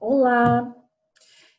Olá! 0.00 0.76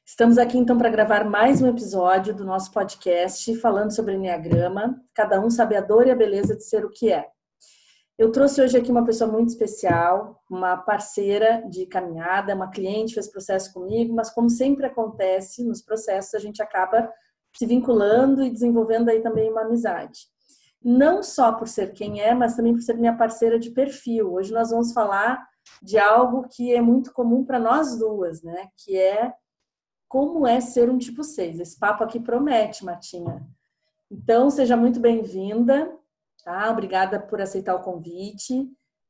Estamos 0.06 0.38
aqui 0.38 0.58
então 0.58 0.78
para 0.78 0.88
gravar 0.90 1.26
mais 1.26 1.62
um 1.62 1.68
episódio 1.68 2.34
do 2.34 2.46
nosso 2.46 2.72
podcast 2.72 3.54
falando 3.58 3.94
sobre 3.94 4.14
Enneagrama. 4.14 4.98
Cada 5.14 5.42
um 5.42 5.50
sabe 5.50 5.76
a 5.76 5.82
dor 5.82 6.08
e 6.08 6.12
a 6.12 6.16
beleza 6.16 6.56
de 6.56 6.64
ser 6.64 6.86
o 6.86 6.90
que 6.90 7.12
é. 7.12 7.28
Eu 8.18 8.32
trouxe 8.32 8.62
hoje 8.62 8.78
aqui 8.78 8.90
uma 8.90 9.04
pessoa 9.04 9.30
muito 9.30 9.50
especial, 9.50 10.42
uma 10.50 10.78
parceira 10.78 11.66
de 11.70 11.86
caminhada, 11.86 12.56
uma 12.56 12.70
cliente 12.70 13.14
fez 13.14 13.28
processo 13.28 13.74
comigo, 13.74 14.16
mas 14.16 14.30
como 14.30 14.50
sempre 14.50 14.86
acontece 14.86 15.62
nos 15.66 15.82
processos, 15.82 16.34
a 16.34 16.40
gente 16.40 16.64
acaba 16.64 17.12
se 17.54 17.66
vinculando 17.66 18.42
e 18.42 18.50
desenvolvendo 18.50 19.10
aí 19.10 19.22
também 19.22 19.52
uma 19.52 19.64
amizade. 19.64 20.22
Não 20.82 21.22
só 21.22 21.52
por 21.52 21.68
ser 21.68 21.92
quem 21.92 22.22
é, 22.22 22.34
mas 22.34 22.56
também 22.56 22.72
por 22.72 22.82
ser 22.82 22.94
minha 22.94 23.18
parceira 23.18 23.60
de 23.60 23.70
perfil. 23.72 24.32
Hoje 24.32 24.54
nós 24.54 24.70
vamos 24.70 24.94
falar 24.94 25.46
de 25.82 25.98
algo 25.98 26.48
que 26.48 26.74
é 26.74 26.82
muito 26.82 27.14
comum 27.14 27.44
para 27.44 27.60
nós 27.60 27.98
duas, 27.98 28.42
né? 28.42 28.70
Que 28.78 28.98
é 28.98 29.34
como 30.08 30.48
é 30.48 30.60
ser 30.60 30.90
um 30.90 30.98
tipo 30.98 31.24
6. 31.24 31.60
Esse 31.60 31.78
papo 31.80 32.04
aqui 32.04 32.20
promete, 32.20 32.84
Martinha. 32.84 33.48
Então, 34.12 34.50
seja 34.50 34.76
muito 34.76 35.00
bem-vinda, 35.00 35.96
tá? 36.44 36.70
Obrigada 36.72 37.20
por 37.20 37.40
aceitar 37.40 37.76
o 37.76 37.84
convite 37.84 38.62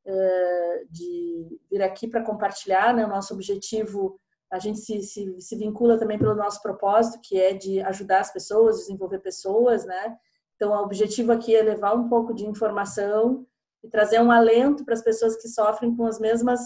uh, 0.05 0.87
de 0.89 1.59
vir 1.71 1.81
aqui 1.81 2.07
para 2.07 2.23
compartilhar, 2.23 2.93
né? 2.93 3.05
O 3.05 3.09
nosso 3.09 3.33
objetivo, 3.33 4.19
a 4.51 4.59
gente 4.59 4.79
se, 4.79 5.01
se, 5.01 5.39
se 5.39 5.55
vincula 5.55 5.97
também 5.97 6.19
pelo 6.19 6.35
nosso 6.35 6.61
propósito, 6.61 7.21
que 7.23 7.39
é 7.39 7.53
de 7.53 7.81
ajudar 7.81 8.19
as 8.19 8.33
pessoas, 8.33 8.79
desenvolver 8.79 9.19
pessoas, 9.19 9.85
né? 9.85 10.17
Então, 10.55 10.73
o 10.73 10.83
objetivo 10.83 11.31
aqui 11.31 11.55
é 11.55 11.63
levar 11.63 11.93
um 11.95 12.09
pouco 12.09 12.33
de 12.33 12.45
informação 12.45 13.47
e 13.83 13.89
trazer 13.89 14.21
um 14.21 14.31
alento 14.31 14.83
para 14.83 14.93
as 14.93 15.03
pessoas 15.03 15.35
que 15.41 15.47
sofrem 15.47 15.95
com 15.95 16.05
as 16.05 16.19
mesmas 16.19 16.61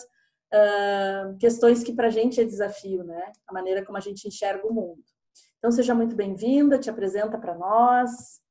uh, 0.54 1.38
questões 1.40 1.84
que 1.84 1.94
para 1.94 2.08
a 2.08 2.12
gente 2.12 2.40
é 2.40 2.44
desafio, 2.44 3.04
né? 3.04 3.32
A 3.48 3.54
maneira 3.54 3.86
como 3.86 3.98
a 3.98 4.02
gente 4.02 4.28
enxerga 4.28 4.68
o 4.68 4.74
mundo. 4.74 5.04
Então, 5.58 5.72
seja 5.72 5.96
muito 5.96 6.16
bem-vinda, 6.16 6.80
te 6.80 6.90
apresenta 6.90 7.38
para 7.38 7.56
nós. 7.56 8.42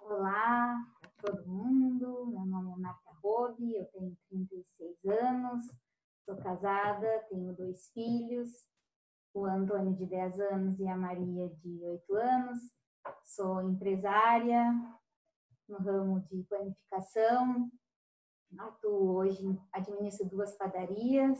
Olá 0.00 0.76
a 1.02 1.08
todo 1.20 1.46
mundo, 1.46 2.26
meu 2.26 2.44
nome 2.46 2.72
é 2.72 2.76
Marta 2.76 3.10
Robi, 3.22 3.74
eu 3.74 3.84
tenho 3.86 4.16
36 4.30 5.04
anos, 5.06 5.64
sou 6.24 6.36
casada, 6.36 7.24
tenho 7.28 7.52
dois 7.54 7.90
filhos, 7.92 8.48
o 9.34 9.44
Antônio 9.44 9.94
de 9.94 10.06
10 10.06 10.40
anos 10.40 10.78
e 10.78 10.86
a 10.86 10.96
Maria 10.96 11.48
de 11.48 11.84
8 11.84 12.14
anos, 12.14 12.58
sou 13.24 13.62
empresária, 13.62 14.72
no 15.68 15.78
ramo 15.78 16.20
de 16.20 16.42
planificação. 16.44 17.70
Atuo 18.58 19.14
hoje, 19.16 19.58
administro 19.72 20.28
duas 20.28 20.54
padarias 20.56 21.38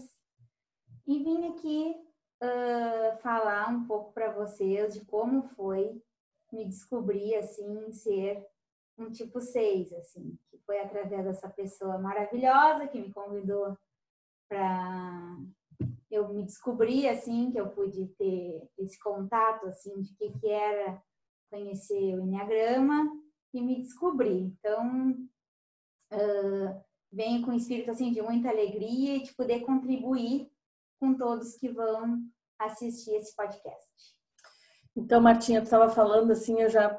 e 1.06 1.22
vim 1.22 1.48
aqui 1.48 1.94
uh, 2.42 3.18
falar 3.18 3.68
um 3.68 3.86
pouco 3.86 4.12
para 4.12 4.32
vocês 4.32 4.94
de 4.94 5.04
como 5.04 5.42
foi 5.50 6.02
me 6.50 6.64
descobrir 6.64 7.34
assim 7.36 7.92
ser 7.92 8.46
um 8.98 9.10
tipo 9.10 9.40
6, 9.40 9.92
assim, 9.94 10.38
que 10.50 10.58
foi 10.58 10.78
através 10.80 11.24
dessa 11.24 11.48
pessoa 11.48 11.98
maravilhosa 11.98 12.86
que 12.88 13.00
me 13.00 13.12
convidou 13.12 13.76
para 14.48 15.38
eu 16.10 16.28
me 16.28 16.44
descobrir 16.44 17.08
assim, 17.08 17.50
que 17.50 17.58
eu 17.58 17.70
pude 17.70 18.06
ter 18.18 18.70
esse 18.78 18.98
contato 19.00 19.66
assim 19.66 20.00
de 20.00 20.14
que 20.14 20.30
que 20.38 20.48
era 20.48 21.02
conhecer 21.50 22.14
o 22.14 22.20
Enneagrama 22.20 23.21
e 23.52 23.60
me 23.60 23.80
descobrir. 23.82 24.52
Então, 24.58 25.12
uh, 26.12 26.82
venho 27.12 27.44
com 27.44 27.50
o 27.50 27.54
espírito 27.54 27.90
assim 27.90 28.12
de 28.12 28.22
muita 28.22 28.48
alegria 28.48 29.16
e 29.16 29.22
de 29.22 29.34
poder 29.34 29.60
contribuir 29.60 30.50
com 30.98 31.14
todos 31.14 31.56
que 31.56 31.68
vão 31.68 32.22
assistir 32.58 33.12
esse 33.14 33.34
podcast. 33.34 33.90
Então, 34.96 35.20
Martinha, 35.20 35.60
tu 35.60 35.64
estava 35.64 35.88
falando 35.88 36.30
assim, 36.30 36.60
eu 36.60 36.68
já 36.68 36.98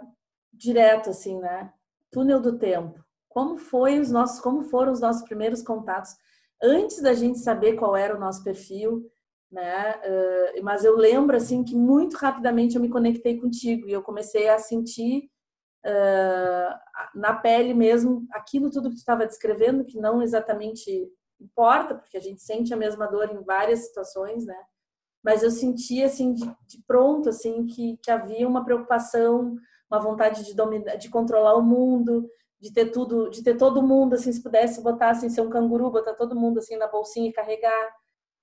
direto 0.52 1.10
assim, 1.10 1.40
né? 1.40 1.74
Túnel 2.12 2.40
do 2.40 2.58
tempo. 2.58 3.04
Como 3.30 3.58
foi 3.58 4.00
os 4.00 4.12
nossos, 4.12 4.40
como 4.40 4.64
foram 4.64 4.92
os 4.92 5.00
nossos 5.00 5.24
primeiros 5.24 5.64
contatos 5.64 6.16
antes 6.62 7.02
da 7.02 7.14
gente 7.14 7.40
saber 7.40 7.76
qual 7.76 7.96
era 7.96 8.16
o 8.16 8.20
nosso 8.20 8.44
perfil, 8.44 9.10
né? 9.52 9.96
Uh, 9.98 10.64
mas 10.64 10.84
eu 10.84 10.96
lembro 10.96 11.36
assim 11.36 11.64
que 11.64 11.76
muito 11.76 12.16
rapidamente 12.16 12.76
eu 12.76 12.82
me 12.82 12.90
conectei 12.90 13.40
contigo 13.40 13.88
e 13.88 13.92
eu 13.92 14.04
comecei 14.04 14.50
a 14.50 14.60
sentir 14.60 15.30
uh, 15.86 16.80
na 17.14 17.34
pele 17.34 17.74
mesmo 17.74 18.26
aquilo 18.32 18.70
tudo 18.70 18.90
que 18.90 18.96
tu 18.96 19.00
estava 19.00 19.26
descrevendo, 19.26 19.86
que 19.86 20.00
não 20.00 20.22
exatamente 20.22 21.12
importa, 21.40 21.96
porque 21.96 22.18
a 22.18 22.22
gente 22.22 22.42
sente 22.42 22.74
a 22.74 22.78
mesma 22.78 23.08
dor 23.08 23.30
em 23.32 23.44
várias 23.44 23.88
situações, 23.88 24.46
né? 24.46 24.58
Mas 25.24 25.44
eu 25.44 25.52
sentia 25.52 26.06
assim 26.06 26.34
de, 26.34 26.46
de 26.68 26.82
pronto 26.86 27.30
assim 27.30 27.66
que, 27.66 27.98
que 28.02 28.12
havia 28.12 28.48
uma 28.48 28.64
preocupação, 28.64 29.56
uma 29.90 30.00
vontade 30.00 30.44
de 30.44 30.54
dominar, 30.54 30.96
de 30.96 31.10
controlar 31.10 31.56
o 31.56 31.62
mundo, 31.62 32.30
de 32.60 32.74
ter 32.74 32.88
tudo, 32.88 33.30
de 33.30 33.44
ter 33.44 33.56
todo 33.56 33.84
mundo 33.84 34.16
assim, 34.16 34.32
se 34.32 34.42
pudesse 34.42 34.82
botar 34.82 35.12
assim, 35.12 35.30
ser 35.30 35.42
um 35.42 35.50
canguru, 35.50 35.92
botar 35.92 36.14
todo 36.14 36.36
mundo 36.36 36.60
assim 36.60 36.78
na 36.78 36.88
bolsinha 36.88 37.30
e 37.30 37.34
carregar, 37.34 37.96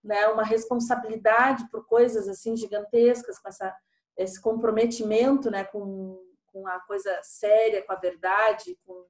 né? 0.05 0.27
Uma 0.29 0.45
responsabilidade 0.45 1.69
por 1.71 1.87
coisas 1.87 2.29
assim 2.29 2.57
gigantescas, 2.57 3.39
com 3.39 3.49
essa 3.49 3.75
esse 4.17 4.41
comprometimento, 4.41 5.51
né, 5.51 5.65
com 5.65 6.19
com 6.53 6.67
a 6.67 6.81
coisa 6.81 7.19
séria, 7.23 7.83
com 7.83 7.93
a 7.93 7.97
verdade, 7.97 8.79
com, 8.85 9.07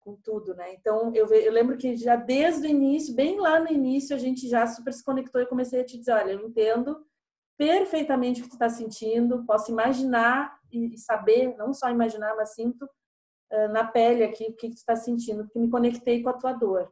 com 0.00 0.16
tudo, 0.16 0.54
né? 0.54 0.72
Então, 0.74 1.12
eu, 1.14 1.26
eu 1.28 1.52
lembro 1.52 1.76
que 1.76 1.96
já 1.96 2.16
desde 2.16 2.66
o 2.66 2.70
início, 2.70 3.14
bem 3.14 3.38
lá 3.38 3.60
no 3.60 3.70
início, 3.70 4.14
a 4.14 4.18
gente 4.18 4.48
já 4.48 4.66
super 4.66 4.92
se 4.92 5.04
conectou 5.04 5.40
e 5.40 5.46
comecei 5.46 5.80
a 5.80 5.84
te 5.84 5.98
dizer, 5.98 6.12
olha, 6.12 6.32
eu 6.32 6.46
entendo 6.46 7.04
perfeitamente 7.56 8.40
o 8.40 8.44
que 8.44 8.50
tu 8.50 8.54
está 8.54 8.70
sentindo, 8.70 9.44
posso 9.44 9.70
imaginar 9.70 10.58
e 10.72 10.96
saber, 10.96 11.54
não 11.56 11.74
só 11.74 11.90
imaginar, 11.90 12.34
mas 12.34 12.54
sinto 12.54 12.84
uh, 13.52 13.68
na 13.68 13.84
pele 13.84 14.24
aqui 14.24 14.44
o 14.44 14.56
que, 14.56 14.68
que 14.68 14.74
tu 14.74 14.78
está 14.78 14.96
sentindo, 14.96 15.44
porque 15.44 15.58
me 15.58 15.68
conectei 15.68 16.22
com 16.22 16.30
a 16.30 16.38
tua 16.38 16.52
dor, 16.54 16.90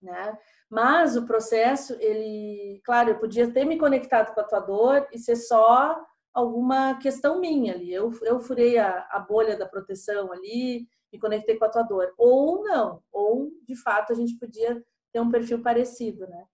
né? 0.00 0.38
Mas 0.70 1.16
o 1.16 1.26
processo, 1.26 1.96
ele, 1.98 2.80
claro, 2.84 3.10
eu 3.10 3.18
podia 3.18 3.52
ter 3.52 3.64
me 3.64 3.76
conectado 3.76 4.32
com 4.32 4.40
a 4.40 4.44
tua 4.44 4.60
dor 4.60 5.08
e 5.12 5.18
ser 5.18 5.34
só 5.34 6.00
alguma 6.32 6.98
questão 6.98 7.40
minha 7.40 7.74
ali. 7.74 7.92
Eu, 7.92 8.12
eu 8.22 8.40
furei 8.40 8.78
a, 8.78 9.06
a 9.10 9.18
bolha 9.18 9.56
da 9.56 9.66
proteção 9.66 10.32
ali, 10.32 10.88
me 11.12 11.18
conectei 11.18 11.56
com 11.56 11.64
a 11.64 11.68
tua 11.68 11.82
dor. 11.82 12.12
Ou 12.16 12.62
não, 12.62 13.02
ou 13.12 13.50
de 13.66 13.76
fato 13.76 14.12
a 14.12 14.16
gente 14.16 14.38
podia 14.38 14.82
ter 15.12 15.20
um 15.20 15.30
perfil 15.30 15.62
parecido, 15.62 16.26
né? 16.26 16.46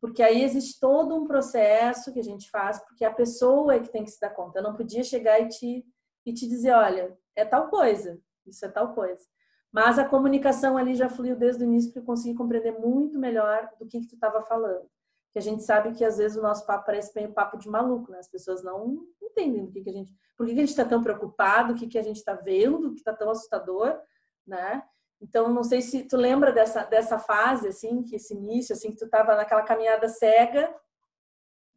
Porque 0.00 0.22
aí 0.22 0.42
existe 0.42 0.80
todo 0.80 1.14
um 1.14 1.26
processo 1.26 2.12
que 2.12 2.18
a 2.18 2.24
gente 2.24 2.50
faz, 2.50 2.80
porque 2.80 3.04
a 3.04 3.14
pessoa 3.14 3.74
é 3.74 3.80
que 3.80 3.90
tem 3.90 4.04
que 4.04 4.10
se 4.10 4.20
dar 4.20 4.30
conta. 4.30 4.58
Eu 4.58 4.64
não 4.64 4.74
podia 4.74 5.04
chegar 5.04 5.40
e 5.40 5.48
te, 5.48 5.86
e 6.26 6.34
te 6.34 6.48
dizer, 6.48 6.72
olha, 6.72 7.16
é 7.36 7.44
tal 7.44 7.68
coisa, 7.68 8.20
isso 8.46 8.64
é 8.64 8.68
tal 8.68 8.94
coisa. 8.94 9.24
Mas 9.70 9.98
a 9.98 10.04
comunicação 10.04 10.76
ali 10.76 10.94
já 10.94 11.08
fluiu 11.08 11.36
desde 11.36 11.62
o 11.62 11.66
início 11.66 11.90
porque 11.90 12.00
eu 12.00 12.04
consegui 12.04 12.34
compreender 12.34 12.78
muito 12.78 13.18
melhor 13.18 13.70
do 13.78 13.86
que, 13.86 14.00
que 14.00 14.08
tu 14.08 14.16
estava 14.16 14.42
falando 14.42 14.86
que 15.32 15.38
a 15.38 15.42
gente 15.42 15.62
sabe 15.62 15.94
que 15.94 16.04
às 16.04 16.18
vezes 16.18 16.36
o 16.36 16.42
nosso 16.42 16.66
papo 16.66 16.84
parece 16.84 17.12
bem 17.14 17.32
papo 17.32 17.56
de 17.56 17.68
maluco, 17.68 18.12
né? 18.12 18.18
As 18.18 18.28
pessoas 18.28 18.62
não 18.62 19.06
entendem 19.20 19.64
do 19.64 19.72
que, 19.72 19.80
que 19.80 19.88
a 19.88 19.92
gente, 19.92 20.14
por 20.36 20.46
que, 20.46 20.52
que 20.52 20.60
a 20.60 20.62
gente 20.62 20.70
está 20.70 20.84
tão 20.84 21.02
preocupado, 21.02 21.72
o 21.72 21.76
que, 21.76 21.86
que 21.86 21.98
a 21.98 22.02
gente 22.02 22.18
está 22.18 22.34
vendo, 22.34 22.88
o 22.88 22.92
que 22.92 22.98
está 22.98 23.14
tão 23.14 23.30
assustador, 23.30 23.98
né? 24.46 24.82
Então, 25.20 25.48
não 25.48 25.64
sei 25.64 25.80
se 25.80 26.02
tu 26.04 26.16
lembra 26.16 26.52
dessa, 26.52 26.84
dessa 26.84 27.18
fase, 27.18 27.68
assim, 27.68 28.02
que 28.02 28.16
esse 28.16 28.34
início, 28.34 28.74
assim, 28.74 28.90
que 28.90 28.98
tu 28.98 29.06
estava 29.06 29.34
naquela 29.36 29.62
caminhada 29.62 30.08
cega, 30.08 30.74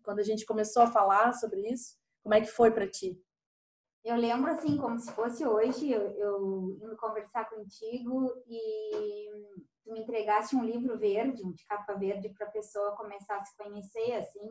quando 0.04 0.20
a 0.20 0.24
gente 0.24 0.46
começou 0.46 0.84
a 0.84 0.88
falar 0.88 1.32
sobre 1.34 1.62
isso, 1.62 1.96
como 2.24 2.36
é 2.36 2.42
que 2.42 2.48
foi 2.48 2.72
para 2.72 2.90
ti? 2.90 3.22
Eu 4.06 4.18
lembro, 4.18 4.52
assim, 4.52 4.78
como 4.78 5.00
se 5.00 5.12
fosse 5.14 5.44
hoje, 5.44 5.92
eu, 5.92 6.12
eu 6.12 6.78
indo 6.80 6.96
conversar 6.96 7.50
contigo 7.50 8.32
e 8.48 9.32
tu 9.84 9.92
me 9.92 10.02
entregasse 10.02 10.56
um 10.56 10.64
livro 10.64 10.96
verde, 10.96 11.44
um 11.44 11.52
de 11.52 11.66
capa 11.66 11.96
verde, 11.96 12.30
para 12.30 12.46
a 12.46 12.52
pessoa 12.52 12.96
começar 12.96 13.36
a 13.38 13.44
se 13.44 13.58
conhecer, 13.58 14.14
assim. 14.14 14.48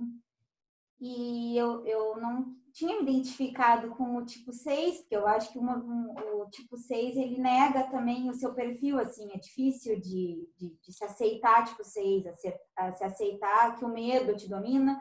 E 1.00 1.56
eu, 1.56 1.86
eu 1.86 2.16
não 2.16 2.52
tinha 2.72 3.00
me 3.00 3.02
identificado 3.02 3.90
com 3.90 4.16
o 4.16 4.24
tipo 4.24 4.52
6, 4.52 5.02
porque 5.02 5.16
eu 5.16 5.26
acho 5.28 5.52
que 5.52 5.58
uma, 5.60 5.76
um, 5.76 6.40
o 6.40 6.50
tipo 6.50 6.76
6, 6.76 7.16
ele 7.16 7.38
nega 7.38 7.88
também 7.92 8.28
o 8.28 8.34
seu 8.34 8.52
perfil, 8.54 8.98
assim. 8.98 9.30
É 9.32 9.38
difícil 9.38 10.00
de, 10.00 10.50
de, 10.56 10.76
de 10.82 10.92
se 10.92 11.04
aceitar 11.04 11.64
tipo 11.64 11.84
6, 11.84 12.26
a 12.26 12.32
se, 12.32 12.60
a 12.76 12.92
se 12.92 13.04
aceitar 13.04 13.76
que 13.78 13.84
o 13.84 13.88
medo 13.88 14.34
te 14.34 14.48
domina, 14.48 15.00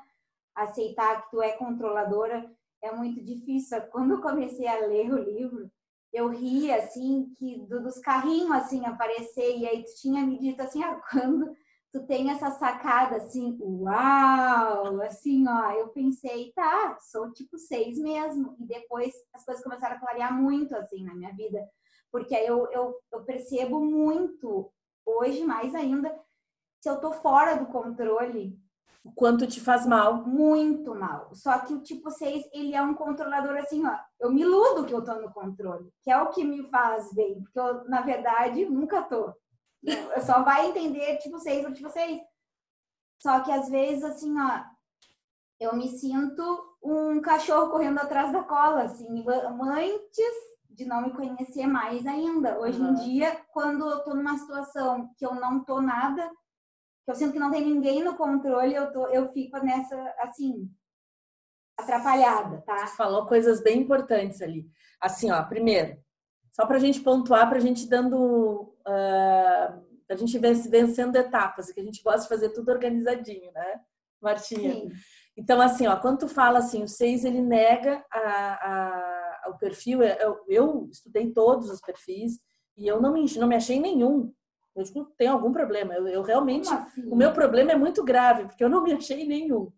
aceitar 0.53 1.23
que 1.23 1.31
tu 1.31 1.41
é 1.41 1.53
controladora 1.53 2.47
é 2.83 2.91
muito 2.91 3.23
difícil. 3.23 3.81
Quando 3.91 4.15
eu 4.15 4.21
comecei 4.21 4.67
a 4.67 4.85
ler 4.85 5.11
o 5.11 5.17
livro, 5.17 5.71
eu 6.11 6.29
ria 6.29 6.77
assim 6.77 7.33
que 7.37 7.57
do, 7.65 7.81
dos 7.81 7.97
carrinhos 7.99 8.51
assim 8.51 8.85
aparecer. 8.85 9.57
E 9.57 9.67
aí 9.67 9.83
tu 9.83 9.95
tinha 9.99 10.25
me 10.25 10.37
dito 10.37 10.61
assim 10.61 10.83
ah, 10.83 11.01
quando 11.09 11.51
tu 11.91 12.05
tem 12.05 12.29
essa 12.29 12.51
sacada 12.51 13.17
assim 13.17 13.57
uau 13.61 14.99
assim 15.01 15.47
ó 15.47 15.71
eu 15.71 15.89
pensei 15.89 16.51
tá 16.53 16.97
sou 16.99 17.31
tipo 17.31 17.57
seis 17.57 17.97
mesmo. 17.97 18.55
E 18.59 18.65
depois 18.65 19.13
as 19.33 19.43
coisas 19.43 19.63
começaram 19.63 19.95
a 19.95 19.99
clarear 19.99 20.33
muito 20.39 20.75
assim 20.75 21.03
na 21.03 21.15
minha 21.15 21.33
vida. 21.33 21.67
Porque 22.11 22.35
aí 22.35 22.45
eu, 22.45 22.69
eu, 22.71 22.95
eu 23.11 23.23
percebo 23.23 23.79
muito 23.79 24.71
hoje 25.05 25.43
mais 25.43 25.73
ainda 25.73 26.15
se 26.79 26.89
eu 26.89 26.99
tô 26.99 27.11
fora 27.11 27.55
do 27.55 27.67
controle 27.67 28.59
O 29.03 29.11
quanto 29.11 29.45
te 29.45 29.59
faz 29.59 29.85
mal. 29.85 30.25
Muito 30.25 30.95
mal. 30.95 31.29
Só 31.33 31.59
que 31.59 31.73
o 31.73 31.81
tipo 31.81 32.09
6, 32.09 32.45
ele 32.53 32.73
é 32.73 32.81
um 32.81 32.93
controlador 32.93 33.57
assim, 33.57 33.85
ó. 33.85 33.97
Eu 34.19 34.31
me 34.31 34.41
iludo 34.41 34.85
que 34.85 34.93
eu 34.93 35.03
tô 35.03 35.15
no 35.15 35.31
controle, 35.31 35.91
que 36.01 36.09
é 36.09 36.21
o 36.21 36.29
que 36.29 36.43
me 36.43 36.69
faz 36.69 37.13
bem, 37.13 37.41
porque 37.43 37.59
eu, 37.59 37.83
na 37.89 38.01
verdade, 38.01 38.65
nunca 38.65 39.01
tô. 39.01 39.33
Eu 39.83 40.21
só 40.21 40.43
vai 40.43 40.67
entender 40.67 41.17
tipo 41.17 41.37
6 41.37 41.65
ou 41.65 41.73
tipo 41.73 41.89
6. 41.89 42.21
Só 43.21 43.41
que 43.41 43.51
às 43.51 43.69
vezes, 43.69 44.03
assim, 44.03 44.33
ó, 44.39 44.63
eu 45.59 45.75
me 45.75 45.89
sinto 45.89 46.43
um 46.81 47.21
cachorro 47.21 47.69
correndo 47.69 47.99
atrás 47.99 48.31
da 48.31 48.43
cola, 48.43 48.83
assim, 48.83 49.25
antes 49.27 50.53
de 50.69 50.85
não 50.85 51.01
me 51.01 51.13
conhecer 51.13 51.67
mais 51.67 52.05
ainda. 52.05 52.59
Hoje 52.59 52.81
uhum. 52.81 52.89
em 52.89 52.93
dia, 52.95 53.39
quando 53.51 53.89
eu 53.89 53.99
tô 54.03 54.13
numa 54.13 54.37
situação 54.37 55.09
que 55.17 55.25
eu 55.25 55.35
não 55.35 55.63
tô 55.63 55.81
nada, 55.81 56.29
que 57.05 57.11
eu 57.11 57.15
sinto 57.15 57.33
que 57.33 57.39
não 57.39 57.51
tem 57.51 57.65
ninguém 57.65 58.03
no 58.03 58.15
controle, 58.15 58.73
eu, 58.73 58.91
tô, 58.91 59.07
eu 59.07 59.31
fico 59.31 59.57
nessa, 59.59 59.95
assim, 60.19 60.69
atrapalhada, 61.77 62.61
tá? 62.61 62.87
Você 62.87 62.95
falou 62.95 63.27
coisas 63.27 63.61
bem 63.61 63.81
importantes 63.81 64.41
ali. 64.41 64.69
Assim, 65.01 65.31
ó, 65.31 65.43
primeiro, 65.43 65.97
só 66.51 66.65
pra 66.65 66.79
gente 66.79 67.01
pontuar, 67.01 67.49
pra 67.49 67.59
gente 67.59 67.87
dando. 67.87 68.73
Uh, 68.87 69.93
a 70.09 70.15
gente 70.15 70.37
vencendo 70.37 71.15
etapas, 71.15 71.71
que 71.71 71.79
a 71.79 71.83
gente 71.83 72.03
gosta 72.03 72.21
de 72.21 72.27
fazer 72.27 72.49
tudo 72.49 72.69
organizadinho, 72.69 73.51
né, 73.51 73.79
Martinha? 74.21 74.73
Sim. 74.73 74.91
Então, 75.35 75.59
assim, 75.59 75.87
ó, 75.87 75.95
quando 75.95 76.19
tu 76.19 76.27
fala 76.27 76.59
assim, 76.59 76.83
o 76.83 76.87
seis 76.87 77.25
ele 77.25 77.41
nega 77.41 78.05
a, 78.11 79.47
a, 79.47 79.49
o 79.49 79.57
perfil, 79.57 80.03
eu, 80.03 80.39
eu 80.47 80.89
estudei 80.91 81.31
todos 81.31 81.69
os 81.69 81.81
perfis 81.81 82.39
e 82.77 82.85
eu 82.85 83.01
não 83.01 83.13
me, 83.13 83.25
não 83.37 83.47
me 83.47 83.55
achei 83.55 83.79
nenhum. 83.79 84.31
Eu 84.75 84.83
digo, 84.83 85.05
tem 85.17 85.27
algum 85.27 85.51
problema. 85.51 85.93
Eu, 85.93 86.07
eu 86.07 86.21
realmente, 86.21 86.71
assim? 86.71 87.07
o 87.09 87.15
meu 87.15 87.31
problema 87.31 87.71
é 87.71 87.75
muito 87.75 88.03
grave, 88.03 88.45
porque 88.45 88.63
eu 88.63 88.69
não 88.69 88.83
me 88.83 88.93
achei 88.93 89.25
nenhum. 89.25 89.71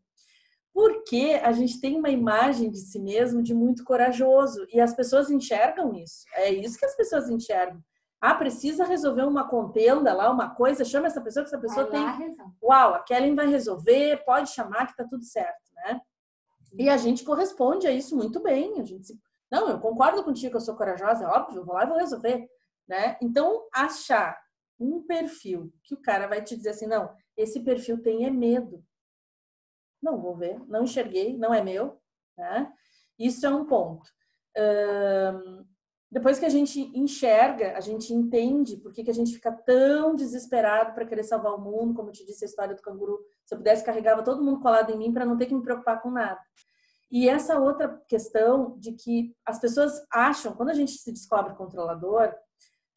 Porque 0.73 1.39
a 1.43 1.51
gente 1.51 1.79
tem 1.79 1.97
uma 1.97 2.09
imagem 2.09 2.69
de 2.69 2.79
si 2.79 2.99
mesmo 2.99 3.41
de 3.41 3.53
muito 3.53 3.83
corajoso 3.83 4.65
e 4.73 4.79
as 4.79 4.93
pessoas 4.93 5.29
enxergam 5.29 5.93
isso. 5.93 6.25
É 6.33 6.51
isso 6.51 6.77
que 6.77 6.85
as 6.85 6.95
pessoas 6.95 7.29
enxergam. 7.29 7.81
Ah, 8.19 8.35
precisa 8.35 8.85
resolver 8.85 9.23
uma 9.23 9.47
contenda 9.47 10.13
lá, 10.13 10.31
uma 10.31 10.53
coisa, 10.53 10.83
chama 10.83 11.07
essa 11.07 11.21
pessoa, 11.21 11.43
que 11.43 11.49
essa 11.49 11.59
pessoa 11.59 11.85
tem. 11.87 12.35
Uau, 12.63 12.93
a 12.93 12.99
Kellen 12.99 13.35
vai 13.35 13.47
resolver, 13.47 14.23
pode 14.25 14.49
chamar 14.49 14.87
que 14.87 14.95
tá 14.95 15.05
tudo 15.07 15.23
certo, 15.23 15.71
né? 15.75 16.01
E 16.77 16.89
a 16.89 16.97
gente 16.97 17.23
corresponde 17.23 17.87
a 17.87 17.91
isso 17.91 18.15
muito 18.15 18.41
bem. 18.41 18.79
A 18.79 18.83
gente 18.83 19.13
não, 19.51 19.69
eu 19.69 19.79
concordo 19.79 20.23
contigo 20.23 20.51
que 20.51 20.57
eu 20.57 20.61
sou 20.61 20.75
corajosa, 20.75 21.23
é 21.23 21.27
óbvio, 21.27 21.59
eu 21.59 21.65
vou 21.65 21.75
lá 21.75 21.83
e 21.83 21.87
vou 21.87 21.97
resolver, 21.97 22.49
né? 22.87 23.17
Então, 23.21 23.67
achar 23.73 24.37
um 24.79 25.01
perfil 25.01 25.73
que 25.83 25.93
o 25.93 26.01
cara 26.01 26.27
vai 26.27 26.43
te 26.43 26.55
dizer 26.55 26.69
assim, 26.69 26.87
não, 26.87 27.13
esse 27.37 27.61
perfil 27.61 28.01
tem 28.01 28.25
é 28.25 28.29
medo. 28.29 28.83
Não 30.01 30.21
vou 30.21 30.35
ver, 30.35 30.59
não 30.67 30.83
enxerguei, 30.83 31.35
não 31.37 31.53
é 31.53 31.63
meu, 31.63 31.99
né? 32.37 32.71
Isso 33.17 33.45
é 33.45 33.49
um 33.49 33.65
ponto. 33.65 34.09
Um, 34.57 35.65
depois 36.11 36.39
que 36.39 36.45
a 36.45 36.49
gente 36.49 36.79
enxerga, 36.97 37.75
a 37.75 37.81
gente 37.81 38.13
entende 38.13 38.77
por 38.77 38.93
que, 38.93 39.03
que 39.03 39.11
a 39.11 39.13
gente 39.13 39.33
fica 39.33 39.51
tão 39.51 40.15
desesperado 40.15 40.93
para 40.93 41.05
querer 41.05 41.23
salvar 41.23 41.53
o 41.53 41.61
mundo, 41.61 41.93
como 41.93 42.09
eu 42.09 42.13
te 42.13 42.25
disse 42.25 42.45
a 42.45 42.47
história 42.47 42.75
do 42.75 42.81
canguru. 42.81 43.19
Se 43.45 43.53
eu 43.53 43.57
pudesse, 43.57 43.83
carregava 43.83 44.23
todo 44.23 44.43
mundo 44.43 44.61
colado 44.61 44.91
em 44.91 44.97
mim 44.97 45.13
para 45.13 45.25
não 45.25 45.37
ter 45.37 45.47
que 45.47 45.55
me 45.55 45.63
preocupar 45.63 46.01
com 46.01 46.11
nada. 46.11 46.39
E 47.11 47.27
essa 47.27 47.59
outra 47.59 48.01
questão 48.07 48.77
de 48.79 48.93
que 48.93 49.35
as 49.45 49.59
pessoas 49.59 50.05
acham, 50.11 50.53
quando 50.53 50.69
a 50.69 50.73
gente 50.73 50.91
se 50.91 51.11
descobre 51.11 51.55
controlador, 51.55 52.33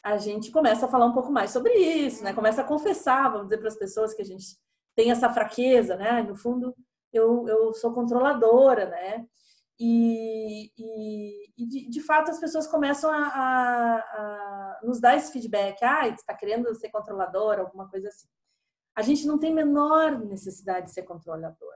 a 0.03 0.17
gente 0.17 0.51
começa 0.51 0.87
a 0.87 0.89
falar 0.89 1.07
um 1.07 1.13
pouco 1.13 1.31
mais 1.31 1.51
sobre 1.51 1.73
isso, 1.75 2.23
né? 2.23 2.33
Começa 2.33 2.63
a 2.63 2.65
confessar, 2.65 3.31
vamos 3.31 3.49
dizer 3.49 3.59
para 3.59 3.69
as 3.69 3.77
pessoas 3.77 4.15
que 4.15 4.23
a 4.23 4.25
gente 4.25 4.57
tem 4.95 5.11
essa 5.11 5.31
fraqueza, 5.31 5.97
né? 5.97 6.23
No 6.23 6.35
fundo, 6.35 6.75
eu, 7.13 7.47
eu 7.49 7.73
sou 7.75 7.93
controladora, 7.93 8.87
né? 8.87 9.27
E, 9.81 10.73
e, 10.77 11.53
e 11.57 11.67
de, 11.67 11.89
de, 11.89 12.01
fato 12.01 12.31
as 12.31 12.41
pessoas 12.41 12.67
começam 12.67 13.11
a, 13.13 13.17
a, 13.17 13.97
a 13.99 14.81
nos 14.83 15.01
dar 15.01 15.17
esse 15.17 15.33
feedback, 15.33 15.85
ah, 15.85 16.09
está 16.09 16.35
querendo 16.35 16.75
ser 16.75 16.91
controlador, 16.91 17.61
alguma 17.61 17.89
coisa 17.89 18.09
assim. 18.09 18.27
A 18.97 19.03
gente 19.03 19.25
não 19.25 19.39
tem 19.39 19.55
menor 19.55 20.19
necessidade 20.19 20.87
de 20.87 20.93
ser 20.93 21.05
controlador. 21.05 21.75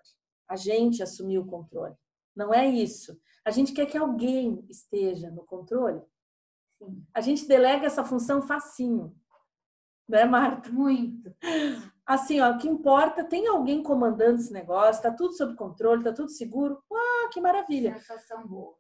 A 0.49 0.57
gente 0.57 1.03
assumiu 1.03 1.43
o 1.43 1.47
controle. 1.47 1.95
Não 2.35 2.53
é 2.53 2.67
isso. 2.67 3.17
A 3.45 3.51
gente 3.51 3.73
quer 3.73 3.87
que 3.87 3.97
alguém 3.97 4.67
esteja 4.69 5.31
no 5.31 5.45
controle. 5.45 6.03
Sim. 6.84 7.06
A 7.14 7.20
gente 7.20 7.46
delega 7.46 7.87
essa 7.87 8.05
função 8.05 8.43
facinho. 8.43 9.14
Né, 10.08 10.25
Marta? 10.25 10.70
Muito 10.70 11.34
assim, 12.06 12.40
ó, 12.40 12.50
o 12.50 12.58
que 12.58 12.69
importa, 12.69 13.25
tem 13.25 13.46
alguém 13.46 13.82
comandando 13.82 14.40
esse 14.40 14.52
negócio, 14.52 15.02
tá 15.02 15.11
tudo 15.11 15.34
sob 15.34 15.55
controle, 15.56 16.05
tá 16.05 16.12
tudo 16.12 16.31
seguro. 16.31 16.82
Ah, 16.93 17.29
que 17.32 17.40
maravilha. 17.40 17.94
Sensação 17.94 18.46
boa. 18.46 18.75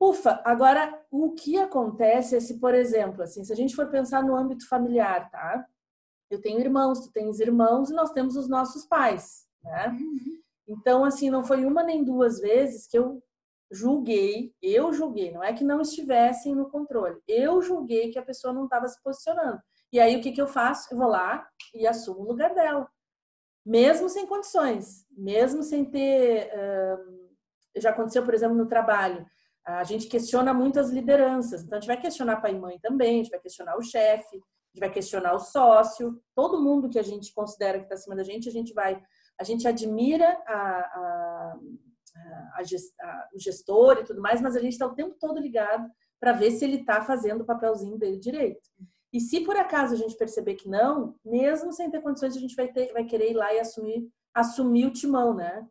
Ufa, 0.00 0.40
agora 0.44 0.98
o 1.10 1.32
que 1.32 1.58
acontece 1.58 2.34
é 2.34 2.40
se, 2.40 2.58
por 2.58 2.74
exemplo, 2.74 3.22
assim, 3.22 3.44
se 3.44 3.52
a 3.52 3.56
gente 3.56 3.76
for 3.76 3.90
pensar 3.90 4.22
no 4.22 4.34
âmbito 4.34 4.66
familiar, 4.66 5.30
tá? 5.30 5.66
Eu 6.30 6.40
tenho 6.40 6.58
irmãos, 6.60 7.00
tu 7.00 7.12
tens 7.12 7.38
irmãos 7.38 7.90
e 7.90 7.94
nós 7.94 8.10
temos 8.12 8.36
os 8.36 8.48
nossos 8.48 8.86
pais, 8.86 9.46
né? 9.62 9.88
Uhum. 9.88 10.40
Então, 10.66 11.04
assim, 11.04 11.28
não 11.28 11.44
foi 11.44 11.64
uma 11.66 11.82
nem 11.82 12.02
duas 12.02 12.40
vezes 12.40 12.86
que 12.86 12.96
eu 12.96 13.22
julguei, 13.70 14.52
eu 14.60 14.92
julguei, 14.92 15.30
não 15.30 15.44
é 15.44 15.52
que 15.52 15.62
não 15.62 15.80
estivessem 15.80 16.54
no 16.54 16.68
controle, 16.68 17.20
eu 17.28 17.62
julguei 17.62 18.10
que 18.10 18.18
a 18.18 18.24
pessoa 18.24 18.52
não 18.52 18.64
estava 18.64 18.88
se 18.88 19.00
posicionando. 19.02 19.60
E 19.92 19.98
aí 19.98 20.16
o 20.16 20.20
que, 20.20 20.32
que 20.32 20.40
eu 20.40 20.46
faço? 20.46 20.92
Eu 20.92 20.98
vou 20.98 21.08
lá 21.08 21.48
e 21.74 21.86
assumo 21.86 22.20
o 22.20 22.28
lugar 22.28 22.54
dela. 22.54 22.88
Mesmo 23.66 24.08
sem 24.08 24.26
condições, 24.26 25.04
mesmo 25.10 25.62
sem 25.62 25.84
ter. 25.84 26.50
Já 27.76 27.90
aconteceu, 27.90 28.24
por 28.24 28.34
exemplo, 28.34 28.56
no 28.56 28.66
trabalho. 28.66 29.26
A 29.64 29.84
gente 29.84 30.06
questiona 30.06 30.54
muito 30.54 30.80
as 30.80 30.90
lideranças. 30.90 31.62
Então, 31.62 31.76
a 31.76 31.80
gente 31.80 31.88
vai 31.88 32.00
questionar 32.00 32.40
pai 32.40 32.52
e 32.52 32.58
mãe 32.58 32.78
também, 32.80 33.20
a 33.20 33.22
gente 33.22 33.30
vai 33.30 33.40
questionar 33.40 33.76
o 33.76 33.82
chefe, 33.82 34.36
a 34.36 34.72
gente 34.72 34.80
vai 34.80 34.90
questionar 34.90 35.34
o 35.34 35.40
sócio, 35.40 36.20
todo 36.34 36.62
mundo 36.62 36.88
que 36.88 36.98
a 36.98 37.02
gente 37.02 37.32
considera 37.34 37.78
que 37.78 37.84
está 37.84 37.94
acima 37.94 38.16
da 38.16 38.22
gente, 38.22 38.48
a 38.48 38.52
gente 38.52 38.72
vai. 38.72 39.00
A 39.38 39.44
gente 39.44 39.66
admira 39.66 40.40
a, 40.46 40.80
a, 40.80 41.58
a, 42.16 42.60
a 42.60 43.28
o 43.34 43.38
gestor 43.38 43.98
e 43.98 44.04
tudo 44.04 44.20
mais, 44.20 44.40
mas 44.40 44.56
a 44.56 44.60
gente 44.60 44.72
está 44.72 44.86
o 44.86 44.94
tempo 44.94 45.16
todo 45.18 45.40
ligado 45.40 45.90
para 46.18 46.32
ver 46.32 46.50
se 46.50 46.64
ele 46.64 46.76
está 46.76 47.02
fazendo 47.02 47.42
o 47.42 47.46
papelzinho 47.46 47.98
dele 47.98 48.18
direito. 48.18 48.68
E 49.12 49.20
se 49.20 49.40
por 49.40 49.56
acaso 49.56 49.94
a 49.94 49.96
gente 49.96 50.16
perceber 50.16 50.54
que 50.54 50.68
não, 50.68 51.16
mesmo 51.24 51.72
sem 51.72 51.90
ter 51.90 52.00
condições, 52.00 52.36
a 52.36 52.40
gente 52.40 52.54
vai, 52.54 52.68
ter, 52.68 52.92
vai 52.92 53.04
querer 53.04 53.30
ir 53.30 53.34
lá 53.34 53.52
e 53.52 53.58
assumir, 53.58 54.08
assumir 54.32 54.86
o 54.86 54.92
timão, 54.92 55.34
né? 55.34 55.66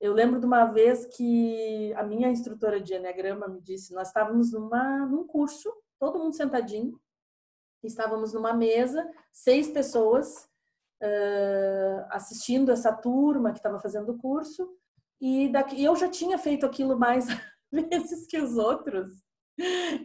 Eu 0.00 0.14
lembro 0.14 0.38
de 0.38 0.46
uma 0.46 0.66
vez 0.66 1.06
que 1.06 1.92
a 1.94 2.04
minha 2.04 2.30
instrutora 2.30 2.80
de 2.80 2.94
Enneagrama 2.94 3.48
me 3.48 3.60
disse, 3.60 3.92
nós 3.92 4.08
estávamos 4.08 4.52
numa, 4.52 5.04
num 5.06 5.26
curso, 5.26 5.70
todo 5.98 6.18
mundo 6.18 6.36
sentadinho, 6.36 6.98
estávamos 7.82 8.32
numa 8.32 8.54
mesa, 8.54 9.08
seis 9.32 9.68
pessoas 9.68 10.48
uh, 11.02 12.06
assistindo 12.10 12.70
essa 12.70 12.92
turma 12.92 13.50
que 13.50 13.58
estava 13.58 13.80
fazendo 13.80 14.12
o 14.12 14.18
curso, 14.18 14.77
e, 15.20 15.48
daqui, 15.48 15.82
eu 15.82 15.96
já 15.96 16.08
tinha 16.08 16.38
feito 16.38 16.64
aquilo 16.64 16.98
mais 16.98 17.26
vezes 17.72 18.26
que 18.26 18.38
os 18.38 18.56
outros. 18.56 19.08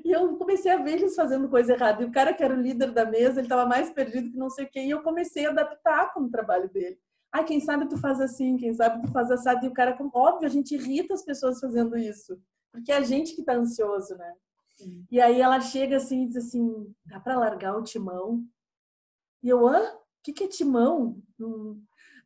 E 0.04 0.12
eu 0.12 0.36
comecei 0.38 0.72
a 0.72 0.78
ver 0.78 0.94
eles 0.94 1.16
fazendo 1.16 1.48
coisa 1.48 1.74
errada. 1.74 2.02
E 2.02 2.06
o 2.06 2.12
cara 2.12 2.34
que 2.34 2.44
era 2.44 2.56
o 2.56 2.62
líder 2.62 2.92
da 2.92 3.06
mesa, 3.06 3.40
ele 3.40 3.46
estava 3.46 3.68
mais 3.68 3.92
perdido 3.92 4.32
que 4.32 4.38
não 4.38 4.50
sei 4.50 4.66
o 4.66 4.70
quê. 4.70 4.80
E 4.82 4.90
eu 4.90 5.04
comecei 5.04 5.46
a 5.46 5.52
adaptar 5.52 6.12
com 6.14 6.22
o 6.22 6.30
trabalho 6.30 6.70
dele. 6.72 7.00
Ah, 7.32 7.44
quem 7.44 7.60
sabe 7.60 7.88
tu 7.88 7.98
faz 7.98 8.20
assim, 8.20 8.58
quem 8.58 8.74
sabe 8.74 9.02
tu 9.06 9.12
faz 9.12 9.30
assado. 9.30 9.66
E 9.66 9.70
o 9.70 9.74
cara, 9.74 9.98
óbvio, 10.14 10.48
a 10.48 10.52
gente 10.52 10.74
irrita 10.74 11.14
as 11.14 11.24
pessoas 11.24 11.60
fazendo 11.60 11.96
isso. 11.98 12.40
Porque 12.72 12.92
é 12.92 12.98
a 12.98 13.02
gente 13.02 13.36
que 13.36 13.44
tá 13.44 13.54
ansioso, 13.54 14.16
né? 14.16 14.34
Sim. 14.76 15.06
E 15.12 15.22
aí 15.22 15.40
ela 15.40 15.62
chega 15.62 15.98
assim 15.98 16.24
e 16.24 16.28
diz 16.28 16.38
assim, 16.38 16.92
dá 17.06 17.20
para 17.20 17.38
largar 17.38 17.78
o 17.78 17.84
timão? 17.84 18.44
E 19.44 19.50
eu, 19.50 19.68
hã? 19.68 19.82
O 19.84 20.00
que, 20.24 20.34
que 20.34 20.46
é 20.46 20.48
timão? 20.48 21.22
Hum, 21.40 21.84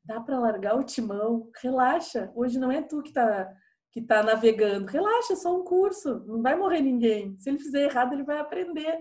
dá 0.08 0.22
para 0.22 0.40
largar 0.40 0.78
o 0.78 0.84
timão? 0.84 1.50
Relaxa, 1.62 2.32
hoje 2.36 2.58
não 2.58 2.72
é 2.72 2.82
tu 2.82 3.02
que 3.02 3.12
tá 3.12 3.54
que 3.92 4.02
está 4.02 4.22
navegando. 4.22 4.86
Relaxa, 4.86 5.34
é 5.34 5.36
só 5.36 5.60
um 5.60 5.64
curso, 5.64 6.20
não 6.26 6.42
vai 6.42 6.56
morrer 6.56 6.82
ninguém. 6.82 7.36
Se 7.40 7.50
ele 7.50 7.58
fizer 7.58 7.84
errado, 7.84 8.14
ele 8.14 8.24
vai 8.24 8.38
aprender. 8.38 9.00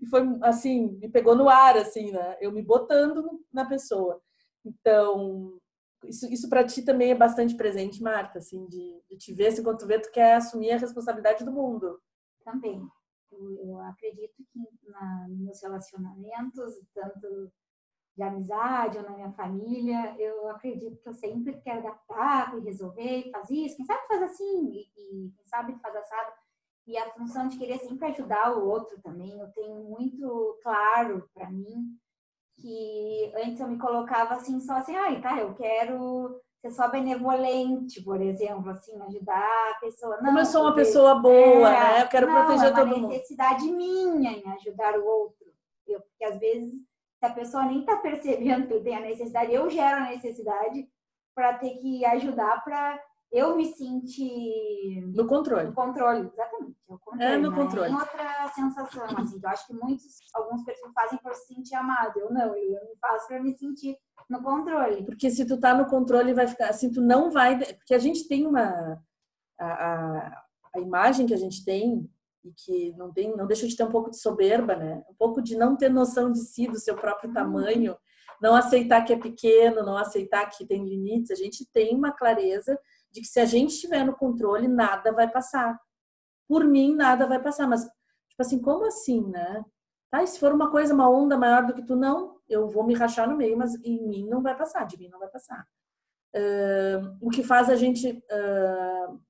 E 0.00 0.06
foi 0.06 0.22
assim, 0.42 0.98
me 0.98 1.08
pegou 1.08 1.34
no 1.34 1.48
ar, 1.48 1.76
assim, 1.76 2.12
né? 2.12 2.36
Eu 2.40 2.52
me 2.52 2.62
botando 2.62 3.40
na 3.52 3.64
pessoa. 3.64 4.20
Então, 4.64 5.58
isso, 6.04 6.32
isso 6.32 6.48
para 6.48 6.64
ti 6.64 6.84
também 6.84 7.10
é 7.10 7.14
bastante 7.14 7.56
presente, 7.56 8.02
Marta, 8.02 8.38
assim, 8.38 8.66
de, 8.66 9.02
de 9.10 9.16
te 9.16 9.32
ver, 9.32 9.50
se 9.50 9.62
quando 9.64 9.78
tu 9.78 9.86
vê, 9.86 9.98
tu 9.98 10.12
quer 10.12 10.34
assumir 10.34 10.70
a 10.72 10.78
responsabilidade 10.78 11.44
do 11.44 11.52
mundo. 11.52 11.98
Também. 12.44 12.80
Eu, 13.32 13.66
eu 13.66 13.80
acredito 13.80 14.44
que 14.52 14.60
na, 14.88 15.26
nos 15.28 15.60
relacionamentos, 15.60 16.72
tanto 16.94 17.50
de 18.16 18.22
amizade 18.22 18.96
ou 18.96 19.04
na 19.04 19.10
minha 19.10 19.32
família, 19.32 20.16
eu 20.18 20.48
acredito 20.48 21.02
que 21.02 21.08
eu 21.08 21.12
sempre 21.14 21.60
quero 21.60 21.80
adaptar 21.80 22.56
e 22.56 22.60
resolver, 22.60 23.30
faz 23.30 23.50
isso, 23.50 23.76
quem 23.76 23.84
sabe 23.84 24.06
faz 24.08 24.22
assim, 24.22 24.70
e, 24.72 24.80
e 24.96 25.30
quem 25.36 25.46
sabe 25.46 25.78
faz 25.82 25.94
assado. 25.96 26.32
E 26.86 26.96
a 26.96 27.10
função 27.10 27.48
de 27.48 27.58
querer 27.58 27.78
sempre 27.80 28.06
ajudar 28.06 28.56
o 28.56 28.66
outro 28.66 29.00
também, 29.02 29.38
eu 29.38 29.48
tenho 29.52 29.84
muito 29.84 30.58
claro 30.62 31.28
para 31.34 31.50
mim 31.50 31.98
que 32.58 33.32
antes 33.36 33.60
eu 33.60 33.68
me 33.68 33.78
colocava 33.78 34.34
assim, 34.34 34.58
só 34.60 34.74
assim, 34.74 34.96
ai, 34.96 35.20
tá, 35.20 35.38
eu 35.38 35.52
quero 35.54 36.40
ser 36.60 36.70
só 36.70 36.88
benevolente, 36.88 38.02
por 38.02 38.20
exemplo, 38.20 38.70
assim, 38.70 38.98
ajudar 39.02 39.72
a 39.72 39.78
pessoa. 39.80 40.16
Não, 40.16 40.26
Como 40.26 40.38
eu 40.38 40.46
sou 40.46 40.62
uma 40.62 40.74
pessoa 40.74 41.16
boa, 41.16 41.68
é, 41.68 41.94
né? 41.94 42.02
Eu 42.02 42.08
quero 42.08 42.26
não, 42.26 42.34
proteger 42.34 42.66
é 42.66 42.70
uma 42.70 42.76
todo 42.76 42.88
mundo. 42.88 43.08
necessidade 43.08 43.70
minha 43.70 44.30
em 44.32 44.48
ajudar 44.52 44.98
o 44.98 45.04
outro. 45.04 45.46
Eu, 45.86 46.00
porque 46.00 46.24
às 46.24 46.38
vezes, 46.38 46.74
a 47.26 47.32
pessoa 47.32 47.64
nem 47.66 47.80
está 47.80 47.96
percebendo 47.96 48.66
que 48.66 48.80
tem 48.80 48.96
a 48.96 49.00
necessidade, 49.00 49.52
eu 49.52 49.68
gero 49.68 50.04
a 50.04 50.10
necessidade 50.10 50.88
para 51.34 51.54
ter 51.58 51.76
que 51.78 52.04
ajudar 52.04 52.62
para 52.64 52.98
eu 53.32 53.56
me 53.56 53.66
sentir 53.66 55.04
no 55.14 55.26
controle. 55.26 55.66
No 55.66 55.74
controle, 55.74 56.30
exatamente. 56.32 56.76
É, 56.88 56.96
controle, 56.96 57.24
é 57.24 57.36
no 57.38 57.50
né? 57.50 57.56
controle. 57.56 57.88
Tem 57.88 57.98
outra 57.98 58.48
sensação, 58.54 59.04
assim, 59.18 59.40
eu 59.42 59.48
acho 59.48 59.66
que 59.66 59.74
muitos, 59.74 60.18
algumas 60.34 60.64
pessoas 60.64 60.92
fazem 60.94 61.18
para 61.18 61.34
se 61.34 61.54
sentir 61.54 61.74
amado. 61.74 62.18
Eu 62.18 62.32
não, 62.32 62.54
eu 62.56 62.84
me 62.84 62.96
faço 63.00 63.26
para 63.26 63.42
me 63.42 63.52
sentir 63.52 63.98
no 64.30 64.42
controle. 64.42 65.04
Porque 65.04 65.30
se 65.30 65.44
tu 65.46 65.58
tá 65.58 65.74
no 65.74 65.86
controle, 65.86 66.32
vai 66.32 66.46
ficar 66.46 66.70
assim, 66.70 66.90
tu 66.90 67.00
não 67.00 67.30
vai. 67.30 67.58
Porque 67.58 67.94
a 67.94 67.98
gente 67.98 68.26
tem 68.28 68.46
uma. 68.46 69.02
A, 69.58 69.66
a, 69.66 70.42
a 70.74 70.80
imagem 70.80 71.26
que 71.26 71.34
a 71.34 71.38
gente 71.38 71.64
tem, 71.64 72.08
e 72.46 72.52
que 72.52 72.92
não 72.96 73.12
tem, 73.12 73.36
não 73.36 73.46
deixa 73.46 73.66
de 73.66 73.76
ter 73.76 73.82
um 73.82 73.90
pouco 73.90 74.10
de 74.10 74.18
soberba, 74.18 74.76
né? 74.76 75.02
Um 75.10 75.14
pouco 75.14 75.42
de 75.42 75.56
não 75.56 75.76
ter 75.76 75.88
noção 75.88 76.30
de 76.30 76.38
si, 76.40 76.68
do 76.68 76.78
seu 76.78 76.94
próprio 76.94 77.28
uhum. 77.28 77.34
tamanho, 77.34 77.96
não 78.40 78.54
aceitar 78.54 79.04
que 79.04 79.12
é 79.12 79.18
pequeno, 79.18 79.84
não 79.84 79.96
aceitar 79.96 80.46
que 80.46 80.64
tem 80.66 80.84
limites. 80.84 81.30
A 81.30 81.34
gente 81.34 81.66
tem 81.72 81.94
uma 81.94 82.12
clareza 82.12 82.78
de 83.10 83.20
que 83.20 83.26
se 83.26 83.40
a 83.40 83.44
gente 83.44 83.70
estiver 83.70 84.04
no 84.04 84.16
controle, 84.16 84.68
nada 84.68 85.12
vai 85.12 85.30
passar. 85.30 85.78
Por 86.48 86.64
mim, 86.64 86.94
nada 86.94 87.26
vai 87.26 87.42
passar. 87.42 87.66
Mas, 87.66 87.82
tipo 87.82 88.40
assim, 88.40 88.60
como 88.60 88.86
assim, 88.86 89.26
né? 89.28 89.64
Tá, 90.10 90.22
e 90.22 90.26
se 90.26 90.38
for 90.38 90.52
uma 90.52 90.70
coisa, 90.70 90.94
uma 90.94 91.10
onda 91.10 91.36
maior 91.36 91.66
do 91.66 91.74
que 91.74 91.84
tu, 91.84 91.96
não, 91.96 92.38
eu 92.48 92.68
vou 92.68 92.86
me 92.86 92.94
rachar 92.94 93.28
no 93.28 93.36
meio, 93.36 93.56
mas 93.56 93.74
em 93.84 94.06
mim 94.06 94.28
não 94.28 94.40
vai 94.40 94.56
passar, 94.56 94.86
de 94.86 94.96
mim 94.96 95.08
não 95.08 95.18
vai 95.18 95.28
passar. 95.28 95.66
Uh, 96.34 97.16
o 97.20 97.28
que 97.28 97.42
faz 97.42 97.68
a 97.68 97.74
gente 97.74 98.10
uh, 98.10 99.20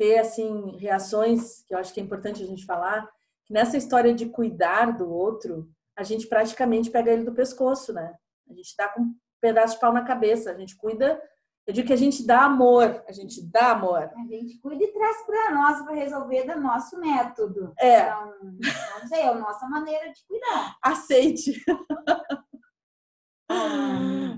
ter, 0.00 0.18
assim, 0.18 0.78
reações, 0.78 1.62
que 1.66 1.74
eu 1.74 1.78
acho 1.78 1.92
que 1.92 2.00
é 2.00 2.02
importante 2.02 2.42
a 2.42 2.46
gente 2.46 2.64
falar, 2.64 3.06
que 3.44 3.52
nessa 3.52 3.76
história 3.76 4.14
de 4.14 4.24
cuidar 4.24 4.96
do 4.96 5.12
outro, 5.12 5.68
a 5.94 6.02
gente 6.02 6.26
praticamente 6.26 6.88
pega 6.88 7.12
ele 7.12 7.22
do 7.22 7.34
pescoço, 7.34 7.92
né? 7.92 8.14
A 8.48 8.54
gente 8.54 8.74
tá 8.74 8.88
com 8.88 9.02
um 9.02 9.14
pedaço 9.42 9.74
de 9.74 9.80
pau 9.80 9.92
na 9.92 10.02
cabeça, 10.02 10.50
a 10.50 10.54
gente 10.54 10.74
cuida 10.74 11.20
eu 11.66 11.74
digo 11.74 11.86
que 11.86 11.92
a 11.92 11.96
gente 11.96 12.26
dá 12.26 12.46
amor, 12.46 13.04
a 13.06 13.12
gente 13.12 13.40
dá 13.46 13.72
amor. 13.72 14.10
A 14.16 14.26
gente 14.26 14.58
cuida 14.58 14.82
e 14.82 14.92
traz 14.92 15.24
para 15.24 15.54
nós 15.54 15.80
para 15.82 15.94
resolver 15.94 16.42
do 16.44 16.60
nosso 16.60 16.98
método. 16.98 17.72
É. 17.78 18.00
Então, 18.00 18.34
não 18.50 19.08
sei, 19.08 19.20
é 19.20 19.28
a 19.28 19.34
nossa 19.34 19.68
maneira 19.68 20.10
de 20.10 20.26
cuidar. 20.26 20.76
Aceite. 20.82 21.62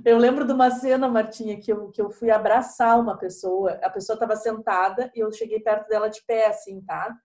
Eu 0.04 0.18
lembro 0.18 0.44
de 0.44 0.52
uma 0.52 0.70
cena, 0.70 1.08
Martinha, 1.08 1.60
que 1.60 1.72
eu, 1.72 1.90
que 1.90 2.02
eu 2.02 2.10
fui 2.10 2.30
abraçar 2.30 2.98
uma 2.98 3.16
pessoa. 3.16 3.78
A 3.82 3.88
pessoa 3.88 4.14
estava 4.14 4.34
sentada 4.34 5.10
e 5.14 5.20
eu 5.20 5.30
cheguei 5.30 5.60
perto 5.60 5.88
dela 5.88 6.08
de 6.08 6.20
pé, 6.26 6.46
assim, 6.46 6.80
tá? 6.80 7.16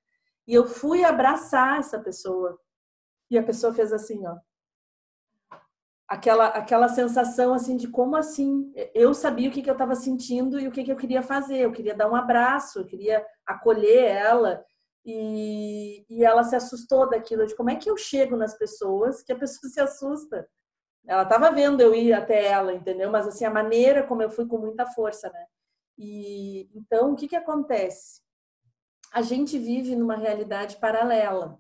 E 0.48 0.54
eu 0.54 0.66
fui 0.66 1.04
abraçar 1.04 1.80
essa 1.80 2.00
pessoa. 2.00 2.60
E 3.32 3.38
a 3.38 3.44
pessoa 3.44 3.74
fez 3.74 3.92
assim, 3.92 4.26
ó 4.28 4.38
aquela 6.08 6.48
aquela 6.48 6.88
sensação 6.88 7.54
assim 7.54 7.76
de 7.76 7.88
como 7.90 8.16
assim 8.16 8.72
eu 8.96 9.14
sabia 9.14 9.50
o 9.50 9.52
que, 9.52 9.62
que 9.62 9.70
eu 9.70 9.74
estava 9.74 9.94
sentindo 9.94 10.60
e 10.60 10.68
o 10.68 10.72
que, 10.72 10.84
que 10.84 10.92
eu 10.92 10.96
queria 10.96 11.22
fazer 11.22 11.58
eu 11.58 11.72
queria 11.72 11.94
dar 11.94 12.10
um 12.10 12.16
abraço 12.16 12.80
eu 12.80 12.86
queria 12.86 13.26
acolher 13.46 14.06
ela 14.06 14.64
e, 15.06 16.06
e 16.10 16.24
ela 16.24 16.44
se 16.44 16.56
assustou 16.56 17.10
daquilo 17.10 17.46
de 17.46 17.56
como 17.56 17.70
é 17.70 17.76
que 17.76 17.90
eu 17.90 17.98
chego 17.98 18.38
nas 18.38 18.58
pessoas 18.58 19.22
que 19.22 19.34
a 19.34 19.38
pessoa 19.38 19.70
se 19.70 19.80
assusta 19.82 20.48
ela 21.08 21.24
estava 21.24 21.52
vendo 21.52 21.82
eu 21.82 21.96
ir 21.96 22.14
até 22.14 22.46
ela 22.46 22.74
entendeu 22.74 23.10
mas 23.12 23.28
assim 23.28 23.46
a 23.46 23.52
maneira 23.52 24.06
como 24.06 24.22
eu 24.22 24.30
fui 24.30 24.46
com 24.46 24.58
muita 24.58 24.86
força 24.86 25.30
né 25.32 25.46
e 25.98 26.70
então 26.76 27.14
o 27.14 27.16
que 27.16 27.28
que 27.28 27.36
acontece 27.36 28.22
a 29.14 29.22
gente 29.22 29.58
vive 29.58 29.96
numa 29.96 30.16
realidade 30.16 30.78
paralela 30.78 31.58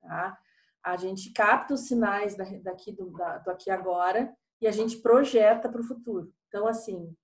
tá 0.00 0.38
a 0.82 0.96
gente 0.96 1.30
capta 1.32 1.74
os 1.74 1.86
sinais 1.86 2.34
daqui 2.36 2.92
do, 2.92 3.10
do 3.10 3.50
aqui 3.50 3.70
agora 3.70 4.34
e 4.60 4.66
a 4.66 4.72
gente 4.72 4.98
projeta 4.98 5.68
para 5.68 5.80
o 5.80 5.84
futuro. 5.84 6.32
Então, 6.48 6.66
assim, 6.66 7.14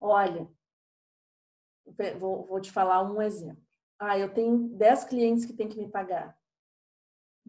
olha, 0.00 0.48
vou, 2.18 2.46
vou 2.46 2.60
te 2.60 2.70
falar 2.70 3.02
um 3.02 3.20
exemplo. 3.20 3.62
Ah, 3.98 4.18
eu 4.18 4.32
tenho 4.32 4.68
10 4.76 5.04
clientes 5.04 5.44
que 5.44 5.52
têm 5.52 5.68
que 5.68 5.78
me 5.78 5.88
pagar. 5.88 6.36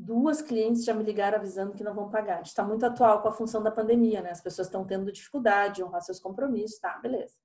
Duas 0.04 0.42
clientes 0.42 0.84
já 0.84 0.96
me 0.96 1.04
ligaram 1.04 1.38
avisando 1.38 1.74
que 1.74 1.84
não 1.84 1.94
vão 1.94 2.10
pagar. 2.10 2.42
Está 2.42 2.64
muito 2.64 2.84
atual 2.84 3.22
com 3.22 3.28
a 3.28 3.32
função 3.32 3.62
da 3.62 3.70
pandemia, 3.70 4.22
né? 4.22 4.32
As 4.32 4.42
pessoas 4.42 4.68
estão 4.68 4.84
tendo 4.84 5.12
dificuldade 5.12 5.76
de 5.76 5.84
honrar 5.84 6.02
seus 6.02 6.20
compromissos, 6.20 6.80
tá? 6.80 6.98
Beleza. 6.98 7.36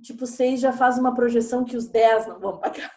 Tipo, 0.00 0.26
seis 0.26 0.60
já 0.60 0.72
faz 0.72 0.96
uma 0.96 1.14
projeção 1.14 1.64
que 1.64 1.76
os 1.76 1.86
10 1.86 2.28
não 2.28 2.40
vão 2.40 2.58
pagar. 2.58 2.90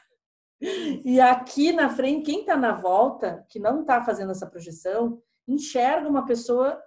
E 1.04 1.20
aqui 1.20 1.74
na 1.74 1.90
frente, 1.90 2.26
quem 2.26 2.40
está 2.40 2.56
na 2.56 2.72
volta, 2.72 3.46
que 3.50 3.60
não 3.60 3.82
está 3.82 4.02
fazendo 4.02 4.32
essa 4.32 4.48
projeção, 4.48 5.22
enxerga 5.46 6.08
uma 6.08 6.26
pessoa 6.26 6.82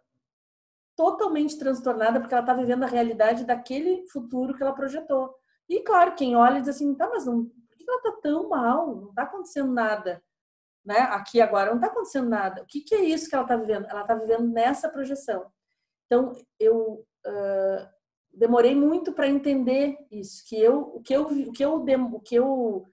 totalmente 0.97 1.59
transtornada 1.59 2.18
porque 2.18 2.33
ela 2.33 2.42
está 2.42 2.54
vivendo 2.54 2.85
a 2.85 2.88
realidade 2.88 3.45
daquele 3.45 4.06
futuro 4.09 4.54
que 4.54 4.62
ela 4.62 4.73
projetou. 4.73 5.35
E 5.68 5.80
claro, 5.80 6.14
quem 6.14 6.35
olha 6.35 6.61
diz 6.61 6.71
assim, 6.71 6.95
tá, 6.95 7.06
mas 7.11 7.26
não, 7.26 7.45
por 7.45 7.76
que 7.76 7.85
ela 7.87 7.99
está 7.99 8.12
tão 8.23 8.49
mal? 8.49 8.97
Não 8.97 9.11
está 9.11 9.25
acontecendo 9.25 9.71
nada, 9.71 10.23
né? 10.87 10.99
Aqui 10.99 11.40
agora 11.40 11.71
não 11.71 11.76
está 11.76 11.88
acontecendo 11.88 12.28
nada. 12.28 12.62
O 12.62 12.66
que, 12.66 12.81
que 12.81 12.95
é 12.95 13.02
isso 13.05 13.28
que 13.28 13.35
ela 13.35 13.45
está 13.45 13.57
vivendo? 13.57 13.87
Ela 13.87 14.02
está 14.02 14.14
vivendo 14.14 14.49
nessa 14.49 14.88
projeção. 14.88 15.45
Então 16.07 16.33
eu 16.61 17.05
uh, 17.26 17.88
demorei 18.33 18.75
muito 18.75 19.12
para 19.12 19.28
entender 19.28 19.97
isso, 20.11 20.45
que 20.47 20.59
eu, 20.59 20.81
o 20.95 21.02
que 21.02 21.14
eu, 21.14 21.23
o 21.23 21.52
que 21.52 21.64
eu, 21.64 21.75
o 21.75 22.21
que 22.21 22.35
eu 22.37 22.87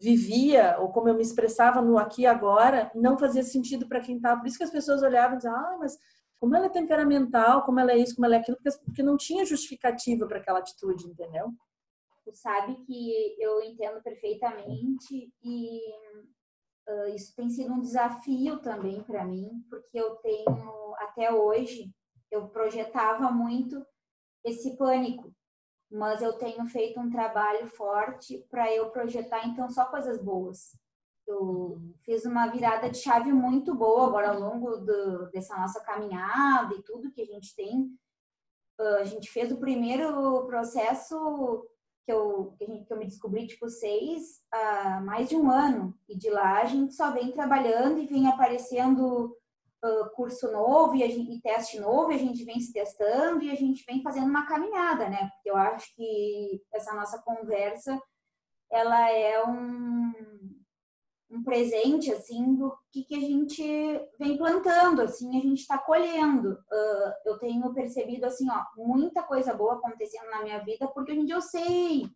vivia 0.00 0.76
ou 0.78 0.90
como 0.90 1.08
eu 1.08 1.14
me 1.14 1.22
expressava 1.22 1.82
no 1.82 1.98
aqui 1.98 2.24
agora 2.24 2.90
não 2.94 3.18
fazia 3.18 3.42
sentido 3.42 3.88
para 3.88 4.00
quem 4.00 4.16
estava. 4.16 4.40
Por 4.40 4.46
isso 4.46 4.58
que 4.58 4.64
as 4.64 4.70
pessoas 4.70 5.02
olhavam 5.02 5.34
e 5.34 5.36
diziam, 5.36 5.54
ah, 5.54 5.76
mas 5.78 5.98
como 6.38 6.56
ela 6.56 6.66
é 6.66 6.70
temperamental, 6.70 7.64
como 7.64 7.80
ela 7.80 7.92
é 7.92 7.98
isso, 7.98 8.14
como 8.14 8.26
ela 8.26 8.36
é 8.36 8.38
aquilo, 8.38 8.58
porque 8.84 9.02
não 9.02 9.16
tinha 9.16 9.44
justificativa 9.44 10.26
para 10.26 10.38
aquela 10.38 10.60
atitude, 10.60 11.06
entendeu? 11.06 11.52
Tu 12.24 12.32
sabe 12.34 12.76
que 12.84 13.36
eu 13.38 13.60
entendo 13.62 14.00
perfeitamente 14.02 15.32
e 15.42 15.80
uh, 16.92 17.14
isso 17.14 17.34
tem 17.34 17.48
sido 17.48 17.72
um 17.72 17.80
desafio 17.80 18.60
também 18.60 19.02
para 19.02 19.24
mim, 19.24 19.64
porque 19.70 19.98
eu 19.98 20.16
tenho 20.16 20.94
até 20.98 21.32
hoje 21.32 21.90
eu 22.30 22.48
projetava 22.48 23.30
muito 23.30 23.84
esse 24.44 24.76
pânico 24.76 25.32
mas 25.92 26.22
eu 26.22 26.32
tenho 26.32 26.64
feito 26.66 26.98
um 26.98 27.10
trabalho 27.10 27.68
forte 27.68 28.38
para 28.50 28.72
eu 28.72 28.88
projetar 28.90 29.46
então 29.46 29.68
só 29.68 29.84
coisas 29.84 30.18
boas. 30.18 30.74
Eu 31.26 31.78
fiz 32.02 32.24
uma 32.24 32.46
virada 32.46 32.88
de 32.88 32.96
chave 32.96 33.30
muito 33.30 33.74
boa 33.74 34.06
agora 34.06 34.30
ao 34.30 34.40
longo 34.40 34.78
do, 34.78 35.30
dessa 35.30 35.54
nossa 35.56 35.80
caminhada 35.84 36.74
e 36.74 36.82
tudo 36.82 37.12
que 37.12 37.20
a 37.20 37.26
gente 37.26 37.54
tem. 37.54 37.94
Uh, 38.80 38.96
a 39.00 39.04
gente 39.04 39.30
fez 39.30 39.52
o 39.52 39.60
primeiro 39.60 40.46
processo 40.46 41.68
que 42.04 42.12
eu, 42.12 42.54
que, 42.58 42.64
eu 42.90 42.98
me 42.98 43.06
descobri, 43.06 43.46
tipo, 43.46 43.68
seis, 43.68 44.42
há 44.50 45.00
mais 45.00 45.28
de 45.28 45.36
um 45.36 45.50
ano. 45.50 45.94
E 46.08 46.16
de 46.16 46.30
lá 46.30 46.62
a 46.62 46.64
gente 46.64 46.94
só 46.94 47.12
vem 47.12 47.30
trabalhando 47.30 47.98
e 47.98 48.06
vem 48.06 48.26
aparecendo 48.28 49.36
uh, 49.84 50.10
curso 50.14 50.50
novo 50.50 50.94
e, 50.94 51.08
gente, 51.10 51.32
e, 51.32 51.40
teste 51.40 51.78
novo, 51.78 52.12
e 52.12 52.14
a 52.14 52.18
gente 52.18 52.44
vem 52.44 52.60
se 52.60 52.72
testando 52.72 53.42
e 53.42 53.50
a 53.50 53.54
gente 53.54 53.84
vem 53.86 54.02
fazendo 54.02 54.28
uma 54.28 54.46
caminhada, 54.46 55.08
né? 55.08 55.30
Porque 55.34 55.50
eu 55.50 55.56
acho 55.56 55.94
que 55.94 56.62
essa 56.72 56.94
nossa 56.94 57.20
conversa, 57.22 58.00
ela 58.70 59.10
é 59.10 59.44
um, 59.44 60.12
um 61.32 61.42
presente, 61.42 62.12
assim, 62.12 62.54
do 62.54 62.76
que, 62.90 63.04
que 63.04 63.14
a 63.14 63.20
gente 63.20 63.62
vem 64.18 64.36
plantando, 64.36 65.00
assim, 65.00 65.38
a 65.38 65.40
gente 65.40 65.60
está 65.60 65.78
colhendo. 65.78 66.52
Uh, 66.52 67.12
eu 67.24 67.38
tenho 67.38 67.72
percebido, 67.72 68.26
assim, 68.26 68.46
ó, 68.50 68.62
muita 68.76 69.22
coisa 69.22 69.54
boa 69.54 69.74
acontecendo 69.74 70.28
na 70.30 70.42
minha 70.42 70.58
vida, 70.62 70.86
porque 70.88 71.12
hoje 71.12 71.20
em 71.22 71.24
dia 71.24 71.36
eu 71.36 71.40
sei 71.40 72.06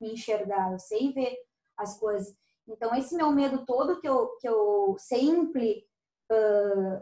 me 0.00 0.12
enxergar, 0.12 0.72
eu 0.72 0.78
sei 0.80 1.12
ver 1.12 1.36
as 1.76 1.98
coisas. 1.98 2.36
Então, 2.66 2.92
esse 2.96 3.14
meu 3.14 3.30
medo 3.30 3.64
todo 3.64 4.00
que 4.00 4.08
eu, 4.08 4.36
que 4.40 4.48
eu 4.48 4.96
sempre 4.98 5.86
uh, 6.32 7.00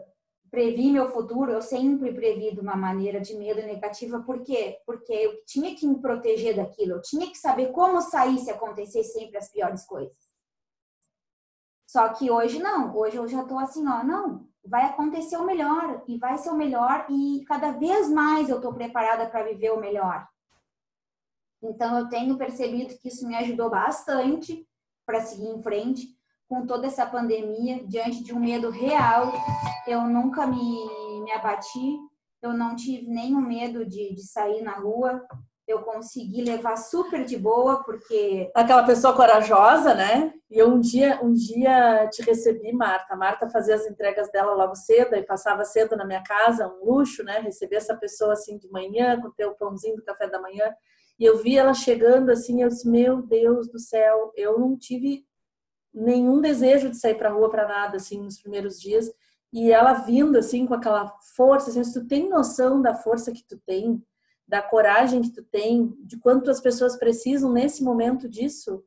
previ 0.51 0.91
meu 0.91 1.09
futuro, 1.09 1.51
eu 1.51 1.61
sempre 1.61 2.13
previ 2.13 2.53
de 2.53 2.59
uma 2.59 2.75
maneira 2.75 3.19
de 3.19 3.35
medo 3.35 3.61
negativa. 3.63 4.21
Por 4.21 4.43
quê? 4.43 4.77
Porque 4.85 5.11
eu 5.11 5.43
tinha 5.47 5.75
que 5.75 5.87
me 5.87 5.99
proteger 5.99 6.55
daquilo, 6.55 6.93
eu 6.93 7.01
tinha 7.01 7.27
que 7.31 7.37
saber 7.37 7.71
como 7.71 7.99
sair 7.99 8.37
se 8.37 8.51
acontecer 8.51 9.03
sempre 9.03 9.37
as 9.37 9.51
piores 9.51 9.83
coisas. 9.85 10.22
Só 11.93 12.09
que 12.09 12.31
hoje 12.31 12.57
não, 12.57 12.97
hoje 12.97 13.17
eu 13.17 13.27
já 13.27 13.43
tô 13.43 13.55
assim, 13.59 13.87
ó, 13.87 14.03
não, 14.03 14.47
vai 14.65 14.85
acontecer 14.85 15.37
o 15.37 15.45
melhor 15.45 16.03
e 16.07 16.17
vai 16.17 16.39
ser 16.39 16.49
o 16.49 16.57
melhor 16.57 17.05
e 17.07 17.45
cada 17.45 17.69
vez 17.73 18.09
mais 18.09 18.49
eu 18.49 18.59
tô 18.59 18.73
preparada 18.73 19.29
para 19.29 19.43
viver 19.43 19.71
o 19.71 19.79
melhor. 19.79 20.27
Então 21.61 21.99
eu 21.99 22.09
tenho 22.09 22.35
percebido 22.35 22.97
que 22.97 23.09
isso 23.09 23.27
me 23.27 23.35
ajudou 23.35 23.69
bastante 23.69 24.67
para 25.05 25.21
seguir 25.21 25.49
em 25.49 25.61
frente 25.61 26.07
com 26.49 26.65
toda 26.65 26.87
essa 26.87 27.05
pandemia, 27.05 27.85
diante 27.85 28.23
de 28.23 28.33
um 28.33 28.39
medo 28.39 28.71
real, 28.71 29.31
eu 29.85 30.01
nunca 30.01 30.47
me, 30.47 31.21
me 31.23 31.31
abati, 31.31 31.99
eu 32.41 32.53
não 32.53 32.75
tive 32.75 33.05
nenhum 33.05 33.39
medo 33.39 33.85
de, 33.85 34.15
de 34.15 34.23
sair 34.23 34.63
na 34.63 34.79
rua, 34.79 35.23
eu 35.67 35.81
consegui 35.81 36.43
levar 36.43 36.75
super 36.75 37.23
de 37.23 37.37
boa, 37.37 37.83
porque. 37.83 38.51
Aquela 38.53 38.83
pessoa 38.83 39.15
corajosa, 39.15 39.93
né? 39.93 40.33
E 40.49 40.57
eu 40.57 40.69
um 40.69 40.79
dia, 40.79 41.19
um 41.23 41.33
dia 41.33 42.07
te 42.09 42.21
recebi, 42.21 42.73
Marta. 42.73 43.13
A 43.13 43.17
Marta 43.17 43.49
fazia 43.49 43.75
as 43.75 43.85
entregas 43.85 44.31
dela 44.31 44.53
logo 44.53 44.75
cedo 44.75 45.15
e 45.15 45.23
passava 45.23 45.63
cedo 45.63 45.95
na 45.95 46.05
minha 46.05 46.21
casa, 46.23 46.67
um 46.67 46.85
luxo, 46.85 47.23
né? 47.23 47.39
Receber 47.39 47.77
essa 47.77 47.95
pessoa 47.95 48.33
assim 48.33 48.57
de 48.57 48.69
manhã, 48.69 49.19
com 49.21 49.29
o 49.29 49.33
teu 49.33 49.53
pãozinho 49.55 49.95
do 49.95 50.03
café 50.03 50.27
da 50.27 50.41
manhã. 50.41 50.73
E 51.17 51.25
eu 51.25 51.41
vi 51.41 51.57
ela 51.57 51.73
chegando 51.73 52.29
assim, 52.29 52.61
eu 52.61 52.69
disse: 52.69 52.89
Meu 52.89 53.21
Deus 53.21 53.69
do 53.71 53.79
céu, 53.79 54.31
eu 54.35 54.59
não 54.59 54.77
tive 54.77 55.25
nenhum 55.93 56.41
desejo 56.41 56.89
de 56.89 56.97
sair 56.97 57.15
para 57.15 57.29
rua 57.29 57.49
para 57.49 57.67
nada, 57.67 57.97
assim, 57.97 58.21
nos 58.21 58.39
primeiros 58.41 58.79
dias. 58.79 59.09
E 59.51 59.71
ela 59.71 59.93
vindo, 59.93 60.37
assim, 60.37 60.65
com 60.65 60.73
aquela 60.73 61.13
força, 61.35 61.69
assim, 61.69 61.83
se 61.83 61.93
tu 61.93 62.07
tem 62.07 62.27
noção 62.27 62.81
da 62.81 62.95
força 62.95 63.31
que 63.31 63.45
tu 63.47 63.59
tem, 63.65 64.03
da 64.53 64.61
coragem 64.61 65.19
que 65.19 65.31
tu 65.31 65.41
tem, 65.41 65.97
de 66.01 66.15
quanto 66.15 66.51
as 66.51 66.61
pessoas 66.61 66.95
precisam 66.95 67.51
nesse 67.51 67.83
momento 67.83 68.29
disso, 68.29 68.83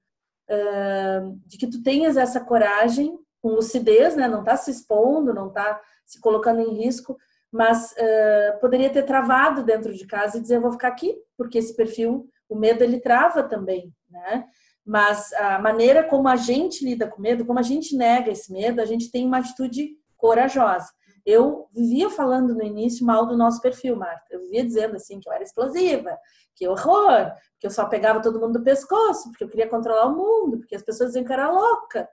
de 1.44 1.58
que 1.58 1.66
tu 1.66 1.82
tenhas 1.82 2.16
essa 2.16 2.38
coragem 2.38 3.18
com 3.42 3.48
lucidez, 3.48 4.14
né? 4.14 4.28
Não 4.28 4.44
tá 4.44 4.56
se 4.56 4.70
expondo, 4.70 5.34
não 5.34 5.50
tá 5.50 5.80
se 6.04 6.20
colocando 6.20 6.60
em 6.60 6.84
risco, 6.84 7.16
mas 7.50 7.90
uh, 7.90 8.60
poderia 8.60 8.88
ter 8.90 9.02
travado 9.02 9.64
dentro 9.64 9.92
de 9.92 10.06
casa 10.06 10.38
e 10.38 10.40
dizer 10.40 10.60
vou 10.60 10.70
ficar 10.70 10.86
aqui, 10.86 11.16
porque 11.36 11.58
esse 11.58 11.74
perfil, 11.74 12.30
o 12.48 12.54
medo 12.54 12.84
ele 12.84 13.00
trava 13.00 13.42
também, 13.42 13.92
né? 14.08 14.46
Mas 14.84 15.32
a 15.32 15.58
maneira 15.58 16.04
como 16.04 16.28
a 16.28 16.36
gente 16.36 16.84
lida 16.84 17.08
com 17.08 17.20
medo, 17.20 17.44
como 17.44 17.58
a 17.58 17.62
gente 17.62 17.96
nega 17.96 18.30
esse 18.30 18.52
medo, 18.52 18.80
a 18.80 18.84
gente 18.84 19.10
tem 19.10 19.26
uma 19.26 19.38
atitude 19.38 19.96
corajosa. 20.16 20.92
Eu 21.26 21.68
vivia 21.72 22.08
falando 22.08 22.54
no 22.54 22.62
início 22.62 23.04
mal 23.04 23.26
do 23.26 23.36
nosso 23.36 23.60
perfil, 23.60 23.96
Marta. 23.96 24.24
Eu 24.30 24.40
vivia 24.42 24.64
dizendo 24.64 24.94
assim 24.94 25.18
que 25.18 25.28
eu 25.28 25.32
era 25.32 25.42
explosiva, 25.42 26.16
que 26.54 26.68
horror, 26.68 27.32
que 27.58 27.66
eu 27.66 27.70
só 27.70 27.84
pegava 27.86 28.22
todo 28.22 28.38
mundo 28.38 28.60
do 28.60 28.64
pescoço, 28.64 29.28
porque 29.30 29.42
eu 29.42 29.48
queria 29.48 29.68
controlar 29.68 30.06
o 30.06 30.16
mundo, 30.16 30.58
porque 30.58 30.76
as 30.76 30.84
pessoas 30.84 31.10
diziam 31.10 31.24
que 31.24 31.32
eu 31.32 31.34
era 31.34 31.50
louca. 31.50 32.08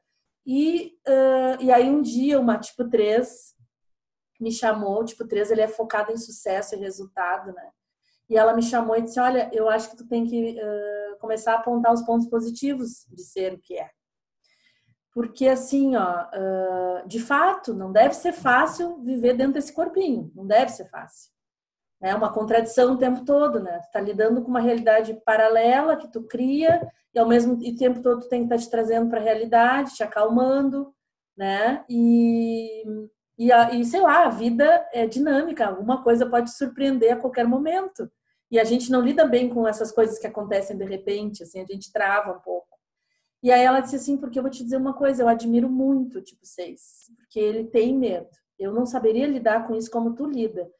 E, 0.46 0.98
uh, 1.08 1.62
e 1.62 1.72
aí 1.72 1.88
um 1.88 2.02
dia 2.02 2.40
uma 2.40 2.58
tipo 2.58 2.90
3 2.90 3.54
me 4.42 4.52
chamou, 4.52 5.06
tipo 5.06 5.28
3 5.28 5.52
ele 5.52 5.62
é 5.62 5.68
focado 5.68 6.12
em 6.12 6.18
sucesso 6.18 6.74
e 6.74 6.80
resultado, 6.80 7.54
né? 7.54 7.70
E 8.28 8.36
ela 8.36 8.54
me 8.56 8.64
chamou 8.64 8.96
e 8.96 9.02
disse: 9.04 9.20
Olha, 9.20 9.50
eu 9.54 9.70
acho 9.70 9.92
que 9.92 9.98
tu 9.98 10.08
tem 10.08 10.26
que 10.26 10.58
uh, 10.60 11.20
começar 11.20 11.54
a 11.54 11.58
apontar 11.60 11.94
os 11.94 12.02
pontos 12.02 12.28
positivos 12.28 13.06
de 13.12 13.24
ser 13.24 13.54
o 13.54 13.60
que 13.60 13.78
é. 13.78 13.90
Porque, 15.14 15.48
assim, 15.48 15.96
ó, 15.96 16.26
de 17.06 17.20
fato, 17.20 17.74
não 17.74 17.92
deve 17.92 18.16
ser 18.16 18.34
fácil 18.34 18.98
viver 19.04 19.36
dentro 19.36 19.54
desse 19.54 19.72
corpinho. 19.72 20.32
Não 20.36 20.46
deve 20.46 20.72
ser 20.72 20.86
fácil. 20.90 21.32
É 22.02 22.14
uma 22.14 22.34
contradição 22.34 22.94
o 22.94 22.98
tempo 22.98 23.24
todo, 23.24 23.62
né? 23.62 23.80
Tu 23.80 23.92
tá 23.92 24.02
lidando 24.02 24.42
com 24.42 24.50
uma 24.50 24.60
realidade 24.60 25.14
paralela 25.26 25.96
que 25.96 26.12
tu 26.12 26.24
cria 26.24 26.92
e 27.14 27.20
ao 27.20 27.28
mesmo 27.28 27.58
tempo 27.78 28.02
todo 28.02 28.22
tu 28.22 28.28
tem 28.28 28.40
que 28.40 28.46
estar 28.46 28.58
tá 28.58 28.62
te 28.62 28.70
trazendo 28.70 29.10
para 29.10 29.20
a 29.20 29.24
realidade, 29.24 29.94
te 29.94 30.04
acalmando, 30.04 30.94
né? 31.38 31.86
E, 31.88 32.84
e, 33.38 33.50
e, 33.52 33.86
sei 33.86 34.02
lá, 34.02 34.26
a 34.26 34.30
vida 34.30 34.86
é 34.92 35.08
dinâmica, 35.08 35.68
alguma 35.68 36.04
coisa 36.04 36.26
pode 36.26 36.52
surpreender 36.52 37.14
a 37.14 37.18
qualquer 37.18 37.48
momento. 37.48 38.12
E 38.52 38.60
a 38.60 38.64
gente 38.64 38.92
não 38.92 39.02
lida 39.02 39.26
bem 39.26 39.50
com 39.50 39.68
essas 39.68 39.92
coisas 39.92 40.20
que 40.20 40.28
acontecem 40.28 40.78
de 40.78 40.86
repente, 40.86 41.44
assim, 41.44 41.62
a 41.62 41.66
gente 41.66 41.92
trava 41.92 42.34
um 42.34 42.40
pouco. 42.40 42.73
E 43.44 43.52
aí 43.52 43.62
ela 43.62 43.82
disse 43.82 43.98
assim, 43.98 44.16
porque 44.16 44.40
eu 44.40 44.44
vou 44.44 44.50
te 44.50 44.64
dizer 44.64 44.78
uma 44.78 44.94
coisa, 44.94 45.22
eu 45.22 45.28
admiro 45.28 45.70
muito 45.70 46.20
o 46.20 46.22
tipo 46.22 46.46
6, 46.46 47.12
porque 47.18 47.38
ele 47.38 47.66
tem 47.66 47.94
medo. 47.94 48.30
Eu 48.58 48.72
não 48.72 48.86
saberia 48.86 49.28
lidar 49.28 49.68
com 49.68 49.76
isso 49.76 49.92
como 49.92 50.16
tu 50.16 50.26
lida. 50.26 50.72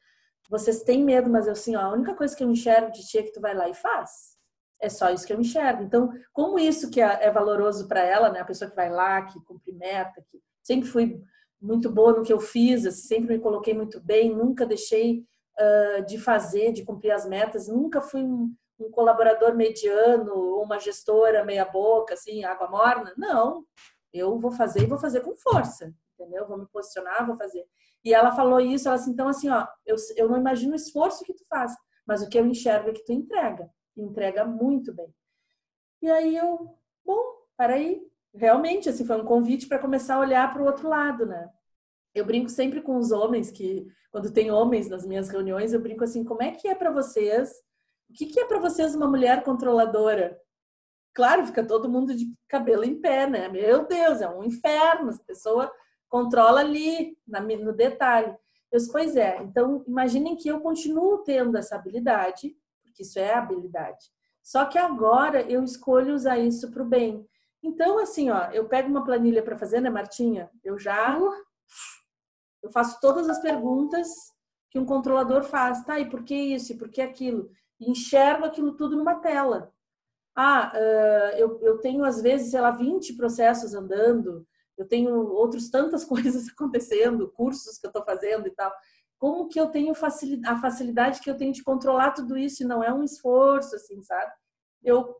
Vocês 0.48 0.82
têm 0.82 1.04
medo, 1.04 1.28
mas 1.28 1.46
eu 1.46 1.52
assim, 1.52 1.76
ó, 1.76 1.80
a 1.80 1.92
única 1.92 2.14
coisa 2.14 2.34
que 2.34 2.42
eu 2.42 2.50
enxergo 2.50 2.90
de 2.90 3.06
ti 3.06 3.18
é 3.18 3.22
que 3.22 3.32
tu 3.32 3.40
vai 3.40 3.54
lá 3.54 3.68
e 3.68 3.74
faz. 3.74 4.34
É 4.80 4.88
só 4.88 5.10
isso 5.10 5.26
que 5.26 5.32
eu 5.34 5.40
enxergo. 5.40 5.82
Então, 5.82 6.10
como 6.32 6.58
isso 6.58 6.90
que 6.90 7.02
é, 7.02 7.24
é 7.24 7.30
valoroso 7.30 7.86
para 7.86 8.00
ela, 8.00 8.30
né? 8.30 8.40
A 8.40 8.44
pessoa 8.46 8.70
que 8.70 8.76
vai 8.76 8.90
lá, 8.90 9.22
que 9.22 9.38
cumpre 9.44 9.72
meta, 9.72 10.24
que 10.30 10.40
sempre 10.62 10.88
fui 10.88 11.20
muito 11.60 11.90
boa 11.90 12.14
no 12.14 12.22
que 12.22 12.32
eu 12.32 12.40
fiz, 12.40 12.86
assim, 12.86 13.08
sempre 13.08 13.36
me 13.36 13.42
coloquei 13.42 13.74
muito 13.74 14.00
bem, 14.00 14.34
nunca 14.34 14.64
deixei 14.64 15.24
uh, 15.58 16.04
de 16.06 16.18
fazer, 16.18 16.72
de 16.72 16.82
cumprir 16.82 17.10
as 17.10 17.26
metas. 17.26 17.68
Nunca 17.68 18.00
fui 18.00 18.22
um, 18.22 18.54
um 18.78 18.90
colaborador 18.90 19.54
mediano 19.54 20.34
ou 20.34 20.62
uma 20.62 20.78
gestora 20.78 21.44
meia 21.44 21.64
boca, 21.64 22.14
assim, 22.14 22.44
água 22.44 22.68
morna. 22.68 23.12
Não, 23.16 23.64
eu 24.12 24.38
vou 24.38 24.52
fazer 24.52 24.82
e 24.82 24.86
vou 24.86 24.98
fazer 24.98 25.20
com 25.20 25.34
força, 25.36 25.94
entendeu? 26.14 26.46
Vou 26.46 26.58
me 26.58 26.66
posicionar, 26.66 27.26
vou 27.26 27.36
fazer. 27.36 27.66
E 28.04 28.12
ela 28.12 28.32
falou 28.32 28.60
isso, 28.60 28.88
ela 28.88 28.96
assim, 28.96 29.10
então 29.10 29.28
assim, 29.28 29.48
ó, 29.48 29.66
eu, 29.86 29.96
eu 30.16 30.28
não 30.28 30.38
imagino 30.38 30.72
o 30.72 30.76
esforço 30.76 31.24
que 31.24 31.34
tu 31.34 31.44
faz, 31.48 31.74
mas 32.06 32.22
o 32.22 32.28
que 32.28 32.38
eu 32.38 32.46
enxergo 32.46 32.90
é 32.90 32.92
que 32.92 33.04
tu 33.04 33.12
entrega, 33.12 33.70
entrega 33.96 34.44
muito 34.44 34.92
bem. 34.92 35.12
E 36.02 36.10
aí 36.10 36.36
eu, 36.36 36.76
bom, 37.04 37.22
para 37.56 37.74
aí, 37.74 38.02
realmente, 38.34 38.88
assim, 38.88 39.06
foi 39.06 39.20
um 39.20 39.24
convite 39.24 39.66
para 39.66 39.78
começar 39.78 40.16
a 40.16 40.20
olhar 40.20 40.52
para 40.52 40.62
o 40.62 40.66
outro 40.66 40.88
lado, 40.88 41.24
né? 41.24 41.48
Eu 42.14 42.24
brinco 42.24 42.48
sempre 42.50 42.80
com 42.82 42.96
os 42.96 43.10
homens 43.10 43.50
que 43.50 43.86
quando 44.10 44.30
tem 44.30 44.50
homens 44.50 44.88
nas 44.88 45.04
minhas 45.04 45.28
reuniões, 45.28 45.72
eu 45.72 45.80
brinco 45.80 46.04
assim, 46.04 46.22
como 46.22 46.42
é 46.42 46.52
que 46.52 46.68
é 46.68 46.74
para 46.74 46.92
vocês? 46.92 47.50
O 48.08 48.12
que, 48.12 48.26
que 48.26 48.40
é 48.40 48.46
para 48.46 48.60
vocês 48.60 48.94
uma 48.94 49.08
mulher 49.08 49.42
controladora? 49.42 50.40
Claro, 51.14 51.46
fica 51.46 51.64
todo 51.64 51.88
mundo 51.88 52.14
de 52.14 52.32
cabelo 52.48 52.84
em 52.84 53.00
pé, 53.00 53.26
né? 53.26 53.48
Meu 53.48 53.86
Deus, 53.86 54.20
é 54.20 54.28
um 54.28 54.42
inferno. 54.42 55.10
A 55.10 55.18
pessoa 55.26 55.72
controla 56.08 56.60
ali, 56.60 57.16
no 57.26 57.72
detalhe. 57.72 58.36
Eu 58.70 58.78
disse, 58.78 58.90
pois 58.90 59.16
é, 59.16 59.38
então 59.42 59.84
imaginem 59.86 60.36
que 60.36 60.48
eu 60.48 60.60
continuo 60.60 61.18
tendo 61.18 61.56
essa 61.56 61.76
habilidade, 61.76 62.56
porque 62.82 63.02
isso 63.02 63.18
é 63.18 63.32
habilidade. 63.32 64.10
Só 64.42 64.64
que 64.66 64.76
agora 64.76 65.42
eu 65.42 65.62
escolho 65.62 66.14
usar 66.14 66.38
isso 66.38 66.70
para 66.70 66.82
o 66.82 66.86
bem. 66.86 67.26
Então, 67.62 67.98
assim, 67.98 68.30
ó, 68.30 68.50
eu 68.50 68.68
pego 68.68 68.88
uma 68.88 69.04
planilha 69.04 69.42
para 69.42 69.56
fazer, 69.56 69.80
né, 69.80 69.88
Martinha? 69.88 70.50
Eu 70.62 70.78
já 70.78 71.18
eu 72.62 72.70
faço 72.70 72.98
todas 73.00 73.28
as 73.28 73.40
perguntas 73.40 74.08
que 74.70 74.78
um 74.78 74.86
controlador 74.86 75.44
faz. 75.44 75.84
Tá, 75.84 76.00
e 76.00 76.08
por 76.08 76.24
que 76.24 76.34
isso? 76.34 76.72
E 76.72 76.76
por 76.76 76.88
que 76.88 77.00
aquilo? 77.00 77.50
Enxergo 77.80 78.44
aquilo 78.44 78.76
tudo 78.76 78.96
numa 78.96 79.16
tela. 79.16 79.72
Ah, 80.36 80.72
uh, 80.74 81.36
eu, 81.36 81.60
eu 81.62 81.78
tenho 81.78 82.04
às 82.04 82.20
vezes, 82.20 82.50
sei 82.50 82.60
lá, 82.60 82.70
20 82.70 83.14
processos 83.14 83.74
andando, 83.74 84.46
eu 84.76 84.86
tenho 84.86 85.14
outras 85.28 85.70
tantas 85.70 86.04
coisas 86.06 86.48
acontecendo, 86.48 87.30
cursos 87.32 87.78
que 87.78 87.86
eu 87.86 87.90
estou 87.90 88.04
fazendo 88.04 88.46
e 88.46 88.50
tal. 88.50 88.72
Como 89.18 89.48
que 89.48 89.60
eu 89.60 89.68
tenho 89.68 89.94
facilidade, 89.94 90.54
a 90.54 90.60
facilidade 90.60 91.20
que 91.20 91.30
eu 91.30 91.36
tenho 91.36 91.52
de 91.52 91.62
controlar 91.62 92.10
tudo 92.12 92.36
isso 92.36 92.62
e 92.62 92.66
não 92.66 92.82
é 92.82 92.92
um 92.92 93.02
esforço, 93.02 93.76
assim, 93.76 94.02
sabe? 94.02 94.32
Eu, 94.82 95.16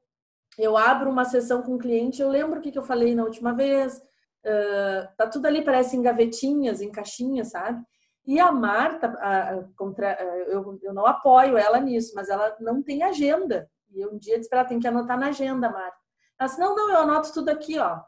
eu 0.58 0.76
abro 0.76 1.10
uma 1.10 1.24
sessão 1.24 1.62
com 1.62 1.74
o 1.76 1.78
cliente, 1.78 2.20
eu 2.20 2.28
lembro 2.28 2.58
o 2.58 2.62
que, 2.62 2.72
que 2.72 2.78
eu 2.78 2.82
falei 2.82 3.14
na 3.14 3.24
última 3.24 3.54
vez, 3.54 4.02
Uh, 4.44 5.08
tá 5.16 5.26
tudo 5.26 5.46
ali, 5.46 5.64
parece 5.64 5.96
em 5.96 6.02
gavetinhas, 6.02 6.82
em 6.82 6.90
caixinhas, 6.90 7.48
sabe? 7.48 7.82
E 8.26 8.40
a 8.40 8.50
Marta, 8.50 9.08
a, 9.20 9.64
contra, 9.76 10.14
eu, 10.48 10.78
eu 10.82 10.94
não 10.94 11.06
apoio 11.06 11.58
ela 11.58 11.78
nisso, 11.78 12.12
mas 12.14 12.28
ela 12.28 12.56
não 12.60 12.82
tem 12.82 13.02
agenda. 13.02 13.68
E 13.90 14.04
um 14.06 14.16
dia 14.16 14.38
disse 14.38 14.48
para 14.48 14.60
ela, 14.60 14.68
tem 14.68 14.80
que 14.80 14.88
anotar 14.88 15.18
na 15.18 15.28
agenda, 15.28 15.70
Marta. 15.70 15.96
Ela 16.38 16.48
disse, 16.48 16.60
não, 16.60 16.74
não, 16.74 16.90
eu 16.90 16.98
anoto 16.98 17.32
tudo 17.32 17.50
aqui, 17.50 17.78
ó. 17.78 18.00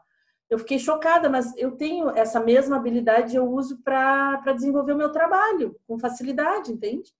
Eu 0.49 0.57
fiquei 0.59 0.79
chocada, 0.79 1.29
mas 1.29 1.55
eu 1.57 1.71
tenho 1.71 2.09
essa 2.09 2.39
mesma 2.39 2.77
habilidade, 2.77 3.35
eu 3.35 3.45
uso 3.49 3.81
para 3.83 4.53
desenvolver 4.53 4.93
o 4.93 4.97
meu 4.97 5.11
trabalho 5.11 5.77
com 5.85 5.99
facilidade, 5.99 6.71
entende? 6.71 7.11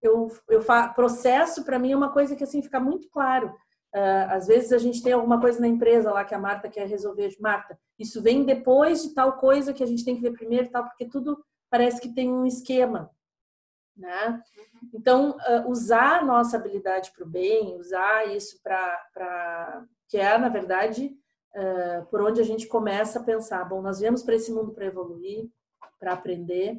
Eu, 0.00 0.28
eu 0.48 0.62
fa, 0.62 0.88
processo, 0.88 1.64
para 1.64 1.78
mim, 1.78 1.92
é 1.92 1.96
uma 1.96 2.12
coisa 2.12 2.34
que 2.34 2.44
assim 2.44 2.62
fica 2.62 2.80
muito 2.80 3.08
claro. 3.10 3.48
Uh, 3.94 4.30
às 4.30 4.46
vezes 4.46 4.72
a 4.72 4.78
gente 4.78 5.02
tem 5.02 5.12
alguma 5.12 5.40
coisa 5.40 5.60
na 5.60 5.66
empresa 5.66 6.12
lá 6.12 6.24
que 6.24 6.34
a 6.34 6.38
Marta 6.38 6.68
quer 6.68 6.86
resolver. 6.86 7.36
Marta, 7.40 7.78
isso 7.98 8.22
vem 8.22 8.44
depois 8.44 9.02
de 9.02 9.12
tal 9.12 9.32
coisa 9.36 9.74
que 9.74 9.82
a 9.82 9.86
gente 9.86 10.04
tem 10.04 10.14
que 10.14 10.22
ver 10.22 10.32
primeiro 10.32 10.66
e 10.66 10.70
tal, 10.70 10.84
porque 10.84 11.06
tudo 11.06 11.44
parece 11.70 12.00
que 12.00 12.12
tem 12.12 12.30
um 12.30 12.44
esquema, 12.44 13.10
né? 13.96 14.42
Uhum. 14.56 14.90
Então, 14.94 15.30
uh, 15.30 15.70
usar 15.70 16.18
a 16.18 16.24
nossa 16.24 16.56
habilidade 16.56 17.12
para 17.12 17.24
o 17.24 17.28
bem, 17.28 17.78
usar 17.78 18.28
isso 18.28 18.60
para... 18.62 19.86
que 20.08 20.18
é, 20.18 20.36
na 20.36 20.48
verdade, 20.48 21.16
uh, 21.54 22.04
por 22.06 22.20
onde 22.20 22.40
a 22.40 22.44
gente 22.44 22.66
começa 22.66 23.18
a 23.18 23.24
pensar, 23.24 23.64
bom, 23.64 23.80
nós 23.80 24.00
viemos 24.00 24.22
para 24.22 24.34
esse 24.34 24.52
mundo 24.52 24.72
para 24.72 24.86
evoluir, 24.86 25.48
para 25.98 26.12
aprender, 26.12 26.78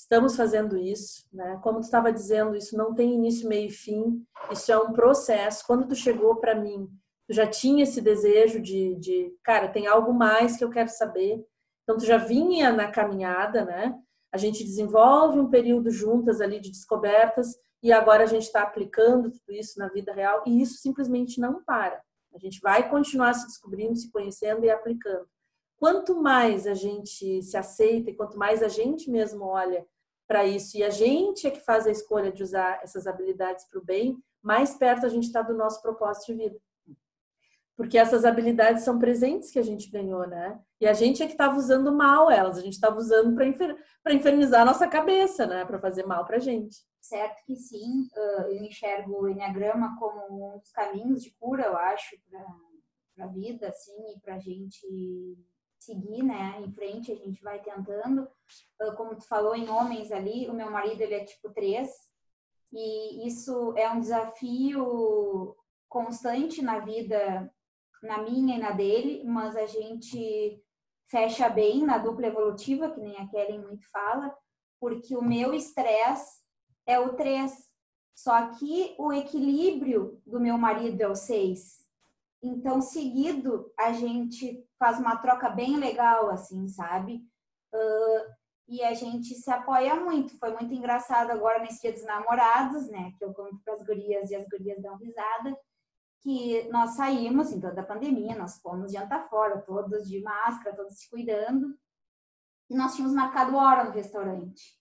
Estamos 0.00 0.34
fazendo 0.34 0.78
isso, 0.78 1.28
né? 1.30 1.60
Como 1.62 1.78
tu 1.78 1.82
estava 1.82 2.10
dizendo, 2.10 2.56
isso 2.56 2.74
não 2.74 2.94
tem 2.94 3.12
início, 3.12 3.46
meio 3.46 3.68
e 3.68 3.70
fim. 3.70 4.24
Isso 4.50 4.72
é 4.72 4.78
um 4.78 4.94
processo. 4.94 5.62
Quando 5.66 5.86
tu 5.86 5.94
chegou 5.94 6.36
para 6.36 6.54
mim, 6.54 6.88
tu 7.28 7.34
já 7.34 7.46
tinha 7.46 7.82
esse 7.82 8.00
desejo 8.00 8.62
de, 8.62 8.94
de, 8.94 9.30
cara, 9.44 9.68
tem 9.68 9.86
algo 9.86 10.14
mais 10.14 10.56
que 10.56 10.64
eu 10.64 10.70
quero 10.70 10.88
saber. 10.88 11.44
Então 11.82 11.98
tu 11.98 12.06
já 12.06 12.16
vinha 12.16 12.72
na 12.72 12.90
caminhada, 12.90 13.66
né? 13.66 13.94
A 14.32 14.38
gente 14.38 14.64
desenvolve 14.64 15.38
um 15.38 15.50
período 15.50 15.90
juntas 15.90 16.40
ali 16.40 16.60
de 16.60 16.70
descobertas 16.70 17.56
e 17.82 17.92
agora 17.92 18.24
a 18.24 18.26
gente 18.26 18.44
está 18.44 18.62
aplicando 18.62 19.30
tudo 19.30 19.52
isso 19.52 19.78
na 19.78 19.88
vida 19.88 20.12
real 20.12 20.42
e 20.46 20.60
isso 20.60 20.78
simplesmente 20.78 21.40
não 21.40 21.62
para. 21.64 22.00
A 22.34 22.38
gente 22.38 22.60
vai 22.60 22.88
continuar 22.88 23.34
se 23.34 23.46
descobrindo, 23.46 23.96
se 23.96 24.10
conhecendo 24.10 24.64
e 24.64 24.70
aplicando 24.70 25.26
quanto 25.80 26.14
mais 26.14 26.66
a 26.66 26.74
gente 26.74 27.42
se 27.42 27.56
aceita 27.56 28.10
e 28.10 28.14
quanto 28.14 28.38
mais 28.38 28.62
a 28.62 28.68
gente 28.68 29.10
mesmo 29.10 29.46
olha 29.46 29.84
para 30.28 30.44
isso 30.44 30.76
e 30.76 30.84
a 30.84 30.90
gente 30.90 31.46
é 31.46 31.50
que 31.50 31.64
faz 31.64 31.86
a 31.86 31.90
escolha 31.90 32.30
de 32.30 32.42
usar 32.42 32.80
essas 32.84 33.06
habilidades 33.06 33.64
para 33.64 33.80
o 33.80 33.84
bem, 33.84 34.22
mais 34.42 34.74
perto 34.74 35.06
a 35.06 35.08
gente 35.08 35.24
está 35.24 35.40
do 35.40 35.54
nosso 35.54 35.80
propósito 35.80 36.26
de 36.26 36.34
vida. 36.34 36.60
Porque 37.80 37.96
essas 37.96 38.26
habilidades 38.26 38.84
são 38.84 38.98
presentes 38.98 39.50
que 39.50 39.58
a 39.58 39.62
gente 39.62 39.90
ganhou, 39.90 40.26
né? 40.26 40.60
E 40.78 40.86
a 40.86 40.92
gente 40.92 41.22
é 41.22 41.26
que 41.26 41.32
estava 41.32 41.56
usando 41.56 41.90
mal 41.90 42.30
elas, 42.30 42.58
a 42.58 42.60
gente 42.60 42.74
estava 42.74 42.98
usando 42.98 43.34
para 43.34 43.46
infer... 43.46 43.74
infernizar 44.10 44.60
a 44.60 44.64
nossa 44.66 44.86
cabeça, 44.86 45.46
né? 45.46 45.64
Para 45.64 45.78
fazer 45.78 46.04
mal 46.04 46.26
para 46.26 46.38
gente. 46.38 46.76
Certo 47.00 47.42
que 47.46 47.56
sim, 47.56 48.06
eu 48.14 48.52
enxergo 48.62 49.22
o 49.22 49.28
Enneagrama 49.30 49.96
como 49.98 50.52
um 50.52 50.58
dos 50.58 50.70
caminhos 50.72 51.22
de 51.22 51.30
cura, 51.40 51.62
eu 51.62 51.74
acho, 51.74 52.16
para 52.28 53.24
a 53.24 53.28
vida, 53.28 53.68
assim, 53.68 54.12
e 54.14 54.20
para 54.20 54.34
a 54.34 54.38
gente 54.38 54.86
seguir, 55.78 56.22
né, 56.22 56.60
em 56.62 56.70
frente, 56.72 57.10
a 57.10 57.16
gente 57.16 57.42
vai 57.42 57.62
tentando. 57.62 58.28
Como 58.94 59.16
tu 59.16 59.26
falou 59.26 59.56
em 59.56 59.70
homens 59.70 60.12
ali, 60.12 60.46
o 60.50 60.52
meu 60.52 60.70
marido, 60.70 61.00
ele 61.00 61.14
é 61.14 61.24
tipo 61.24 61.48
3, 61.48 61.90
e 62.74 63.26
isso 63.26 63.72
é 63.74 63.90
um 63.90 64.00
desafio 64.00 65.56
constante 65.88 66.60
na 66.60 66.78
vida, 66.80 67.50
na 68.02 68.22
minha 68.22 68.56
e 68.56 68.58
na 68.58 68.70
dele, 68.70 69.22
mas 69.24 69.56
a 69.56 69.66
gente 69.66 70.62
fecha 71.08 71.48
bem 71.48 71.84
na 71.84 71.98
dupla 71.98 72.26
evolutiva, 72.26 72.90
que 72.90 73.00
nem 73.00 73.16
a 73.18 73.26
Kelly 73.28 73.58
muito 73.58 73.88
fala, 73.90 74.34
porque 74.80 75.16
o 75.16 75.22
meu 75.22 75.52
estresse 75.52 76.40
é 76.86 76.98
o 76.98 77.14
3. 77.14 77.52
Só 78.14 78.48
que 78.52 78.94
o 78.98 79.12
equilíbrio 79.12 80.20
do 80.26 80.40
meu 80.40 80.56
marido 80.56 81.00
é 81.00 81.08
o 81.08 81.14
6. 81.14 81.80
Então, 82.42 82.80
seguido, 82.80 83.70
a 83.78 83.92
gente 83.92 84.64
faz 84.78 84.98
uma 84.98 85.16
troca 85.16 85.48
bem 85.50 85.76
legal, 85.76 86.30
assim, 86.30 86.68
sabe? 86.68 87.22
Uh, 87.74 88.40
e 88.68 88.82
a 88.82 88.94
gente 88.94 89.34
se 89.34 89.50
apoia 89.50 89.96
muito. 89.96 90.38
Foi 90.38 90.52
muito 90.52 90.72
engraçado 90.72 91.30
agora 91.30 91.58
nesse 91.58 91.82
dia 91.82 91.92
dos 91.92 92.04
namorados, 92.04 92.88
né? 92.88 93.12
Que 93.18 93.24
eu 93.24 93.34
conto 93.34 93.58
para 93.64 93.74
as 93.74 93.82
gurias 93.82 94.30
e 94.30 94.36
as 94.36 94.46
gurias 94.48 94.80
dão 94.80 94.96
risada. 94.96 95.56
Que 96.22 96.68
nós 96.70 96.96
saímos 96.96 97.50
em 97.52 97.60
toda 97.60 97.80
a 97.80 97.86
pandemia, 97.86 98.36
nós 98.36 98.60
fomos 98.60 98.92
jantar 98.92 99.28
fora, 99.28 99.62
todos 99.62 100.08
de 100.08 100.22
máscara, 100.22 100.76
todos 100.76 100.98
se 100.98 101.08
cuidando. 101.08 101.74
E 102.68 102.76
nós 102.76 102.94
tínhamos 102.94 103.14
marcado 103.14 103.56
hora 103.56 103.84
no 103.84 103.90
restaurante. 103.90 104.80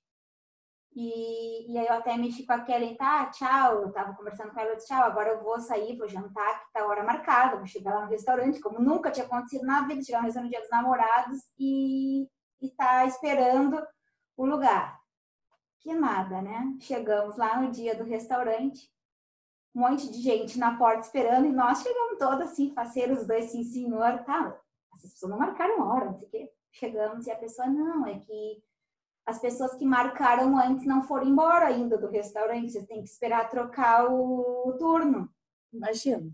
E, 0.95 1.71
e 1.71 1.77
aí 1.77 1.87
eu 1.87 1.93
até 1.93 2.17
mexi 2.17 2.45
com 2.45 2.53
a 2.53 2.59
Kelly, 2.59 2.97
tá, 2.97 3.27
tchau, 3.27 3.83
eu 3.83 3.91
tava 3.91 4.13
conversando 4.15 4.51
com 4.51 4.59
ela, 4.59 4.71
eu 4.71 4.75
disse, 4.75 4.87
tchau, 4.87 5.03
agora 5.03 5.29
eu 5.29 5.43
vou 5.43 5.59
sair, 5.59 5.97
vou 5.97 6.07
jantar, 6.07 6.65
que 6.65 6.73
tá 6.73 6.85
hora 6.85 7.03
marcada, 7.03 7.57
vou 7.57 7.65
chegar 7.65 7.93
lá 7.93 8.01
no 8.05 8.09
restaurante, 8.09 8.59
como 8.59 8.79
nunca 8.79 9.11
tinha 9.11 9.25
acontecido 9.25 9.65
na 9.65 9.87
vida, 9.87 10.01
chegar 10.01 10.19
no 10.19 10.25
restaurante 10.25 10.59
dos 10.59 10.69
namorados 10.69 11.39
e, 11.57 12.27
e 12.61 12.69
tá 12.71 13.05
esperando 13.05 13.81
o 14.35 14.45
lugar. 14.45 14.99
Que 15.79 15.93
nada, 15.93 16.41
né? 16.41 16.75
Chegamos 16.81 17.37
lá 17.37 17.61
no 17.61 17.71
dia 17.71 17.95
do 17.95 18.03
restaurante, 18.03 18.91
um 19.75 19.81
monte 19.81 20.11
de 20.11 20.19
gente 20.21 20.57
na 20.57 20.77
porta 20.77 21.01
esperando 21.01 21.45
e 21.45 21.51
nós 21.51 21.81
chegamos 21.81 22.17
todos 22.17 22.41
assim, 22.41 22.73
faceiros, 22.73 23.25
dois, 23.25 23.51
sim, 23.51 23.63
senhor, 23.63 24.23
tá, 24.23 24.59
essas 24.95 25.11
pessoas 25.13 25.31
não 25.31 25.39
marcaram 25.39 25.87
hora, 25.87 26.05
não 26.05 26.17
sei 26.17 26.27
o 26.27 26.31
quê. 26.31 26.51
Chegamos 26.71 27.25
e 27.25 27.31
a 27.31 27.35
pessoa, 27.35 27.67
não, 27.67 28.05
é 28.05 28.19
que 28.19 28.63
as 29.25 29.39
pessoas 29.39 29.75
que 29.75 29.85
marcaram 29.85 30.57
antes 30.57 30.85
não 30.85 31.03
foram 31.03 31.27
embora 31.27 31.67
ainda 31.67 31.97
do 31.97 32.07
restaurante, 32.07 32.71
você 32.71 32.85
tem 32.85 33.03
que 33.03 33.09
esperar 33.09 33.49
trocar 33.49 34.07
o, 34.09 34.69
o 34.69 34.73
turno. 34.77 35.29
Imagina. 35.71 36.31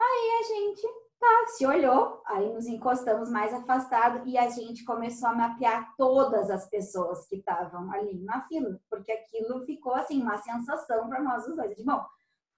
Aí 0.00 0.40
a 0.40 0.42
gente 0.42 0.82
tá, 1.18 1.46
se 1.46 1.64
olhou, 1.64 2.22
aí 2.26 2.52
nos 2.52 2.66
encostamos 2.66 3.30
mais 3.30 3.54
afastado 3.54 4.26
e 4.26 4.36
a 4.36 4.50
gente 4.50 4.84
começou 4.84 5.28
a 5.28 5.34
mapear 5.34 5.94
todas 5.96 6.50
as 6.50 6.68
pessoas 6.68 7.26
que 7.26 7.36
estavam 7.36 7.90
ali 7.92 8.18
na 8.22 8.46
fila, 8.46 8.80
porque 8.90 9.12
aquilo 9.12 9.64
ficou 9.64 9.94
assim 9.94 10.20
uma 10.20 10.38
sensação 10.38 11.08
para 11.08 11.22
nós 11.22 11.46
os 11.46 11.56
dois. 11.56 11.76
De 11.76 11.84
bom, 11.84 12.04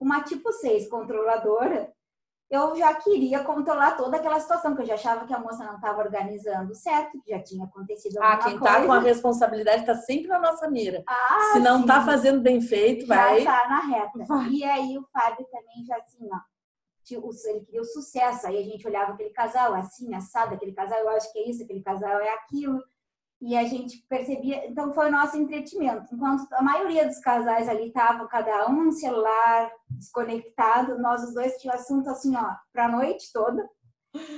uma 0.01 0.23
tipo 0.23 0.53
6 0.53 0.89
controladora 0.89 1.93
eu 2.49 2.77
já 2.77 2.95
queria 2.95 3.43
controlar 3.43 3.97
toda 3.97 4.17
aquela 4.17 4.39
situação, 4.39 4.75
que 4.75 4.83
eu 4.83 4.87
já 4.87 4.95
achava 4.95 5.27
que 5.27 5.35
a 5.35 5.39
moça 5.39 5.65
não 5.65 5.75
estava 5.75 6.01
organizando 6.01 6.75
certo, 6.77 7.21
que 7.21 7.31
já 7.31 7.43
tinha 7.43 7.65
acontecido 7.65 8.19
ah, 8.19 8.35
alguma 8.35 8.43
coisa. 8.43 8.47
Ah, 8.47 8.59
quem 8.59 8.75
está 8.77 8.87
com 8.87 8.93
a 8.93 9.01
responsabilidade 9.01 9.81
está 9.81 9.95
sempre 9.97 10.29
na 10.29 10.39
nossa 10.39 10.71
mira. 10.71 11.03
Ah, 11.09 11.51
Se 11.55 11.59
não 11.59 11.81
está 11.81 12.05
fazendo 12.05 12.41
bem 12.41 12.61
feito, 12.61 13.05
vai... 13.07 13.43
Já 13.43 13.57
está 13.57 13.69
na 13.69 13.81
reta. 13.81 14.25
Vai. 14.27 14.49
E 14.51 14.65
aí 14.65 14.97
o 14.97 15.05
Fábio 15.13 15.45
também 15.51 15.85
já 15.85 15.97
assim, 15.97 16.29
ó, 16.33 16.39
ele 17.49 17.61
queria 17.65 17.81
o 17.81 17.85
sucesso. 17.85 18.47
Aí 18.47 18.59
a 18.59 18.65
gente 18.65 18.87
olhava 18.87 19.13
aquele 19.13 19.31
casal, 19.31 19.75
assim, 19.75 20.15
assado, 20.15 20.55
aquele 20.55 20.73
casal, 20.73 21.01
eu 21.01 21.09
acho 21.11 21.33
que 21.33 21.41
é 21.41 21.51
isso, 21.51 21.65
aquele 21.65 21.83
casal 21.83 22.21
é 22.21 22.33
aquilo 22.33 22.81
e 23.41 23.57
a 23.57 23.65
gente 23.65 23.99
percebia, 24.09 24.67
então 24.67 24.93
foi 24.93 25.09
o 25.09 25.13
nosso 25.13 25.37
entretenimento. 25.37 26.15
Enquanto 26.15 26.51
a 26.53 26.63
maioria 26.63 27.07
dos 27.07 27.19
casais 27.19 27.69
ali 27.69 27.89
estavam 27.89 28.27
cada 28.27 28.69
um 28.69 28.85
no 28.85 28.93
celular, 28.93 29.71
desconectado, 29.91 30.99
nós 30.99 31.23
os 31.23 31.35
dois 31.35 31.57
tínhamos 31.59 31.83
assunto 31.83 32.09
assim, 32.09 32.35
ó, 32.37 32.55
para 32.73 32.87
a 32.87 32.91
noite 32.91 33.31
toda. 33.33 33.69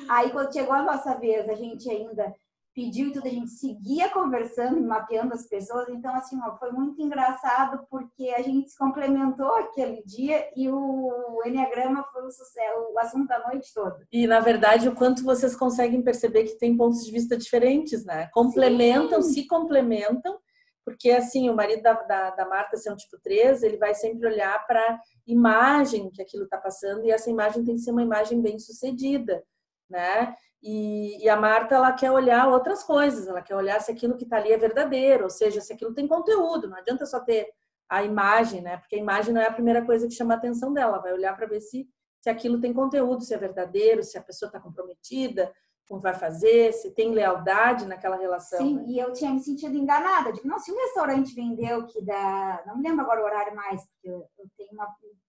Aí 0.09 0.31
quando 0.31 0.53
chegou 0.53 0.75
a 0.75 0.83
nossa 0.83 1.15
vez, 1.15 1.49
a 1.49 1.55
gente 1.55 1.89
ainda 1.89 2.35
pediu 2.79 3.09
e 3.09 3.13
tudo, 3.13 3.27
a 3.27 3.31
gente 3.31 3.51
seguia 3.51 4.09
conversando, 4.09 4.81
mapeando 4.81 5.35
as 5.35 5.49
pessoas. 5.49 5.89
Então, 5.89 6.15
assim, 6.15 6.39
ó, 6.41 6.57
foi 6.59 6.71
muito 6.71 7.03
engraçado 7.03 7.85
porque 7.91 8.29
a 8.31 8.41
gente 8.41 8.71
se 8.71 8.79
complementou 8.79 9.53
aquele 9.57 10.01
dia 10.05 10.49
e 10.55 10.69
o 10.71 11.43
Enneagrama 11.45 12.05
foi 12.13 12.25
o 12.25 12.31
sucesso, 12.31 12.93
o 12.95 12.99
assunto 13.01 13.27
da 13.27 13.49
noite 13.49 13.75
toda. 13.75 14.07
E, 14.13 14.29
na 14.29 14.39
verdade, 14.39 14.89
o 14.89 14.95
quanto 14.95 15.25
vocês 15.25 15.57
conseguem 15.57 16.01
perceber 16.03 16.45
que 16.45 16.57
tem 16.57 16.77
pontos 16.77 17.05
de 17.05 17.11
vista 17.11 17.37
diferentes, 17.37 18.05
né? 18.05 18.31
Complementam, 18.33 19.21
Sim. 19.23 19.33
se 19.33 19.47
complementam, 19.49 20.39
porque, 20.85 21.11
assim, 21.11 21.51
o 21.51 21.57
marido 21.57 21.83
da, 21.83 21.95
da, 21.95 22.31
da 22.31 22.49
Marta, 22.49 22.77
ser 22.77 22.93
um 22.93 22.97
tipo 22.97 23.19
3, 23.21 23.61
ele 23.65 23.77
vai 23.77 23.93
sempre 23.93 24.29
olhar 24.29 24.65
para 24.69 25.01
imagem 25.27 26.11
que 26.13 26.23
aquilo 26.23 26.45
está 26.45 26.59
passando 26.59 27.05
e 27.05 27.11
essa 27.11 27.29
imagem 27.29 27.65
tem 27.65 27.75
que 27.75 27.81
ser 27.81 27.91
uma 27.91 28.03
imagem 28.03 28.41
bem 28.41 28.57
sucedida, 28.57 29.43
né? 29.91 30.33
E, 30.63 31.25
e, 31.25 31.29
a 31.29 31.37
Marta 31.37 31.77
ela 31.77 31.93
quer 31.93 32.11
olhar 32.11 32.49
outras 32.49 32.83
coisas, 32.83 33.29
ela 33.29 33.41
quer 33.41 33.55
olhar 33.55 33.81
se 33.81 33.93
aquilo 33.93 34.17
que 34.17 34.25
está 34.25 34.39
ali 34.39 34.53
é 34.53 34.59
verdadeiro, 34.59 35.25
ou 35.25 35.31
seja, 35.31 35.61
se 35.61 35.73
aquilo 35.73 35.95
tem 35.95 36.09
conteúdo. 36.09 36.69
Não 36.69 36.77
adianta 36.77 37.07
só 37.07 37.21
ter 37.21 37.49
a 37.89 38.03
imagem, 38.03 38.61
né? 38.61 38.77
Porque 38.77 38.97
a 38.97 38.99
imagem 38.99 39.33
não 39.33 39.41
é 39.41 39.47
a 39.47 39.53
primeira 39.53 39.85
coisa 39.85 40.07
que 40.07 40.15
chama 40.15 40.35
a 40.35 40.37
atenção 40.37 40.73
dela. 40.73 40.95
Ela 40.95 41.03
vai 41.03 41.13
olhar 41.13 41.37
para 41.37 41.47
ver 41.47 41.61
se, 41.61 41.89
se 42.21 42.29
aquilo 42.29 42.61
tem 42.61 42.73
conteúdo, 42.73 43.23
se 43.23 43.33
é 43.33 43.39
verdadeiro, 43.39 44.03
se 44.03 44.19
a 44.19 44.23
pessoa 44.23 44.49
está 44.49 44.59
comprometida, 44.59 45.53
como 45.89 46.03
vai 46.03 46.15
fazer, 46.15 46.73
se 46.75 46.91
tem 46.91 47.15
lealdade 47.15 47.87
naquela 47.87 48.17
relação. 48.17 48.59
Sim, 48.59 48.77
né? 48.77 48.85
e 48.89 48.99
eu 48.99 49.13
tinha 49.13 49.33
me 49.33 49.41
sentido 49.41 49.77
enganada. 49.77 50.33
Digo, 50.33 50.47
não, 50.47 50.59
se 50.59 50.71
um 50.71 50.77
restaurante 50.77 51.35
vendeu 51.35 51.87
que 51.87 52.03
dá. 52.03 52.63
Não 52.67 52.77
me 52.77 52.87
lembro 52.87 53.03
agora 53.03 53.23
o 53.23 53.25
horário 53.25 53.57
mais, 53.57 53.83
porque 53.87 54.09
eu, 54.09 54.29
eu 54.39 54.47
tenho 54.57 54.73
uma 54.73 54.87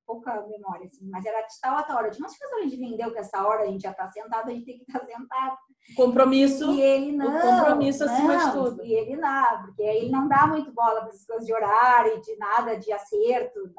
pouca 0.09 0.41
memória, 0.47 0.87
assim, 0.87 1.07
mas 1.07 1.23
era 1.23 1.39
de 1.41 1.53
tal 1.61 1.77
a 1.77 1.83
tal 1.83 1.97
hora. 1.97 2.09
Disse, 2.09 2.19
mas 2.19 2.31
se 2.31 2.37
o 2.39 2.41
restaurante 2.41 2.77
vendeu 2.77 3.11
que 3.11 3.19
essa 3.19 3.45
hora 3.45 3.61
a 3.61 3.65
gente 3.67 3.83
já 3.83 3.91
está 3.91 4.07
sentado, 4.07 4.49
a 4.49 4.51
gente 4.51 4.65
tem 4.65 4.77
que 4.79 4.83
estar 4.83 4.99
tá 4.99 5.05
sentado. 5.05 5.57
Compromisso. 5.95 6.71
E 6.73 6.81
ele 6.81 7.11
não. 7.11 7.27
O 7.27 7.41
compromisso 7.41 8.03
não, 8.03 8.13
acima 8.13 8.37
de 8.37 8.51
tudo. 8.51 8.83
E 8.83 8.91
ele 8.91 9.15
não, 9.17 9.61
porque 9.61 9.83
ele 9.83 10.09
não 10.09 10.27
dá 10.27 10.47
muito 10.47 10.71
bola 10.73 11.01
para 11.01 11.09
essas 11.09 11.27
coisas 11.27 11.45
de 11.45 11.53
horário, 11.53 12.19
de 12.21 12.35
nada, 12.37 12.75
de 12.75 12.91
acerto. 12.91 13.71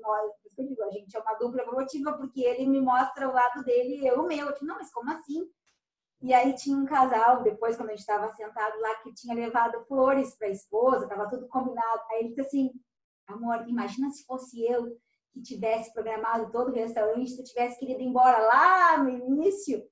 Nós, 0.00 0.32
eu 0.56 0.66
digo, 0.66 0.82
a 0.82 0.90
gente 0.90 1.14
é 1.14 1.20
uma 1.20 1.34
dupla 1.34 1.60
evolutiva, 1.60 2.14
porque 2.14 2.40
ele 2.40 2.66
me 2.66 2.80
mostra 2.80 3.28
o 3.28 3.32
lado 3.32 3.62
dele 3.62 3.96
e 3.96 4.06
eu 4.06 4.22
o 4.22 4.26
meu. 4.26 4.46
Eu 4.46 4.54
digo, 4.54 4.64
não, 4.64 4.76
mas 4.76 4.90
como 4.90 5.10
assim? 5.12 5.46
E 6.22 6.32
aí 6.32 6.54
tinha 6.54 6.76
um 6.76 6.86
casal, 6.86 7.42
depois, 7.42 7.76
quando 7.76 7.90
a 7.90 7.92
gente 7.92 8.00
estava 8.00 8.32
sentado 8.32 8.80
lá, 8.80 8.94
que 8.96 9.12
tinha 9.12 9.34
levado 9.34 9.84
flores 9.84 10.34
para 10.34 10.48
a 10.48 10.50
esposa, 10.50 11.04
estava 11.04 11.28
tudo 11.28 11.46
combinado. 11.46 12.00
Aí 12.10 12.20
ele 12.20 12.28
disse 12.30 12.40
assim, 12.40 12.72
amor, 13.28 13.68
imagina 13.68 14.08
se 14.10 14.24
fosse 14.24 14.64
eu 14.64 14.96
que 15.38 15.42
tivesse 15.42 15.92
programado 15.92 16.50
todo 16.50 16.70
o 16.70 16.74
restaurante, 16.74 17.36
tu 17.36 17.44
tivesse 17.44 17.78
querido 17.78 18.00
ir 18.00 18.06
embora 18.06 18.38
lá 18.38 18.98
no 19.02 19.08
início, 19.08 19.78
o 19.78 19.82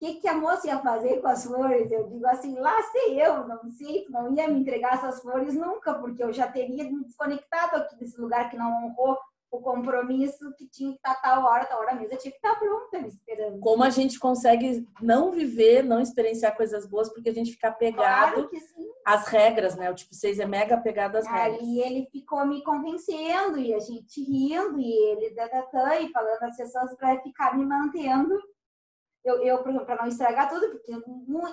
que, 0.00 0.14
que 0.14 0.28
a 0.28 0.34
moça 0.34 0.66
ia 0.66 0.78
fazer 0.80 1.20
com 1.20 1.28
as 1.28 1.44
flores? 1.44 1.90
Eu 1.90 2.08
digo 2.08 2.26
assim, 2.26 2.58
lá 2.58 2.82
sei 2.82 3.22
eu, 3.22 3.46
não 3.46 3.70
sei, 3.70 4.06
não 4.08 4.34
ia 4.34 4.48
me 4.48 4.60
entregar 4.60 4.94
essas 4.94 5.20
flores 5.20 5.54
nunca, 5.54 5.94
porque 5.94 6.22
eu 6.22 6.32
já 6.32 6.50
teria 6.50 6.84
me 6.84 7.04
desconectado 7.04 7.76
aqui 7.76 7.96
desse 7.96 8.20
lugar 8.20 8.50
que 8.50 8.56
não 8.56 8.84
honrou 8.84 9.16
o 9.54 9.60
compromisso 9.60 10.52
que 10.56 10.66
tinha 10.66 10.90
que 10.90 10.96
estar 10.96 11.14
tal 11.20 11.44
hora, 11.44 11.64
tal 11.64 11.78
hora 11.78 11.92
a 11.92 11.94
mesa 11.94 12.16
tinha 12.16 12.32
que 12.32 12.38
estar 12.38 12.58
pronta 12.58 13.00
me 13.00 13.08
esperando. 13.08 13.60
Como 13.60 13.84
a 13.84 13.90
gente 13.90 14.18
consegue 14.18 14.86
não 15.00 15.30
viver, 15.30 15.84
não 15.84 16.00
experienciar 16.00 16.56
coisas 16.56 16.86
boas 16.86 17.08
porque 17.12 17.28
a 17.28 17.34
gente 17.34 17.52
fica 17.52 17.70
pegado 17.70 18.48
claro 18.48 18.50
às 19.06 19.28
regras, 19.28 19.76
né? 19.76 19.90
O 19.90 19.94
tipo 19.94 20.12
6 20.14 20.40
é 20.40 20.46
mega 20.46 20.74
apegado 20.74 21.16
às 21.16 21.26
regras. 21.26 21.60
Aí 21.60 21.80
ele 21.80 22.08
ficou 22.10 22.44
me 22.44 22.64
convencendo 22.64 23.58
e 23.58 23.72
a 23.72 23.78
gente 23.78 24.22
rindo 24.22 24.80
e 24.80 24.92
ele 25.10 25.34
dadatã 25.34 25.94
e 26.00 26.10
falando 26.10 26.42
as 26.42 26.56
pessoas 26.56 26.96
para 26.96 27.20
ficar 27.22 27.56
me 27.56 27.64
mantendo. 27.64 28.36
Eu, 29.24 29.42
eu 29.42 29.62
para 29.62 30.02
não 30.02 30.08
estragar 30.08 30.50
tudo, 30.50 30.68
porque 30.70 30.92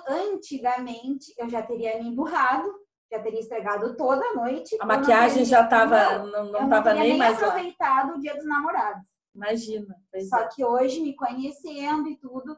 antigamente 0.08 1.32
eu 1.38 1.48
já 1.48 1.62
teria 1.62 2.02
me 2.02 2.08
emburrado 2.08 2.68
já 3.12 3.22
teria 3.22 3.40
estragado 3.40 3.94
toda 3.94 4.24
a 4.24 4.34
noite. 4.34 4.76
A 4.80 4.86
maquiagem 4.86 5.44
já 5.44 5.64
estava, 5.64 6.18
não, 6.18 6.46
não, 6.50 6.64
estava 6.64 6.94
nem, 6.94 7.10
nem 7.10 7.18
mais 7.18 7.42
aproveitado 7.42 8.10
lá. 8.10 8.16
o 8.16 8.20
dia 8.20 8.34
dos 8.34 8.46
namorados. 8.46 9.06
Imagina. 9.34 9.94
Só 10.28 10.38
é. 10.38 10.48
que 10.48 10.64
hoje, 10.64 11.00
me 11.00 11.14
conhecendo 11.14 12.08
e 12.08 12.16
tudo, 12.16 12.56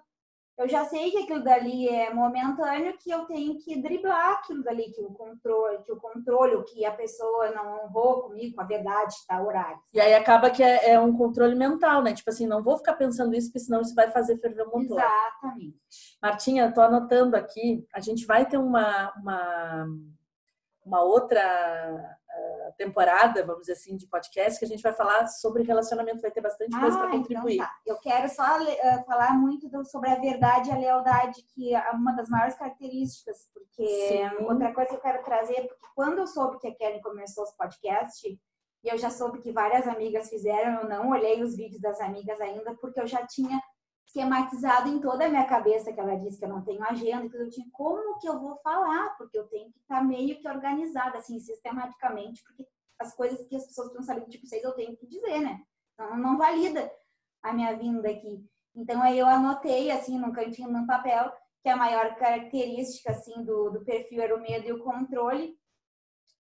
eu 0.56 0.68
já 0.68 0.84
sei 0.84 1.10
que 1.10 1.18
aquilo 1.18 1.42
dali 1.42 1.88
é 1.88 2.14
momentâneo, 2.14 2.96
que 2.98 3.10
eu 3.10 3.24
tenho 3.24 3.58
que 3.58 3.80
driblar 3.80 4.34
aquilo 4.34 4.62
dali, 4.62 4.92
que 4.92 5.00
o 5.00 5.12
controle, 5.12 5.82
que 5.82 5.90
o 5.90 5.96
controle, 5.96 6.62
que 6.64 6.84
a 6.84 6.92
pessoa 6.92 7.50
não 7.50 7.84
honrou 7.84 8.22
comigo, 8.22 8.54
com 8.54 8.62
a 8.62 8.64
verdade, 8.64 9.16
tá, 9.26 9.42
horário. 9.42 9.80
E 9.92 10.00
aí 10.00 10.14
acaba 10.14 10.50
que 10.50 10.62
é, 10.62 10.90
é, 10.90 11.00
um 11.00 11.16
controle 11.16 11.56
mental, 11.56 12.02
né? 12.02 12.14
Tipo 12.14 12.30
assim, 12.30 12.46
não 12.46 12.62
vou 12.62 12.76
ficar 12.76 12.94
pensando 12.94 13.34
isso, 13.34 13.48
porque 13.48 13.64
senão 13.64 13.80
isso 13.80 13.96
vai 13.96 14.08
fazer 14.12 14.38
ferver 14.38 14.62
o 14.62 14.78
motor. 14.78 14.98
Exatamente. 14.98 15.76
Martinha, 16.22 16.72
tô 16.72 16.80
anotando 16.80 17.34
aqui, 17.34 17.84
a 17.92 17.98
gente 17.98 18.24
vai 18.24 18.46
ter 18.46 18.58
uma, 18.58 19.12
uma, 19.16 19.88
uma 20.84 21.02
outra 21.02 22.18
temporada, 22.76 23.44
vamos 23.44 23.62
dizer 23.62 23.74
assim, 23.74 23.96
de 23.96 24.06
podcast, 24.06 24.58
que 24.58 24.64
a 24.64 24.68
gente 24.68 24.82
vai 24.82 24.92
falar 24.92 25.26
sobre 25.26 25.62
relacionamento, 25.62 26.20
vai 26.20 26.30
ter 26.30 26.40
bastante 26.40 26.78
coisa 26.78 26.96
ah, 26.96 27.00
para 27.00 27.08
então 27.08 27.20
contribuir. 27.20 27.54
Então 27.54 27.66
tá. 27.66 27.74
Eu 27.86 27.98
quero 27.98 28.28
só 28.28 28.60
uh, 28.60 29.04
falar 29.06 29.34
muito 29.34 29.68
do, 29.68 29.84
sobre 29.84 30.10
a 30.10 30.16
verdade 30.16 30.68
e 30.68 30.72
a 30.72 30.78
lealdade, 30.78 31.42
que 31.54 31.74
é 31.74 31.90
uma 31.90 32.12
das 32.12 32.28
maiores 32.28 32.56
características, 32.56 33.48
porque 33.52 33.86
Sim. 33.86 34.44
outra 34.44 34.72
coisa 34.72 34.90
que 34.90 34.96
eu 34.96 35.00
quero 35.00 35.22
trazer, 35.22 35.66
porque 35.68 35.86
quando 35.94 36.18
eu 36.18 36.26
soube 36.26 36.58
que 36.58 36.68
a 36.68 36.74
Kelly 36.74 37.00
começou 37.00 37.44
os 37.44 37.52
podcasts, 37.52 38.22
e 38.82 38.88
eu 38.88 38.98
já 38.98 39.08
soube 39.08 39.40
que 39.40 39.52
várias 39.52 39.88
amigas 39.88 40.28
fizeram, 40.28 40.82
eu 40.82 40.88
não 40.88 41.10
olhei 41.10 41.42
os 41.42 41.56
vídeos 41.56 41.80
das 41.80 42.00
amigas 42.00 42.40
ainda, 42.40 42.74
porque 42.74 43.00
eu 43.00 43.06
já 43.06 43.26
tinha 43.26 43.58
esquematizado 44.14 44.88
em 44.88 45.00
toda 45.00 45.26
a 45.26 45.28
minha 45.28 45.44
cabeça, 45.44 45.92
que 45.92 45.98
ela 45.98 46.14
disse 46.14 46.38
que 46.38 46.44
eu 46.44 46.48
não 46.48 46.62
tenho 46.62 46.84
agenda, 46.84 47.28
que 47.28 47.36
eu 47.36 47.50
tinha 47.50 47.66
como 47.72 48.18
que 48.20 48.28
eu 48.28 48.40
vou 48.40 48.56
falar, 48.58 49.16
porque 49.18 49.36
eu 49.36 49.48
tenho 49.48 49.72
que 49.72 49.80
estar 49.80 49.96
tá 49.96 50.04
meio 50.04 50.40
que 50.40 50.48
organizada, 50.48 51.18
assim, 51.18 51.40
sistematicamente, 51.40 52.42
porque 52.44 52.64
as 53.00 53.12
coisas 53.14 53.44
que 53.48 53.56
as 53.56 53.66
pessoas 53.66 53.92
não 53.92 54.02
sabem 54.02 54.24
tipo 54.28 54.46
vocês 54.46 54.62
eu 54.62 54.72
tenho 54.72 54.96
que 54.96 55.06
dizer, 55.06 55.40
né? 55.40 55.60
Então, 55.92 56.16
não 56.16 56.38
valida 56.38 56.90
a 57.42 57.52
minha 57.52 57.76
vinda 57.76 58.08
aqui. 58.08 58.46
Então, 58.74 59.02
aí 59.02 59.18
eu 59.18 59.26
anotei, 59.26 59.90
assim, 59.90 60.16
num 60.16 60.32
cantinho, 60.32 60.70
num 60.70 60.86
papel, 60.86 61.32
que 61.62 61.68
a 61.68 61.76
maior 61.76 62.14
característica, 62.14 63.10
assim, 63.10 63.42
do, 63.42 63.70
do 63.70 63.84
perfil 63.84 64.22
era 64.22 64.36
o 64.36 64.40
medo 64.40 64.66
e 64.68 64.72
o 64.72 64.82
controle. 64.82 65.58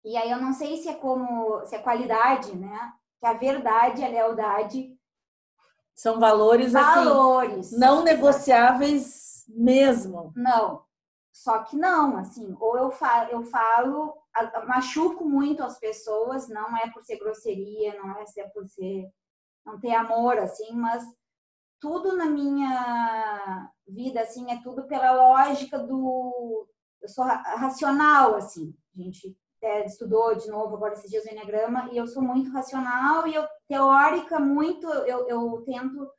E 0.04 0.16
aí 0.16 0.30
eu 0.30 0.40
não 0.40 0.52
sei 0.52 0.76
se 0.76 0.88
é 0.88 0.94
como, 0.94 1.64
se 1.64 1.74
é 1.74 1.78
qualidade, 1.78 2.54
né? 2.54 2.92
Que 3.18 3.26
a 3.26 3.32
verdade, 3.32 4.04
a 4.04 4.08
lealdade 4.08 4.98
são 5.94 6.18
valores, 6.18 6.74
assim, 6.74 7.04
valores 7.04 7.66
assim, 7.66 7.78
não 7.78 8.02
negociáveis 8.02 9.44
mesmo. 9.48 10.32
Não. 10.34 10.84
Só 11.32 11.62
que 11.64 11.76
não, 11.76 12.16
assim, 12.18 12.54
ou 12.60 12.76
eu 12.76 12.90
falo, 12.90 13.30
eu 13.30 13.42
falo, 13.42 14.14
machuco 14.66 15.24
muito 15.24 15.62
as 15.62 15.78
pessoas, 15.78 16.48
não 16.48 16.76
é 16.76 16.90
por 16.90 17.02
ser 17.02 17.18
grosseria, 17.18 17.94
não 17.98 18.10
é 18.10 18.24
por 18.52 18.66
ser 18.68 19.10
não 19.64 19.78
ter 19.78 19.94
amor 19.94 20.38
assim, 20.38 20.72
mas 20.72 21.04
tudo 21.80 22.16
na 22.16 22.26
minha 22.26 23.70
vida 23.86 24.20
assim 24.20 24.50
é 24.50 24.60
tudo 24.62 24.86
pela 24.86 25.12
lógica 25.12 25.78
do 25.78 26.68
eu 27.00 27.08
sou 27.08 27.24
racional 27.24 28.36
assim. 28.36 28.74
Gente 28.94 29.36
é, 29.62 29.86
estudou 29.86 30.34
de 30.34 30.48
novo 30.48 30.76
agora 30.76 30.94
esses 30.94 31.10
dias 31.10 31.24
o 31.24 31.30
Enneagrama, 31.30 31.88
e 31.92 31.96
eu 31.96 32.06
sou 32.06 32.22
muito 32.22 32.50
racional 32.50 33.26
e 33.26 33.34
eu 33.34 33.44
teórica 33.68 34.38
muito, 34.38 34.86
eu, 34.86 35.28
eu 35.28 35.62
tento 35.64 36.10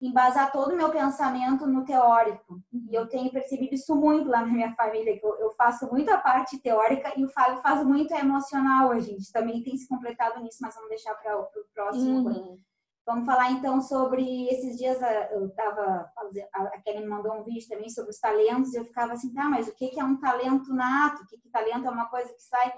embasar 0.00 0.52
todo 0.52 0.72
o 0.72 0.76
meu 0.76 0.90
pensamento 0.90 1.66
no 1.66 1.84
teórico. 1.84 2.60
E 2.72 2.94
eu 2.94 3.08
tenho 3.08 3.30
percebido 3.30 3.74
isso 3.74 3.94
muito 3.96 4.28
lá 4.28 4.42
na 4.42 4.52
minha 4.52 4.72
família, 4.74 5.18
que 5.18 5.26
eu, 5.26 5.34
eu 5.40 5.50
faço 5.52 5.88
muito 5.90 6.08
a 6.10 6.18
parte 6.18 6.58
teórica 6.60 7.12
e 7.16 7.24
o 7.24 7.28
Fábio 7.28 7.60
faz 7.60 7.84
muito 7.84 8.14
a 8.14 8.20
emocional. 8.20 8.92
A 8.92 9.00
gente 9.00 9.30
também 9.32 9.62
tem 9.62 9.76
se 9.76 9.88
completado 9.88 10.40
nisso, 10.40 10.58
mas 10.60 10.74
vamos 10.74 10.88
deixar 10.88 11.14
para 11.14 11.38
o 11.38 11.48
próximo. 11.74 12.28
Uhum. 12.28 12.60
Vamos 13.08 13.24
falar 13.24 13.52
então 13.52 13.80
sobre 13.80 14.48
esses 14.48 14.76
dias 14.76 14.98
eu 15.30 15.48
tava 15.54 16.12
a 16.52 16.78
Kelly 16.82 17.00
me 17.00 17.06
mandou 17.06 17.38
um 17.38 17.42
vídeo 17.42 17.66
também 17.66 17.88
sobre 17.88 18.10
os 18.10 18.18
talentos 18.18 18.74
e 18.74 18.76
eu 18.76 18.84
ficava 18.84 19.14
assim, 19.14 19.32
tá, 19.32 19.44
mas 19.44 19.66
o 19.66 19.74
que 19.74 19.98
é 19.98 20.04
um 20.04 20.20
talento 20.20 20.74
nato? 20.74 21.22
O 21.22 21.26
que, 21.26 21.38
que 21.38 21.48
talento 21.48 21.86
é 21.86 21.90
uma 21.90 22.10
coisa 22.10 22.30
que 22.30 22.42
sai? 22.42 22.70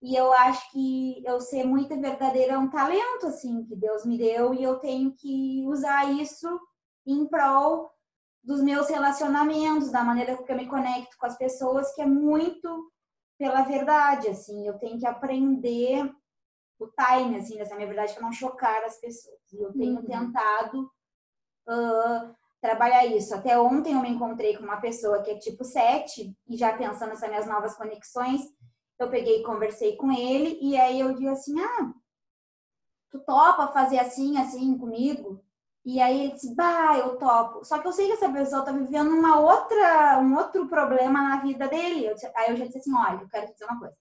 E 0.00 0.14
eu 0.14 0.32
acho 0.32 0.70
que 0.70 1.20
eu 1.26 1.40
ser 1.40 1.64
muito 1.64 2.00
verdadeira 2.00 2.52
é 2.52 2.58
um 2.58 2.70
talento 2.70 3.26
assim 3.26 3.64
que 3.64 3.74
Deus 3.74 4.06
me 4.06 4.16
deu 4.16 4.54
e 4.54 4.62
eu 4.62 4.78
tenho 4.78 5.12
que 5.12 5.64
usar 5.66 6.04
isso 6.04 6.48
em 7.04 7.26
prol 7.26 7.90
dos 8.44 8.62
meus 8.62 8.88
relacionamentos, 8.88 9.90
da 9.90 10.04
maneira 10.04 10.36
que 10.40 10.52
eu 10.52 10.56
me 10.56 10.68
conecto 10.68 11.18
com 11.18 11.26
as 11.26 11.36
pessoas, 11.36 11.92
que 11.96 12.00
é 12.00 12.06
muito 12.06 12.92
pela 13.36 13.62
verdade, 13.62 14.28
assim, 14.28 14.68
eu 14.68 14.78
tenho 14.78 15.00
que 15.00 15.06
aprender 15.06 16.08
o 16.78 16.88
time, 16.88 17.36
assim, 17.36 17.56
dessa 17.56 17.74
minha 17.74 17.86
verdade, 17.86 18.14
para 18.14 18.22
não 18.22 18.32
chocar 18.32 18.82
as 18.84 18.98
pessoas. 19.00 19.38
E 19.52 19.62
eu 19.62 19.72
tenho 19.72 19.96
uhum. 19.96 20.04
tentado 20.04 20.90
uh, 21.68 22.34
trabalhar 22.60 23.06
isso. 23.06 23.34
Até 23.34 23.58
ontem 23.58 23.94
eu 23.94 24.00
me 24.00 24.08
encontrei 24.08 24.56
com 24.56 24.64
uma 24.64 24.80
pessoa 24.80 25.22
que 25.22 25.30
é 25.30 25.38
tipo 25.38 25.64
7, 25.64 26.36
e 26.48 26.56
já 26.56 26.76
pensando 26.76 27.10
nessas 27.10 27.28
minhas 27.28 27.46
novas 27.46 27.76
conexões, 27.76 28.42
eu 28.98 29.10
peguei 29.10 29.40
e 29.40 29.44
conversei 29.44 29.96
com 29.96 30.10
ele, 30.12 30.58
e 30.60 30.76
aí 30.76 31.00
eu 31.00 31.14
digo 31.14 31.30
assim, 31.30 31.60
ah, 31.60 31.92
tu 33.10 33.18
topa 33.20 33.72
fazer 33.72 33.98
assim, 33.98 34.38
assim 34.38 34.76
comigo? 34.78 35.44
E 35.84 36.00
aí 36.00 36.22
ele 36.22 36.32
disse, 36.32 36.54
bah, 36.54 36.96
eu 36.96 37.18
topo. 37.18 37.62
Só 37.64 37.78
que 37.78 37.86
eu 37.86 37.92
sei 37.92 38.06
que 38.06 38.12
essa 38.12 38.32
pessoa 38.32 38.64
tá 38.64 38.72
vivendo 38.72 39.10
uma 39.10 39.38
outra, 39.38 40.18
um 40.18 40.34
outro 40.36 40.66
problema 40.66 41.20
na 41.20 41.42
vida 41.42 41.68
dele. 41.68 42.06
Eu, 42.06 42.14
aí 42.34 42.50
eu 42.50 42.56
já 42.56 42.64
disse 42.64 42.78
assim, 42.78 42.94
olha, 42.94 43.20
eu 43.20 43.28
quero 43.28 43.46
te 43.46 43.52
dizer 43.52 43.66
uma 43.66 43.78
coisa. 43.78 43.94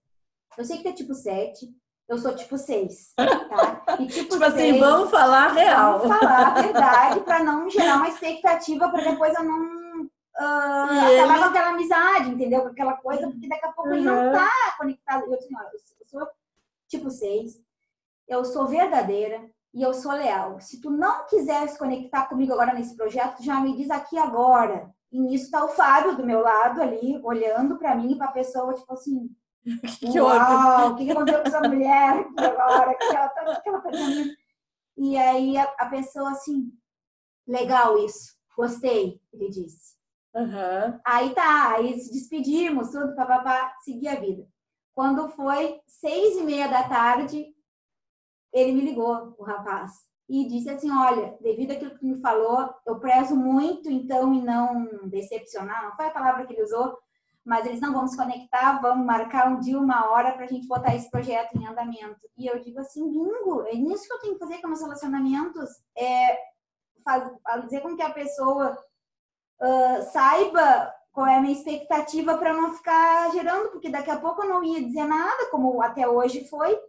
Eu 0.57 0.63
sei 0.63 0.77
que 0.77 0.83
tu 0.83 0.89
é 0.89 0.93
tipo 0.93 1.13
7, 1.13 1.75
eu 2.07 2.17
sou 2.17 2.35
tipo 2.35 2.57
6, 2.57 3.13
tá? 3.15 3.97
E 3.99 4.07
tipo, 4.07 4.33
tipo 4.33 4.43
assim, 4.43 4.79
vamos 4.79 5.09
falar 5.09 5.53
real. 5.53 5.99
Vamos 5.99 6.17
falar 6.17 6.47
a 6.47 6.61
verdade 6.61 7.19
para 7.21 7.43
não 7.43 7.69
gerar 7.69 7.97
uma 7.97 8.09
expectativa 8.09 8.89
para 8.89 9.11
depois 9.11 9.33
eu 9.35 9.43
não 9.43 10.03
uh, 10.03 11.19
acabar 11.19 11.39
com 11.39 11.45
aquela 11.45 11.69
amizade, 11.69 12.29
entendeu? 12.29 12.61
Com 12.61 12.69
aquela 12.69 12.93
coisa, 12.93 13.27
porque 13.27 13.47
daqui 13.47 13.65
a 13.65 13.71
pouco 13.71 13.89
uhum. 13.89 13.95
ele 13.95 14.05
não 14.05 14.31
tá 14.31 14.49
conectado. 14.77 15.25
Eu, 15.25 15.33
assim, 15.33 15.53
eu 15.99 16.07
sou 16.07 16.27
tipo 16.87 17.09
6, 17.09 17.53
eu 18.27 18.45
sou 18.45 18.67
verdadeira 18.67 19.49
e 19.73 19.81
eu 19.81 19.93
sou 19.93 20.11
leal. 20.11 20.59
Se 20.59 20.79
tu 20.81 20.91
não 20.91 21.25
quiser 21.25 21.67
se 21.67 21.77
conectar 21.77 22.27
comigo 22.27 22.53
agora 22.53 22.73
nesse 22.73 22.95
projeto, 22.95 23.43
já 23.43 23.59
me 23.59 23.75
diz 23.75 23.89
aqui 23.89 24.17
agora. 24.17 24.91
E 25.11 25.19
nisso 25.19 25.51
tá 25.51 25.63
o 25.63 25.69
Fábio 25.69 26.17
do 26.17 26.25
meu 26.25 26.41
lado 26.41 26.81
ali, 26.81 27.19
olhando 27.23 27.77
para 27.77 27.95
mim 27.95 28.13
e 28.13 28.17
pra 28.17 28.27
pessoa, 28.29 28.73
tipo 28.73 28.91
assim, 28.93 29.29
que 29.99 30.19
Uau, 30.19 30.91
o 30.91 30.95
que, 30.95 31.05
que 31.05 31.11
aconteceu 31.11 31.41
com 31.41 31.47
essa 31.47 31.61
mulher 31.61 32.27
agora? 32.37 32.95
Que 32.95 33.15
ela 33.15 33.29
tá, 33.29 33.61
que 33.61 33.69
ela 33.69 33.81
tá 33.81 33.89
E 34.97 35.17
aí 35.17 35.57
a, 35.57 35.63
a, 35.63 35.89
pessoa 35.89 36.31
assim, 36.31 36.71
legal 37.47 37.97
isso, 37.97 38.35
gostei, 38.55 39.21
ele 39.31 39.49
disse. 39.49 39.93
Uhum. 40.35 40.99
Aí 41.05 41.33
tá, 41.33 41.75
aí 41.75 41.97
se 41.99 42.11
despedimos, 42.11 42.89
tudo, 42.89 43.15
papapá, 43.15 43.75
seguir 43.83 44.09
a 44.09 44.19
vida. 44.19 44.47
Quando 44.93 45.29
foi 45.29 45.79
seis 45.87 46.37
e 46.37 46.43
meia 46.43 46.67
da 46.67 46.87
tarde, 46.87 47.53
ele 48.51 48.73
me 48.73 48.81
ligou, 48.81 49.33
o 49.37 49.43
rapaz, 49.43 49.91
e 50.27 50.47
disse 50.47 50.69
assim: 50.69 50.91
Olha, 50.91 51.37
devido 51.41 51.71
àquilo 51.71 51.91
que 51.91 51.99
tu 51.99 52.05
me 52.05 52.19
falou, 52.19 52.73
eu 52.85 52.99
prezo 52.99 53.35
muito, 53.35 53.89
então, 53.89 54.33
em 54.33 54.41
não 54.43 55.07
decepcionar, 55.07 55.83
não 55.83 55.95
foi 55.95 56.07
a 56.07 56.11
palavra 56.11 56.45
que 56.45 56.53
ele 56.53 56.63
usou, 56.63 56.97
mas 57.45 57.65
eles 57.65 57.81
não 57.81 57.91
vão 57.91 58.07
se 58.07 58.15
conectar, 58.15 58.79
vamos 58.81 59.05
marcar 59.05 59.49
um 59.49 59.59
dia, 59.59 59.77
uma 59.77 60.09
hora 60.11 60.31
para 60.31 60.45
a 60.45 60.47
gente 60.47 60.67
botar 60.67 60.95
esse 60.95 61.09
projeto 61.11 61.55
em 61.55 61.67
andamento. 61.67 62.29
E 62.37 62.47
eu 62.47 62.59
digo 62.59 62.79
assim, 62.79 63.09
bingo, 63.09 63.63
é 63.67 63.75
nisso 63.75 64.07
que 64.07 64.13
eu 64.13 64.19
tenho 64.19 64.33
que 64.33 64.39
fazer 64.39 64.61
com 64.61 64.67
meus 64.67 64.81
relacionamentos, 64.81 65.69
é 65.97 66.37
fazer 67.45 67.81
com 67.81 67.95
que 67.95 68.01
a 68.01 68.13
pessoa 68.13 68.77
uh, 69.61 70.11
saiba 70.11 70.93
qual 71.11 71.27
é 71.27 71.35
a 71.35 71.41
minha 71.41 71.53
expectativa 71.53 72.37
para 72.37 72.53
não 72.53 72.73
ficar 72.73 73.29
gerando, 73.31 73.69
porque 73.71 73.89
daqui 73.89 74.09
a 74.09 74.19
pouco 74.19 74.43
eu 74.43 74.49
não 74.49 74.63
ia 74.63 74.81
dizer 74.81 75.03
nada, 75.03 75.49
como 75.51 75.81
até 75.81 76.07
hoje 76.07 76.47
foi, 76.47 76.79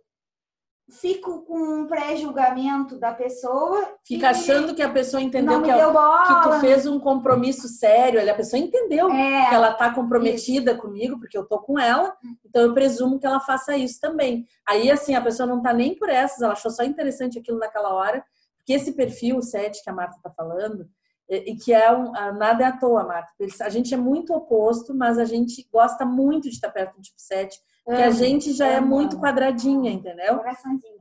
fico 0.90 1.42
com 1.42 1.58
um 1.58 1.86
pré-julgamento 1.86 2.98
da 2.98 3.12
pessoa. 3.12 3.96
Fica 4.04 4.30
achando 4.30 4.74
que 4.74 4.82
a 4.82 4.90
pessoa 4.90 5.22
entendeu 5.22 5.62
que, 5.62 5.70
é, 5.70 5.78
que, 5.78 6.42
tu 6.42 6.60
fez 6.60 6.86
um 6.86 7.00
compromisso 7.00 7.68
sério. 7.68 8.20
A 8.30 8.34
pessoa 8.34 8.60
entendeu 8.60 9.10
é, 9.10 9.48
que 9.48 9.54
ela 9.54 9.72
tá 9.72 9.92
comprometida 9.92 10.72
isso. 10.72 10.80
comigo, 10.80 11.18
porque 11.18 11.36
eu 11.36 11.46
tô 11.46 11.58
com 11.60 11.78
ela, 11.78 12.14
então 12.44 12.62
eu 12.62 12.74
presumo 12.74 13.18
que 13.18 13.26
ela 13.26 13.40
faça 13.40 13.76
isso 13.76 13.98
também. 13.98 14.46
Aí, 14.68 14.90
assim, 14.90 15.14
a 15.14 15.22
pessoa 15.22 15.46
não 15.46 15.62
tá 15.62 15.72
nem 15.72 15.94
por 15.94 16.08
essas, 16.08 16.42
ela 16.42 16.52
achou 16.52 16.70
só 16.70 16.84
interessante 16.84 17.38
aquilo 17.38 17.58
naquela 17.58 17.94
hora, 17.94 18.24
porque 18.58 18.74
esse 18.74 18.92
perfil, 18.92 19.38
o 19.38 19.42
7 19.42 19.82
que 19.82 19.90
a 19.90 19.94
Marta 19.94 20.18
tá 20.22 20.30
falando, 20.30 20.88
e 21.28 21.56
que 21.56 21.72
é 21.72 21.90
um, 21.90 22.12
nada 22.12 22.64
é 22.64 22.66
à 22.66 22.72
toa, 22.76 23.04
Marta. 23.04 23.30
A 23.62 23.68
gente 23.70 23.94
é 23.94 23.96
muito 23.96 24.34
oposto, 24.34 24.94
mas 24.94 25.18
a 25.18 25.24
gente 25.24 25.66
gosta 25.72 26.04
muito 26.04 26.48
de 26.48 26.54
estar 26.54 26.70
perto 26.70 26.96
do 26.96 27.02
tipo 27.02 27.18
7 27.18 27.58
que 27.84 28.02
a 28.02 28.10
gente 28.10 28.52
já 28.52 28.66
é 28.66 28.80
muito 28.80 29.18
quadradinha, 29.18 29.90
entendeu? 29.90 30.40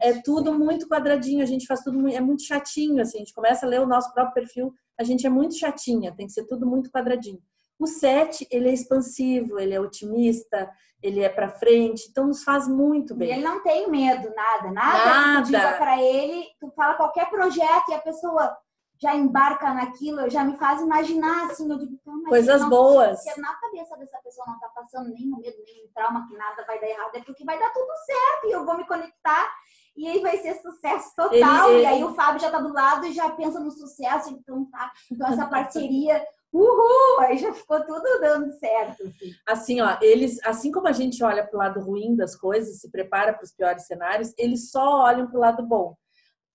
É 0.02 0.22
tudo 0.22 0.58
muito 0.58 0.88
quadradinho, 0.88 1.41
a 1.41 1.46
gente 1.46 1.65
faz 1.65 1.82
tudo, 1.82 2.08
é 2.10 2.19
muito 2.19 2.43
chatinho, 2.43 3.02
assim, 3.02 3.17
a 3.17 3.19
gente 3.19 3.34
começa 3.34 3.65
a 3.65 3.69
ler 3.69 3.82
o 3.82 3.88
nosso 3.88 4.13
próprio 4.13 4.34
perfil, 4.34 4.74
a 5.00 5.04
gente 5.04 5.26
é 5.26 5.30
muito 5.30 5.56
chatinha, 5.58 6.13
tem 6.15 6.28
que 6.28 6.34
ser 6.34 6.46
tudo 6.46 6.67
muito 6.67 6.91
quadradinho. 6.91 7.39
O 7.80 7.88
7, 7.88 8.48
ele 8.52 8.69
é 8.69 8.74
expansivo, 8.74 9.60
ele 9.60 9.74
é 9.74 9.80
otimista, 9.80 10.69
ele 11.02 11.22
é 11.22 11.30
para 11.30 11.50
frente, 11.50 12.08
então 12.10 12.28
nos 12.28 12.43
faz 12.43 12.67
muito 12.67 13.15
bem. 13.15 13.30
E 13.30 13.32
ele 13.34 13.43
não 13.43 13.62
tem 13.62 13.89
medo, 13.89 14.34
nada, 14.34 14.72
nada. 14.72 15.06
Nada. 15.06 15.41
Tu 15.41 15.46
diga 15.48 15.74
para 15.74 16.02
ele, 16.02 16.46
tu 16.60 16.72
fala 16.76 16.96
qualquer 16.96 17.30
projeto 17.30 17.89
e 17.89 17.93
a 17.93 18.00
pessoa 18.00 18.56
já 19.04 19.13
embarca 19.13 19.74
naquilo, 19.74 20.30
já 20.30 20.46
me 20.46 20.56
faz 20.56 20.82
imaginar, 20.82 21.48
assim, 21.48 21.70
eu 21.70 21.78
digo, 21.78 22.00
mas 22.06 22.30
coisas 22.30 22.62
não, 22.62 22.70
boas. 22.70 23.22
Se 23.22 23.42
na 23.42 23.54
cabeça 23.56 23.98
dessa 23.98 24.18
pessoa 24.20 24.48
não 24.48 24.58
tá 24.58 24.70
passando 24.70 25.10
nenhum 25.10 25.38
medo, 25.38 25.58
nenhum 25.66 25.89
trauma, 25.94 26.26
que 26.26 26.38
nada 26.38 26.63
vai 26.66 26.80
dar 26.80 26.88
errado, 26.88 27.13
é 27.13 27.22
porque 27.22 27.44
vai 27.44 27.60
dar 27.60 27.70
tudo 27.72 27.92
certo 28.06 28.48
e 28.48 28.52
eu 28.52 28.66
vou 28.66 28.78
me 28.78 28.88
conectar 28.88 29.54
e 29.98 30.08
aí 30.08 30.22
vai 30.22 30.38
ser 30.38 30.56
sucesso 30.56 31.13
total. 31.18 31.70
Ele, 31.70 31.80
ele... 31.80 31.84
E 31.84 31.86
aí 31.86 32.04
o 32.04 32.13
Fábio 32.13 32.39
já 32.39 32.50
tá 32.50 32.62
do 32.62 32.72
lado 32.72 33.06
e 33.06 33.12
já 33.12 33.30
pensa 33.30 33.60
no 33.60 33.72
sucesso, 33.72 34.30
então 34.30 34.63
tá. 34.72 34.89
Então 35.12 35.28
essa 35.28 35.46
parceria 35.52 36.26
Uhul! 36.54 37.20
Aí 37.22 37.38
já 37.39 37.52
ficou 37.52 37.84
tudo 37.84 38.04
dando 38.22 38.52
certo. 38.54 39.04
Assim. 39.04 39.34
assim, 39.46 39.82
ó, 39.82 39.98
eles, 40.00 40.39
assim 40.46 40.72
como 40.72 40.88
a 40.88 40.92
gente 40.92 41.24
olha 41.24 41.44
para 41.44 41.56
o 41.56 41.60
lado 41.60 41.80
ruim 41.82 42.16
das 42.16 42.36
coisas, 42.36 42.80
se 42.80 42.92
prepara 42.92 43.34
para 43.34 43.44
os 43.44 43.52
piores 43.52 43.88
cenários, 43.88 44.32
eles 44.38 44.70
só 44.70 45.02
olham 45.02 45.28
para 45.28 45.38
o 45.38 45.42
lado 45.42 45.66
bom. 45.66 45.98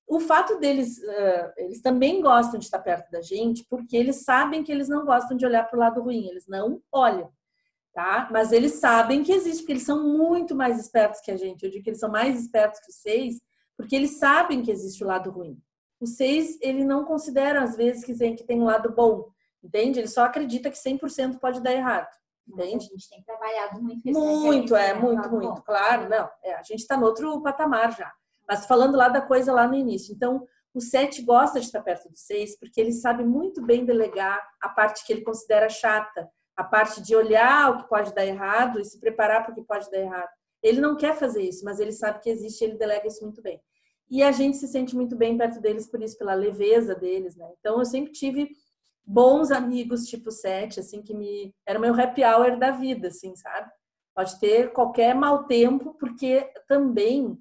O 0.08 0.20
fato 0.20 0.58
deles, 0.58 0.98
uh, 0.98 1.52
eles 1.56 1.82
também 1.82 2.20
gostam 2.20 2.58
de 2.58 2.64
estar 2.64 2.78
perto 2.78 3.10
da 3.10 3.20
gente, 3.20 3.64
porque 3.68 3.96
eles 3.96 4.24
sabem 4.24 4.64
que 4.64 4.72
eles 4.72 4.88
não 4.88 5.04
gostam 5.04 5.36
de 5.36 5.44
olhar 5.44 5.64
para 5.64 5.76
o 5.76 5.80
lado 5.80 6.00
ruim, 6.02 6.26
eles 6.26 6.46
não 6.48 6.80
olham, 6.90 7.30
tá? 7.92 8.28
Mas 8.32 8.50
eles 8.52 8.74
sabem 8.74 9.22
que 9.22 9.32
existe, 9.32 9.60
porque 9.60 9.72
eles 9.72 9.84
são 9.84 10.02
muito 10.02 10.54
mais 10.54 10.80
espertos 10.80 11.20
que 11.20 11.30
a 11.30 11.36
gente. 11.36 11.62
Eu 11.62 11.70
digo 11.70 11.84
que 11.84 11.90
eles 11.90 12.00
são 12.00 12.10
mais 12.10 12.40
espertos 12.40 12.80
que 12.80 12.90
os 12.90 12.96
seis, 12.96 13.40
porque 13.76 13.94
eles 13.94 14.18
sabem 14.18 14.62
que 14.62 14.70
existe 14.70 15.04
o 15.04 15.06
lado 15.06 15.30
ruim. 15.30 15.58
Os 16.00 16.16
seis, 16.16 16.58
ele 16.62 16.84
não 16.84 17.04
considera 17.04 17.62
às 17.62 17.76
vezes 17.76 18.04
que 18.04 18.16
tem, 18.16 18.34
que 18.34 18.44
tem 18.44 18.60
um 18.60 18.64
lado 18.64 18.90
bom 18.92 19.30
Entende? 19.62 19.98
Ele 19.98 20.08
só 20.08 20.24
acredita 20.24 20.70
que 20.70 20.78
100% 20.78 21.38
pode 21.38 21.60
dar 21.60 21.72
errado. 21.72 22.08
Entende? 22.46 22.86
a 22.86 22.88
gente 22.88 23.08
tem 23.10 23.22
trabalhado 23.22 23.82
muito 23.82 24.08
isso. 24.08 24.18
Muito, 24.18 24.74
é, 24.74 24.94
muito, 24.94 25.28
muito. 25.30 25.62
Claro, 25.62 26.08
não. 26.08 26.30
É, 26.42 26.54
a 26.54 26.62
gente 26.62 26.80
está 26.80 26.96
no 26.96 27.04
outro 27.04 27.42
patamar 27.42 27.94
já. 27.94 28.10
Mas 28.48 28.66
falando 28.66 28.96
lá 28.96 29.08
da 29.08 29.20
coisa 29.20 29.52
lá 29.52 29.68
no 29.68 29.74
início. 29.74 30.14
Então, 30.14 30.46
o 30.72 30.80
7 30.80 31.22
gosta 31.22 31.60
de 31.60 31.66
estar 31.66 31.82
perto 31.82 32.08
do 32.08 32.16
6 32.16 32.58
porque 32.58 32.80
ele 32.80 32.92
sabe 32.92 33.24
muito 33.24 33.60
bem 33.62 33.84
delegar 33.84 34.40
a 34.60 34.68
parte 34.68 35.04
que 35.04 35.12
ele 35.12 35.22
considera 35.22 35.68
chata, 35.68 36.28
a 36.56 36.64
parte 36.64 37.02
de 37.02 37.14
olhar 37.14 37.70
o 37.70 37.78
que 37.78 37.88
pode 37.88 38.14
dar 38.14 38.24
errado 38.24 38.80
e 38.80 38.84
se 38.84 38.98
preparar 38.98 39.44
para 39.44 39.52
o 39.52 39.54
que 39.54 39.62
pode 39.62 39.90
dar 39.90 39.98
errado. 39.98 40.30
Ele 40.62 40.80
não 40.80 40.96
quer 40.96 41.16
fazer 41.16 41.42
isso, 41.42 41.64
mas 41.64 41.78
ele 41.78 41.92
sabe 41.92 42.20
que 42.20 42.30
existe 42.30 42.62
e 42.62 42.68
ele 42.68 42.78
delega 42.78 43.06
isso 43.06 43.22
muito 43.22 43.40
bem. 43.40 43.60
E 44.10 44.22
a 44.22 44.32
gente 44.32 44.56
se 44.56 44.66
sente 44.66 44.96
muito 44.96 45.14
bem 45.14 45.36
perto 45.36 45.60
deles 45.60 45.86
por 45.86 46.02
isso, 46.02 46.16
pela 46.16 46.34
leveza 46.34 46.94
deles, 46.94 47.36
né? 47.36 47.46
Então, 47.58 47.78
eu 47.78 47.84
sempre 47.84 48.12
tive 48.12 48.50
bons 49.04 49.50
amigos 49.50 50.06
tipo 50.06 50.30
7, 50.30 50.80
assim, 50.80 51.02
que 51.02 51.14
me. 51.14 51.54
Era 51.66 51.78
o 51.78 51.82
meu 51.82 51.94
happy 51.94 52.24
hour 52.24 52.58
da 52.58 52.70
vida, 52.70 53.08
assim, 53.08 53.36
sabe? 53.36 53.70
Pode 54.14 54.38
ter 54.40 54.72
qualquer 54.72 55.14
mau 55.14 55.44
tempo, 55.44 55.94
porque 55.94 56.50
também 56.66 57.38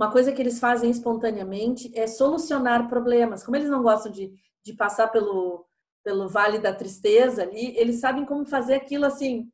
uma 0.00 0.10
coisa 0.10 0.32
que 0.32 0.40
eles 0.40 0.58
fazem 0.58 0.90
espontaneamente 0.90 1.92
é 1.94 2.06
solucionar 2.06 2.88
problemas. 2.88 3.44
Como 3.44 3.54
eles 3.54 3.68
não 3.68 3.82
gostam 3.82 4.10
de, 4.10 4.32
de 4.64 4.72
passar 4.72 5.08
pelo, 5.08 5.66
pelo 6.02 6.26
vale 6.26 6.58
da 6.58 6.72
tristeza 6.72 7.42
ali, 7.42 7.76
eles 7.76 8.00
sabem 8.00 8.24
como 8.24 8.46
fazer 8.46 8.76
aquilo 8.76 9.04
assim, 9.04 9.50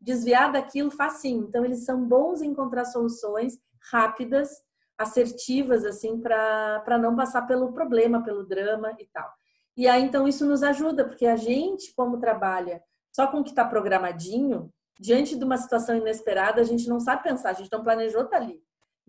desviar 0.00 0.52
daquilo 0.52 0.92
facinho. 0.92 1.46
Então, 1.48 1.64
eles 1.64 1.84
são 1.84 2.06
bons 2.06 2.40
em 2.40 2.50
encontrar 2.50 2.84
soluções 2.84 3.58
rápidas, 3.90 4.48
assertivas, 4.96 5.84
assim, 5.84 6.20
para 6.20 6.96
não 6.96 7.16
passar 7.16 7.42
pelo 7.42 7.72
problema, 7.72 8.22
pelo 8.22 8.46
drama 8.46 8.94
e 9.00 9.08
tal. 9.12 9.28
E 9.76 9.88
aí, 9.88 10.04
então, 10.04 10.28
isso 10.28 10.46
nos 10.46 10.62
ajuda, 10.62 11.04
porque 11.04 11.26
a 11.26 11.34
gente, 11.34 11.92
como 11.96 12.20
trabalha 12.20 12.80
só 13.10 13.26
com 13.26 13.40
o 13.40 13.42
que 13.42 13.50
está 13.50 13.64
programadinho, 13.64 14.72
diante 15.00 15.36
de 15.36 15.44
uma 15.44 15.58
situação 15.58 15.96
inesperada, 15.96 16.60
a 16.60 16.64
gente 16.64 16.88
não 16.88 17.00
sabe 17.00 17.24
pensar, 17.24 17.50
a 17.50 17.54
gente 17.54 17.72
não 17.72 17.82
planejou 17.82 18.22
estar 18.22 18.38
tá 18.38 18.44
ali. 18.44 18.62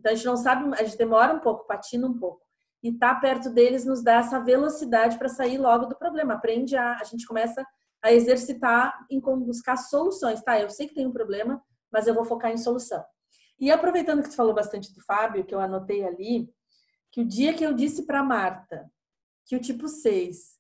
Então, 0.06 0.14
a 0.14 0.16
gente 0.16 0.28
não 0.28 0.38
sabe, 0.38 0.72
a 0.80 0.84
gente 0.84 1.00
demora 1.00 1.34
um 1.34 1.40
pouco, 1.40 1.66
patina 1.66 2.06
um 2.06 2.14
pouco. 2.14 2.46
E 2.84 2.90
estar 2.90 3.16
tá 3.16 3.20
perto 3.20 3.50
deles 3.50 3.86
nos 3.86 4.04
dá 4.04 4.18
essa 4.18 4.40
velocidade 4.40 5.18
para 5.18 5.28
sair 5.28 5.58
logo 5.58 5.88
do 5.88 5.96
problema. 5.96 6.36
Aprende 6.36 6.78
a, 6.78 7.00
a 7.00 7.04
gente 7.04 7.26
começa 7.26 7.66
a 8.04 8.14
exercitar 8.14 8.94
em 9.10 9.20
buscar 9.20 9.76
soluções. 9.78 10.44
Tá, 10.44 10.62
eu 10.62 10.70
sei 10.70 10.88
que 10.88 10.94
tem 10.94 11.08
um 11.08 11.12
problema, 11.12 11.60
mas 11.92 12.06
eu 12.06 12.14
vou 12.14 12.24
focar 12.24 12.52
em 12.52 12.58
solução. 12.58 13.04
E 13.60 13.72
aproveitando 13.72 14.22
que 14.22 14.30
tu 14.30 14.36
falou 14.36 14.54
bastante 14.54 14.94
do 14.94 15.02
Fábio, 15.02 15.44
que 15.44 15.56
eu 15.56 15.60
anotei 15.60 16.06
ali, 16.06 16.54
que 17.12 17.22
o 17.22 17.26
dia 17.26 17.56
que 17.56 17.64
eu 17.64 17.74
disse 17.74 18.06
para 18.06 18.22
Marta 18.22 18.88
que 19.44 19.56
o 19.56 19.60
tipo 19.60 19.88
6 19.88 20.55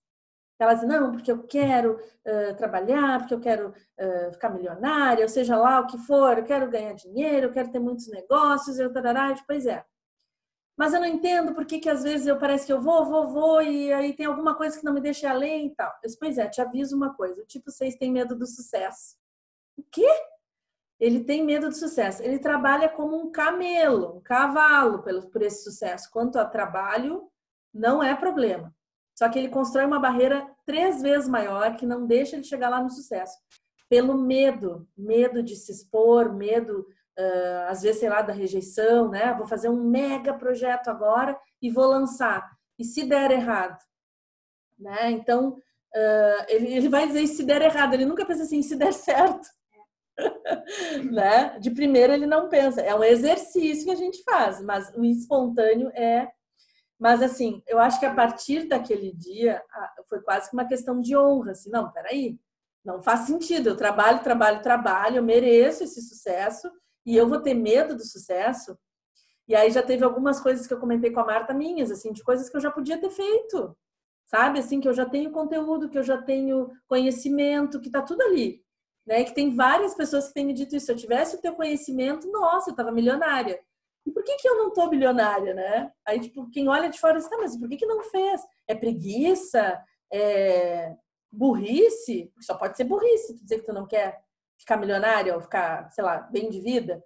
ela 0.57 0.73
diz, 0.73 0.87
não, 0.87 1.11
porque 1.11 1.31
eu 1.31 1.43
quero 1.43 1.95
uh, 1.95 2.55
trabalhar, 2.55 3.19
porque 3.19 3.33
eu 3.33 3.39
quero 3.39 3.69
uh, 3.69 4.31
ficar 4.31 4.49
milionária, 4.49 5.23
ou 5.23 5.29
seja 5.29 5.57
lá 5.57 5.81
o 5.81 5.87
que 5.87 5.97
for, 5.97 6.37
eu 6.37 6.45
quero 6.45 6.69
ganhar 6.69 6.93
dinheiro, 6.93 7.47
eu 7.47 7.51
quero 7.51 7.71
ter 7.71 7.79
muitos 7.79 8.07
negócios, 8.07 8.79
eu 8.79 8.91
tarará, 8.91 9.31
eu, 9.31 9.35
pois 9.45 9.65
é. 9.65 9.83
Mas 10.77 10.93
eu 10.93 10.99
não 10.99 11.07
entendo 11.07 11.53
por 11.53 11.65
que, 11.65 11.79
que 11.79 11.89
às 11.89 12.03
vezes 12.03 12.27
eu 12.27 12.37
parece 12.37 12.65
que 12.65 12.73
eu 12.73 12.81
vou, 12.81 13.05
vou, 13.05 13.27
vou, 13.29 13.61
e 13.61 13.93
aí 13.93 14.13
tem 14.13 14.25
alguma 14.25 14.55
coisa 14.55 14.77
que 14.77 14.85
não 14.85 14.93
me 14.93 15.01
deixa 15.01 15.29
além 15.29 15.67
e 15.67 15.75
tal. 15.75 15.89
Eu 16.03 16.07
disse, 16.07 16.19
pois 16.19 16.37
é, 16.37 16.47
te 16.49 16.61
aviso 16.61 16.95
uma 16.95 17.13
coisa, 17.13 17.41
o 17.41 17.45
tipo 17.45 17.71
6 17.71 17.95
tem 17.95 18.11
medo 18.11 18.35
do 18.35 18.45
sucesso. 18.45 19.15
O 19.77 19.83
quê? 19.83 20.09
Ele 20.99 21.23
tem 21.23 21.43
medo 21.43 21.67
do 21.67 21.75
sucesso. 21.75 22.23
Ele 22.23 22.39
trabalha 22.39 22.89
como 22.89 23.17
um 23.17 23.31
camelo, 23.31 24.17
um 24.17 24.21
cavalo 24.21 25.03
por 25.03 25.41
esse 25.41 25.63
sucesso. 25.63 26.09
Quanto 26.11 26.39
a 26.39 26.45
trabalho, 26.45 27.29
não 27.73 28.01
é 28.01 28.15
problema. 28.15 28.73
Só 29.15 29.29
que 29.29 29.39
ele 29.39 29.49
constrói 29.49 29.85
uma 29.85 29.99
barreira 29.99 30.45
três 30.65 31.01
vezes 31.01 31.27
maior 31.27 31.75
que 31.75 31.85
não 31.85 32.05
deixa 32.05 32.35
ele 32.35 32.43
chegar 32.43 32.69
lá 32.69 32.81
no 32.81 32.89
sucesso. 32.89 33.37
Pelo 33.89 34.17
medo, 34.17 34.87
medo 34.97 35.41
de 35.41 35.55
se 35.55 35.71
expor, 35.71 36.33
medo, 36.33 36.85
uh, 37.17 37.69
às 37.69 37.81
vezes, 37.81 37.99
sei 37.99 38.09
lá, 38.09 38.21
da 38.21 38.33
rejeição, 38.33 39.09
né? 39.09 39.33
Vou 39.33 39.47
fazer 39.47 39.69
um 39.69 39.89
mega 39.89 40.33
projeto 40.33 40.89
agora 40.89 41.39
e 41.61 41.71
vou 41.71 41.85
lançar. 41.85 42.45
E 42.77 42.83
se 42.83 43.05
der 43.05 43.31
errado? 43.31 43.79
Né? 44.77 45.11
Então, 45.11 45.51
uh, 45.51 46.45
ele, 46.49 46.73
ele 46.73 46.89
vai 46.89 47.07
dizer 47.07 47.25
se 47.27 47.43
der 47.43 47.61
errado. 47.61 47.93
Ele 47.93 48.05
nunca 48.05 48.25
pensa 48.25 48.43
assim, 48.43 48.61
se 48.61 48.75
der 48.75 48.91
certo. 48.91 49.47
né? 51.09 51.57
De 51.59 51.71
primeira 51.71 52.13
ele 52.13 52.25
não 52.25 52.49
pensa. 52.49 52.81
É 52.81 52.93
um 52.93 53.03
exercício 53.03 53.85
que 53.85 53.91
a 53.91 53.95
gente 53.95 54.21
faz, 54.23 54.61
mas 54.61 54.91
o 54.93 55.05
espontâneo 55.05 55.89
é 55.93 56.29
mas, 56.99 57.21
assim, 57.21 57.61
eu 57.67 57.77
acho 57.79 57.99
que 57.99 58.05
a 58.05 58.13
partir 58.13 58.67
daquele 58.67 59.11
dia 59.13 59.61
foi 60.07 60.21
quase 60.21 60.49
que 60.49 60.55
uma 60.55 60.67
questão 60.67 61.01
de 61.01 61.15
honra. 61.15 61.51
Assim, 61.51 61.69
não, 61.69 61.91
peraí, 61.91 62.39
não 62.83 63.01
faz 63.01 63.21
sentido. 63.21 63.69
Eu 63.69 63.75
trabalho, 63.75 64.23
trabalho, 64.23 64.61
trabalho, 64.61 65.17
eu 65.17 65.23
mereço 65.23 65.83
esse 65.83 66.01
sucesso 66.01 66.71
e 67.05 67.15
eu 67.15 67.27
vou 67.27 67.41
ter 67.41 67.53
medo 67.53 67.95
do 67.95 68.05
sucesso. 68.05 68.77
E 69.47 69.55
aí 69.55 69.69
já 69.71 69.83
teve 69.83 70.03
algumas 70.03 70.39
coisas 70.39 70.65
que 70.65 70.73
eu 70.73 70.79
comentei 70.79 71.11
com 71.11 71.19
a 71.19 71.25
Marta 71.25 71.53
minhas, 71.53 71.91
assim, 71.91 72.11
de 72.13 72.23
coisas 72.23 72.49
que 72.49 72.55
eu 72.57 72.61
já 72.61 72.71
podia 72.71 72.99
ter 72.99 73.09
feito. 73.09 73.77
Sabe? 74.25 74.59
Assim, 74.59 74.79
que 74.79 74.87
eu 74.87 74.93
já 74.93 75.05
tenho 75.05 75.31
conteúdo, 75.31 75.89
que 75.89 75.97
eu 75.97 76.03
já 76.03 76.19
tenho 76.19 76.71
conhecimento, 76.87 77.79
que 77.79 77.91
tá 77.91 78.01
tudo 78.01 78.21
ali. 78.21 78.63
Né? 79.05 79.23
Que 79.23 79.35
tem 79.35 79.53
várias 79.53 79.93
pessoas 79.93 80.29
que 80.29 80.33
têm 80.33 80.45
me 80.45 80.53
dito 80.53 80.75
isso. 80.75 80.87
Se 80.87 80.91
eu 80.91 80.95
tivesse 80.95 81.35
o 81.35 81.41
teu 81.41 81.53
conhecimento, 81.53 82.31
nossa, 82.31 82.71
eu 82.71 82.75
tava 82.75 82.91
milionária. 82.91 83.59
E 84.05 84.11
por 84.11 84.23
que, 84.23 84.35
que 84.35 84.47
eu 84.47 84.57
não 84.57 84.71
tô 84.71 84.87
bilionária, 84.87 85.53
né? 85.53 85.91
Aí, 86.05 86.19
tipo, 86.19 86.49
quem 86.49 86.69
olha 86.69 86.89
de 86.89 86.99
fora 86.99 87.17
diz, 87.17 87.27
tá, 87.27 87.37
mas 87.37 87.57
por 87.57 87.67
que, 87.67 87.77
que 87.77 87.85
não 87.85 88.03
fez? 88.03 88.41
É 88.67 88.75
preguiça? 88.75 89.81
É 90.11 90.95
burrice? 91.31 92.31
Só 92.39 92.55
pode 92.55 92.77
ser 92.77 92.83
burrice, 92.83 93.35
tu 93.35 93.43
dizer 93.43 93.59
que 93.59 93.65
tu 93.65 93.73
não 93.73 93.87
quer 93.87 94.21
ficar 94.57 94.77
milionária 94.77 95.35
ou 95.35 95.41
ficar, 95.41 95.91
sei 95.91 96.03
lá, 96.03 96.19
bem 96.19 96.49
de 96.49 96.61
vida. 96.61 97.03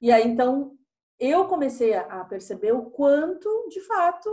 E 0.00 0.10
aí, 0.10 0.26
então, 0.26 0.76
eu 1.18 1.46
comecei 1.46 1.94
a 1.94 2.24
perceber 2.24 2.72
o 2.72 2.90
quanto, 2.90 3.68
de 3.68 3.80
fato, 3.82 4.28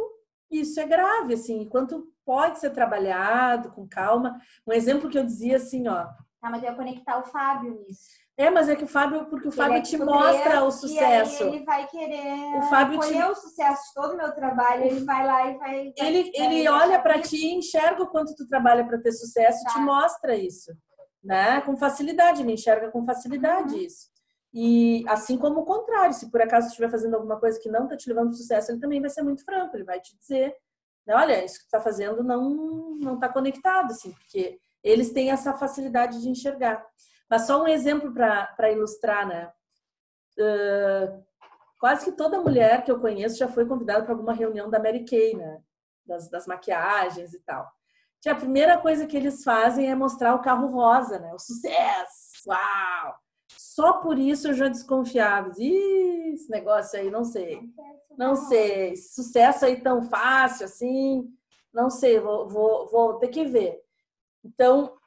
isso 0.50 0.80
é 0.80 0.86
grave, 0.86 1.34
assim, 1.34 1.68
quanto 1.68 2.14
pode 2.26 2.60
ser 2.60 2.72
trabalhado 2.72 3.72
com 3.72 3.88
calma. 3.88 4.40
Um 4.66 4.74
exemplo 4.74 5.10
que 5.10 5.18
eu 5.18 5.26
dizia 5.26 5.58
assim, 5.58 5.88
ó. 5.88 6.08
Ah, 6.42 6.50
mas 6.50 6.64
eu 6.64 6.70
ia 6.70 6.76
conectar 6.76 7.20
o 7.20 7.26
Fábio 7.26 7.74
nisso. 7.74 8.27
É, 8.38 8.52
mas 8.52 8.70
é 8.70 8.76
que 8.76 8.84
o 8.84 8.88
Fábio, 8.88 9.26
porque 9.26 9.48
o 9.48 9.52
Fábio 9.52 9.78
é 9.78 9.82
te 9.82 9.98
mostra 9.98 10.64
o 10.64 10.72
sucesso. 10.72 11.44
ele 11.44 11.66
vai 11.66 11.88
querer 11.88 12.56
o 12.60 12.62
Fábio 12.70 13.00
te... 13.00 13.16
o 13.16 13.34
sucesso 13.34 13.82
de 13.88 13.94
todo 13.96 14.14
o 14.14 14.18
meu 14.18 14.32
trabalho, 14.32 14.84
ele 14.84 15.04
vai 15.04 15.26
lá 15.26 15.50
e 15.50 15.58
vai. 15.58 15.94
Ele, 15.98 16.32
ele 16.36 16.70
olha 16.70 17.02
para 17.02 17.20
ti, 17.20 17.48
enxerga 17.56 18.04
o 18.04 18.08
quanto 18.08 18.36
tu 18.36 18.48
trabalha 18.48 18.86
para 18.86 19.02
ter 19.02 19.12
sucesso 19.12 19.64
tá. 19.64 19.72
e 19.72 19.74
te 19.74 19.80
mostra 19.80 20.36
isso. 20.36 20.72
Né? 21.24 21.62
Com 21.62 21.76
facilidade, 21.76 22.44
ele 22.44 22.54
enxerga 22.54 22.92
com 22.92 23.04
facilidade 23.04 23.74
uhum. 23.74 23.82
isso. 23.82 24.08
E 24.54 25.04
assim 25.08 25.36
como 25.36 25.62
o 25.62 25.66
contrário, 25.66 26.14
se 26.14 26.30
por 26.30 26.42
acaso 26.42 26.68
estiver 26.68 26.92
fazendo 26.92 27.16
alguma 27.16 27.40
coisa 27.40 27.60
que 27.60 27.70
não 27.70 27.86
está 27.86 27.98
te 27.98 28.08
levando 28.08 28.28
ao 28.28 28.34
sucesso, 28.34 28.72
ele 28.72 28.80
também 28.80 29.02
vai 29.02 29.10
ser 29.10 29.24
muito 29.24 29.44
franco, 29.44 29.76
ele 29.76 29.84
vai 29.84 30.00
te 30.00 30.16
dizer, 30.16 30.56
né, 31.08 31.16
olha, 31.16 31.44
isso 31.44 31.56
que 31.56 31.64
tu 31.64 31.68
está 31.68 31.82
fazendo 31.82 32.24
não 32.24 32.96
não 33.00 33.16
está 33.16 33.30
conectado, 33.30 33.92
assim, 33.92 34.12
porque 34.12 34.60
eles 34.84 35.12
têm 35.12 35.32
essa 35.32 35.54
facilidade 35.54 36.22
de 36.22 36.30
enxergar. 36.30 36.86
Mas 37.30 37.46
só 37.46 37.62
um 37.62 37.68
exemplo 37.68 38.14
para 38.14 38.72
ilustrar, 38.72 39.28
né? 39.28 39.52
Uh, 40.40 41.24
quase 41.80 42.06
que 42.06 42.12
toda 42.12 42.42
mulher 42.42 42.84
que 42.84 42.92
eu 42.92 43.00
conheço 43.00 43.38
já 43.38 43.48
foi 43.48 43.66
convidada 43.66 44.04
para 44.04 44.14
alguma 44.14 44.34
reunião 44.34 44.70
da 44.70 44.80
Mary 44.80 45.04
Kay, 45.06 45.36
né? 45.36 45.62
Das, 46.06 46.30
das 46.30 46.48
maquiagens 46.48 47.34
e 47.34 47.40
tal. 47.40 47.70
E 48.26 48.30
a 48.30 48.36
primeira 48.36 48.78
coisa 48.78 49.08
que 49.08 49.16
eles 49.16 49.42
fazem 49.42 49.90
é 49.90 49.96
mostrar 49.96 50.36
o 50.36 50.42
carro 50.42 50.68
rosa, 50.68 51.18
né? 51.18 51.34
O 51.34 51.40
sucesso! 51.40 52.32
Uau! 52.48 53.16
Só 53.58 53.94
por 54.02 54.20
isso 54.20 54.50
eu 54.50 54.54
já 54.54 54.68
desconfiava. 54.68 55.52
Ih, 55.58 56.34
esse 56.34 56.50
negócio 56.50 57.00
aí, 57.00 57.10
não 57.10 57.24
sei. 57.24 57.62
Não 58.18 58.36
sei. 58.36 58.98
Sucesso 58.98 59.66
aí 59.66 59.80
tão 59.80 60.04
fácil 60.04 60.66
assim. 60.66 61.32
Não 61.74 61.90
sei, 61.90 62.20
vou, 62.20 62.50
vou, 62.50 62.88
vou 62.90 63.14
ter 63.20 63.30
que 63.30 63.46
ver. 63.46 63.80
Então, 64.44 64.98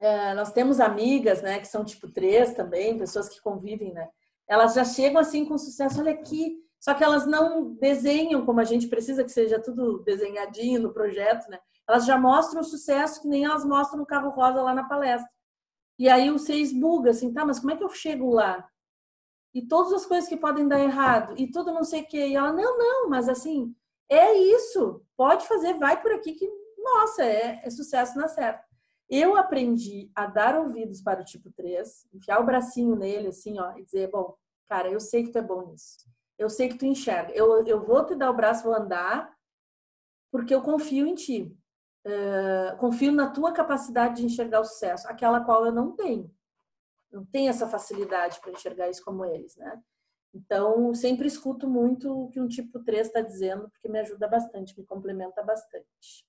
é, 0.00 0.34
nós 0.34 0.52
temos 0.52 0.80
amigas, 0.80 1.42
né, 1.42 1.58
que 1.58 1.66
são 1.66 1.84
tipo 1.84 2.10
três 2.10 2.54
também, 2.54 2.98
pessoas 2.98 3.28
que 3.28 3.40
convivem, 3.40 3.92
né? 3.92 4.08
Elas 4.48 4.74
já 4.74 4.84
chegam 4.84 5.20
assim 5.20 5.44
com 5.44 5.58
sucesso, 5.58 6.00
olha 6.00 6.12
aqui. 6.12 6.62
Só 6.78 6.94
que 6.94 7.02
elas 7.02 7.26
não 7.26 7.74
desenham 7.74 8.44
como 8.44 8.60
a 8.60 8.64
gente 8.64 8.86
precisa 8.86 9.24
que 9.24 9.32
seja 9.32 9.60
tudo 9.60 10.02
desenhadinho 10.04 10.80
no 10.80 10.92
projeto, 10.92 11.48
né? 11.48 11.58
Elas 11.88 12.04
já 12.04 12.18
mostram 12.18 12.60
o 12.60 12.64
sucesso 12.64 13.22
que 13.22 13.28
nem 13.28 13.44
elas 13.44 13.64
mostram 13.64 13.98
no 13.98 14.06
carro 14.06 14.30
rosa 14.30 14.62
lá 14.62 14.74
na 14.74 14.84
palestra. 14.84 15.28
E 15.98 16.08
aí 16.08 16.30
você 16.30 16.54
esbuga 16.54 17.10
assim, 17.10 17.32
tá, 17.32 17.44
mas 17.44 17.58
como 17.58 17.72
é 17.72 17.76
que 17.76 17.82
eu 17.82 17.88
chego 17.88 18.30
lá? 18.30 18.68
E 19.54 19.66
todas 19.66 19.92
as 19.94 20.04
coisas 20.04 20.28
que 20.28 20.36
podem 20.36 20.68
dar 20.68 20.80
errado, 20.80 21.34
e 21.38 21.50
tudo 21.50 21.72
não 21.72 21.82
sei 21.82 22.02
o 22.02 22.06
quê. 22.06 22.28
E 22.28 22.36
ela, 22.36 22.52
não, 22.52 22.76
não, 22.76 23.08
mas 23.08 23.28
assim, 23.28 23.74
é 24.08 24.34
isso, 24.34 25.02
pode 25.16 25.46
fazer, 25.48 25.74
vai 25.74 26.00
por 26.00 26.12
aqui 26.12 26.34
que, 26.34 26.46
nossa, 26.76 27.24
é, 27.24 27.62
é 27.64 27.70
sucesso 27.70 28.18
na 28.18 28.28
certa. 28.28 28.65
Eu 29.08 29.36
aprendi 29.36 30.10
a 30.14 30.26
dar 30.26 30.58
ouvidos 30.58 31.00
para 31.00 31.20
o 31.20 31.24
tipo 31.24 31.50
3, 31.52 32.08
enfiar 32.12 32.40
o 32.40 32.46
bracinho 32.46 32.96
nele, 32.96 33.28
assim, 33.28 33.58
ó, 33.58 33.76
e 33.76 33.84
dizer, 33.84 34.10
bom, 34.10 34.36
cara, 34.68 34.88
eu 34.88 34.98
sei 34.98 35.24
que 35.24 35.30
tu 35.30 35.38
é 35.38 35.42
bom 35.42 35.70
nisso. 35.70 35.98
Eu 36.36 36.50
sei 36.50 36.68
que 36.68 36.76
tu 36.76 36.84
enxerga. 36.84 37.32
Eu, 37.32 37.64
eu 37.66 37.84
vou 37.84 38.04
te 38.04 38.14
dar 38.14 38.30
o 38.30 38.36
braço, 38.36 38.64
vou 38.64 38.74
andar, 38.74 39.32
porque 40.30 40.54
eu 40.54 40.60
confio 40.60 41.06
em 41.06 41.14
ti. 41.14 41.56
Uh, 42.04 42.76
confio 42.78 43.10
na 43.10 43.30
tua 43.30 43.52
capacidade 43.52 44.16
de 44.16 44.26
enxergar 44.26 44.60
o 44.60 44.64
sucesso, 44.64 45.08
aquela 45.08 45.40
qual 45.40 45.64
eu 45.64 45.72
não 45.72 45.92
tenho. 45.92 46.30
Não 47.10 47.24
tenho 47.24 47.48
essa 47.48 47.68
facilidade 47.68 48.40
para 48.40 48.52
enxergar 48.52 48.88
isso 48.88 49.04
como 49.04 49.24
eles, 49.24 49.56
né? 49.56 49.82
Então, 50.34 50.92
sempre 50.94 51.26
escuto 51.26 51.68
muito 51.68 52.12
o 52.12 52.28
que 52.28 52.40
um 52.40 52.46
tipo 52.46 52.78
3 52.84 53.06
está 53.06 53.22
dizendo, 53.22 53.70
porque 53.70 53.88
me 53.88 54.00
ajuda 54.00 54.28
bastante, 54.28 54.78
me 54.78 54.84
complementa 54.84 55.42
bastante. 55.42 56.26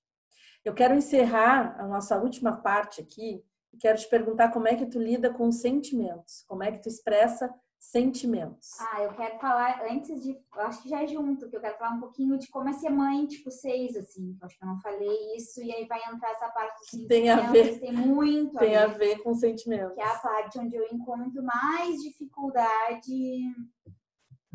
Eu 0.68 0.74
quero 0.74 0.94
encerrar 0.94 1.80
a 1.80 1.86
nossa 1.86 2.18
última 2.18 2.54
parte 2.54 3.00
aqui 3.00 3.42
e 3.72 3.78
quero 3.78 3.96
te 3.96 4.06
perguntar 4.06 4.50
como 4.50 4.68
é 4.68 4.76
que 4.76 4.84
tu 4.84 5.00
lida 5.00 5.32
com 5.32 5.50
sentimentos, 5.50 6.44
como 6.46 6.62
é 6.62 6.70
que 6.70 6.82
tu 6.82 6.90
expressa 6.90 7.50
sentimentos. 7.78 8.78
Ah, 8.78 9.02
eu 9.02 9.14
quero 9.14 9.38
falar 9.38 9.82
antes 9.90 10.22
de, 10.22 10.38
acho 10.52 10.82
que 10.82 10.90
já 10.90 11.02
é 11.02 11.06
junto, 11.06 11.48
que 11.48 11.56
eu 11.56 11.60
quero 11.62 11.78
falar 11.78 11.92
um 11.92 12.00
pouquinho 12.00 12.36
de 12.36 12.48
como 12.48 12.68
é 12.68 12.74
ser 12.74 12.90
mãe, 12.90 13.26
tipo 13.26 13.50
seis, 13.50 13.96
assim. 13.96 14.36
Acho 14.42 14.58
que 14.58 14.64
eu 14.64 14.68
não 14.68 14.78
falei 14.80 15.36
isso 15.36 15.62
e 15.62 15.72
aí 15.72 15.86
vai 15.86 16.00
entrar 16.12 16.32
essa 16.32 16.50
parte 16.50 16.80
dos 16.80 16.90
sentimentos. 16.90 17.16
Tem 17.16 17.30
a 17.30 17.50
ver, 17.50 17.80
tem 17.80 17.92
muito 17.94 18.58
tem 18.58 18.76
a 18.76 18.88
ver, 18.88 18.94
a 18.94 18.98
ver 18.98 19.22
com 19.22 19.34
sentimentos. 19.34 19.94
Que 19.94 20.02
é 20.02 20.06
a 20.06 20.18
parte 20.18 20.58
onde 20.58 20.76
eu 20.76 20.86
encontro 20.92 21.42
mais 21.42 21.96
dificuldade 22.02 23.40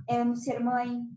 é 0.07 0.23
no 0.23 0.35
ser 0.35 0.59
mãe, 0.59 1.07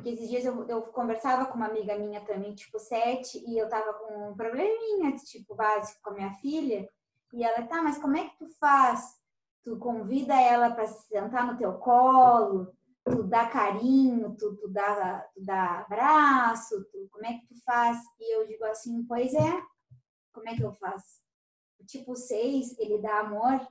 porque 0.00 0.10
esses 0.10 0.30
dias 0.30 0.46
eu, 0.46 0.66
eu 0.66 0.82
conversava 0.82 1.44
com 1.44 1.56
uma 1.56 1.66
amiga 1.66 1.96
minha 1.98 2.24
também, 2.24 2.54
tipo, 2.54 2.78
sete, 2.78 3.38
e 3.46 3.58
eu 3.58 3.68
tava 3.68 3.92
com 3.92 4.30
um 4.30 4.34
probleminha, 4.34 5.14
tipo, 5.16 5.54
básico 5.54 6.00
com 6.02 6.10
a 6.10 6.14
minha 6.14 6.32
filha. 6.36 6.88
E 7.34 7.44
ela, 7.44 7.66
tá, 7.66 7.82
mas 7.82 7.98
como 7.98 8.16
é 8.16 8.26
que 8.26 8.38
tu 8.38 8.48
faz? 8.58 9.20
Tu 9.62 9.76
convida 9.76 10.34
ela 10.34 10.70
para 10.70 10.86
sentar 10.86 11.46
no 11.46 11.58
teu 11.58 11.74
colo, 11.74 12.72
tu 13.04 13.22
dá 13.24 13.46
carinho, 13.46 14.34
tu, 14.36 14.56
tu, 14.56 14.68
dá, 14.68 15.20
tu 15.34 15.44
dá 15.44 15.80
abraço, 15.80 16.82
tu, 16.90 17.06
como 17.10 17.26
é 17.26 17.34
que 17.34 17.46
tu 17.46 17.62
faz? 17.62 17.98
E 18.18 18.36
eu 18.36 18.46
digo 18.46 18.64
assim, 18.64 19.04
pois 19.04 19.34
é, 19.34 19.62
como 20.32 20.48
é 20.48 20.56
que 20.56 20.62
eu 20.62 20.72
faço? 20.72 21.20
Tipo 21.86 22.16
6, 22.16 22.78
ele 22.78 23.02
dá 23.02 23.20
amor 23.20 23.68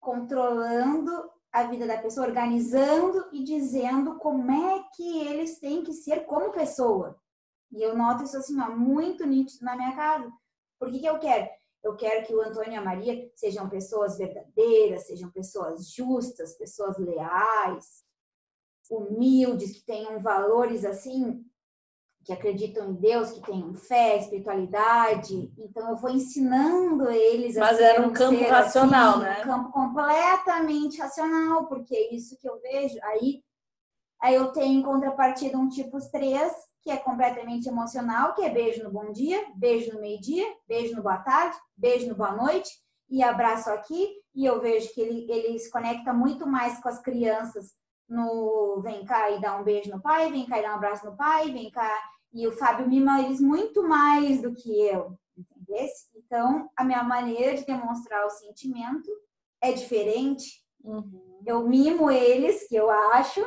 controlando 0.00 1.30
a 1.56 1.66
vida 1.68 1.86
da 1.86 1.96
pessoa, 1.96 2.26
organizando 2.26 3.30
e 3.32 3.42
dizendo 3.42 4.18
como 4.18 4.52
é 4.52 4.84
que 4.94 5.26
eles 5.26 5.58
têm 5.58 5.82
que 5.82 5.94
ser 5.94 6.26
como 6.26 6.52
pessoa. 6.52 7.18
E 7.72 7.82
eu 7.82 7.96
noto 7.96 8.24
isso 8.24 8.36
assim, 8.36 8.60
ó, 8.60 8.70
muito 8.76 9.26
nítido 9.26 9.64
na 9.64 9.74
minha 9.74 9.96
casa. 9.96 10.30
Por 10.78 10.90
que, 10.90 10.98
que 10.98 11.06
eu 11.06 11.18
quero? 11.18 11.48
Eu 11.82 11.96
quero 11.96 12.26
que 12.26 12.34
o 12.34 12.42
Antônio 12.42 12.72
e 12.72 12.76
a 12.76 12.84
Maria 12.84 13.30
sejam 13.34 13.70
pessoas 13.70 14.18
verdadeiras, 14.18 15.06
sejam 15.06 15.30
pessoas 15.30 15.90
justas, 15.90 16.58
pessoas 16.58 16.98
leais, 16.98 18.04
humildes, 18.90 19.78
que 19.78 19.86
tenham 19.86 20.20
valores 20.20 20.84
assim 20.84 21.42
que 22.26 22.32
acreditam 22.32 22.90
em 22.90 22.94
Deus, 22.94 23.30
que 23.30 23.40
tenham 23.40 23.72
fé, 23.72 24.18
espiritualidade. 24.18 25.48
Então 25.56 25.90
eu 25.90 25.96
vou 25.96 26.10
ensinando 26.10 27.08
eles 27.08 27.56
a 27.56 27.60
Mas 27.60 27.78
era 27.78 28.04
um 28.04 28.12
campo 28.12 28.44
racional, 28.48 29.10
assim, 29.10 29.20
né? 29.20 29.40
Um 29.42 29.44
campo 29.44 29.70
completamente 29.70 30.98
racional, 30.98 31.66
porque 31.68 31.94
é 31.94 32.12
isso 32.12 32.36
que 32.36 32.48
eu 32.48 32.60
vejo. 32.60 32.98
Aí 33.04 33.44
aí 34.20 34.34
eu 34.34 34.50
tenho 34.50 34.80
em 34.80 34.82
contrapartida 34.82 35.56
um 35.56 35.68
tipo 35.68 35.98
3, 36.10 36.52
que 36.82 36.90
é 36.90 36.96
completamente 36.96 37.68
emocional, 37.68 38.34
que 38.34 38.42
é 38.42 38.50
beijo 38.50 38.82
no 38.82 38.90
bom 38.90 39.12
dia, 39.12 39.46
beijo 39.54 39.92
no 39.94 40.00
meio-dia, 40.00 40.46
beijo 40.66 40.96
no 40.96 41.04
boa 41.04 41.18
tarde, 41.18 41.56
beijo 41.76 42.08
no 42.08 42.16
boa 42.16 42.32
noite 42.32 42.70
e 43.08 43.22
abraço 43.22 43.70
aqui. 43.70 44.16
E 44.34 44.44
eu 44.44 44.60
vejo 44.60 44.92
que 44.92 45.00
ele, 45.00 45.30
ele 45.30 45.56
se 45.60 45.70
conecta 45.70 46.12
muito 46.12 46.44
mais 46.44 46.80
com 46.80 46.88
as 46.88 47.00
crianças 47.00 47.76
no 48.08 48.80
vem 48.82 49.04
cá 49.04 49.30
e 49.30 49.40
dá 49.40 49.56
um 49.56 49.62
beijo 49.62 49.90
no 49.90 50.02
pai, 50.02 50.30
vem 50.32 50.44
cá 50.44 50.58
e 50.58 50.62
dá 50.62 50.72
um 50.72 50.76
abraço 50.76 51.06
no 51.06 51.16
pai, 51.16 51.52
vem 51.52 51.70
cá 51.70 51.88
e 52.36 52.46
o 52.46 52.52
Fábio 52.52 52.86
mima 52.86 53.22
eles 53.22 53.40
muito 53.40 53.82
mais 53.82 54.42
do 54.42 54.52
que 54.52 54.70
eu, 54.82 55.18
entendeu? 55.36 55.86
Então, 56.14 56.70
a 56.76 56.84
minha 56.84 57.02
maneira 57.02 57.56
de 57.56 57.64
demonstrar 57.64 58.26
o 58.26 58.30
sentimento 58.30 59.10
é 59.60 59.72
diferente. 59.72 60.62
Uhum. 60.84 61.42
Eu 61.46 61.66
mimo 61.66 62.10
eles, 62.10 62.68
que 62.68 62.76
eu 62.76 62.90
acho, 62.90 63.40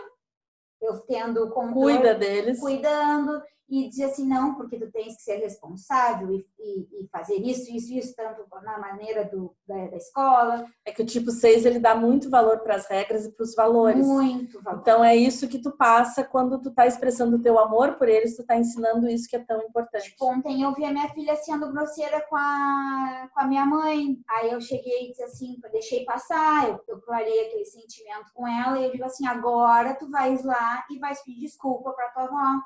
eu 0.81 0.99
tendo 1.01 1.51
controle, 1.51 1.97
cuida 1.97 2.15
deles, 2.15 2.59
cuidando 2.59 3.41
e 3.69 3.87
dizer 3.87 4.05
assim, 4.05 4.27
não, 4.27 4.55
porque 4.55 4.77
tu 4.77 4.91
tens 4.91 5.15
que 5.15 5.21
ser 5.21 5.37
responsável 5.37 6.31
e, 6.31 6.45
e, 6.59 7.03
e 7.03 7.07
fazer 7.11 7.35
isso, 7.35 7.71
isso, 7.71 7.93
isso, 7.93 8.15
tanto 8.15 8.43
na 8.63 8.79
maneira 8.79 9.25
do, 9.25 9.55
da, 9.67 9.87
da, 9.87 9.97
escola. 9.97 10.65
É 10.83 10.91
que 10.91 11.03
o 11.03 11.05
tipo 11.05 11.29
6, 11.29 11.65
ele 11.65 11.79
dá 11.79 11.93
muito 11.95 12.29
valor 12.29 12.59
para 12.59 12.75
as 12.75 12.87
regras 12.87 13.25
e 13.25 13.31
para 13.31 13.43
os 13.43 13.53
valores. 13.53 14.05
Muito 14.05 14.61
valor. 14.63 14.79
Então, 14.79 15.03
é 15.03 15.15
isso 15.15 15.47
que 15.47 15.59
tu 15.59 15.71
passa 15.71 16.23
quando 16.23 16.59
tu 16.59 16.71
tá 16.71 16.87
expressando 16.87 17.37
o 17.37 17.41
teu 17.41 17.59
amor 17.59 17.93
por 17.95 18.09
eles, 18.09 18.35
tu 18.35 18.43
tá 18.43 18.57
ensinando 18.57 19.07
isso 19.07 19.29
que 19.29 19.35
é 19.35 19.39
tão 19.39 19.61
importante. 19.61 20.09
Tipo, 20.09 20.25
ontem 20.25 20.63
eu 20.63 20.73
vi 20.73 20.85
a 20.85 20.91
minha 20.91 21.09
filha 21.09 21.35
sendo 21.35 21.71
grosseira 21.71 22.25
com 22.27 22.35
a, 22.35 23.29
com 23.31 23.39
a 23.39 23.45
minha 23.45 23.65
mãe. 23.65 24.19
Aí 24.27 24.51
eu 24.51 24.59
cheguei 24.59 25.05
e 25.05 25.09
disse 25.09 25.23
assim, 25.23 25.59
deixei 25.71 26.03
passar, 26.05 26.69
eu, 26.69 26.81
eu 26.87 27.01
clarei 27.01 27.45
aquele 27.45 27.65
sentimento 27.65 28.31
com 28.33 28.47
ela 28.47 28.79
e 28.79 28.85
eu 28.85 28.91
digo 28.91 29.05
assim, 29.05 29.27
agora 29.27 29.93
tu 29.93 30.09
vais 30.09 30.43
lá 30.43 30.85
e 30.89 30.97
vais 30.97 31.21
pedir 31.23 31.41
desculpa 31.41 31.91
para 31.91 32.09
tua 32.09 32.23
avó. 32.23 32.61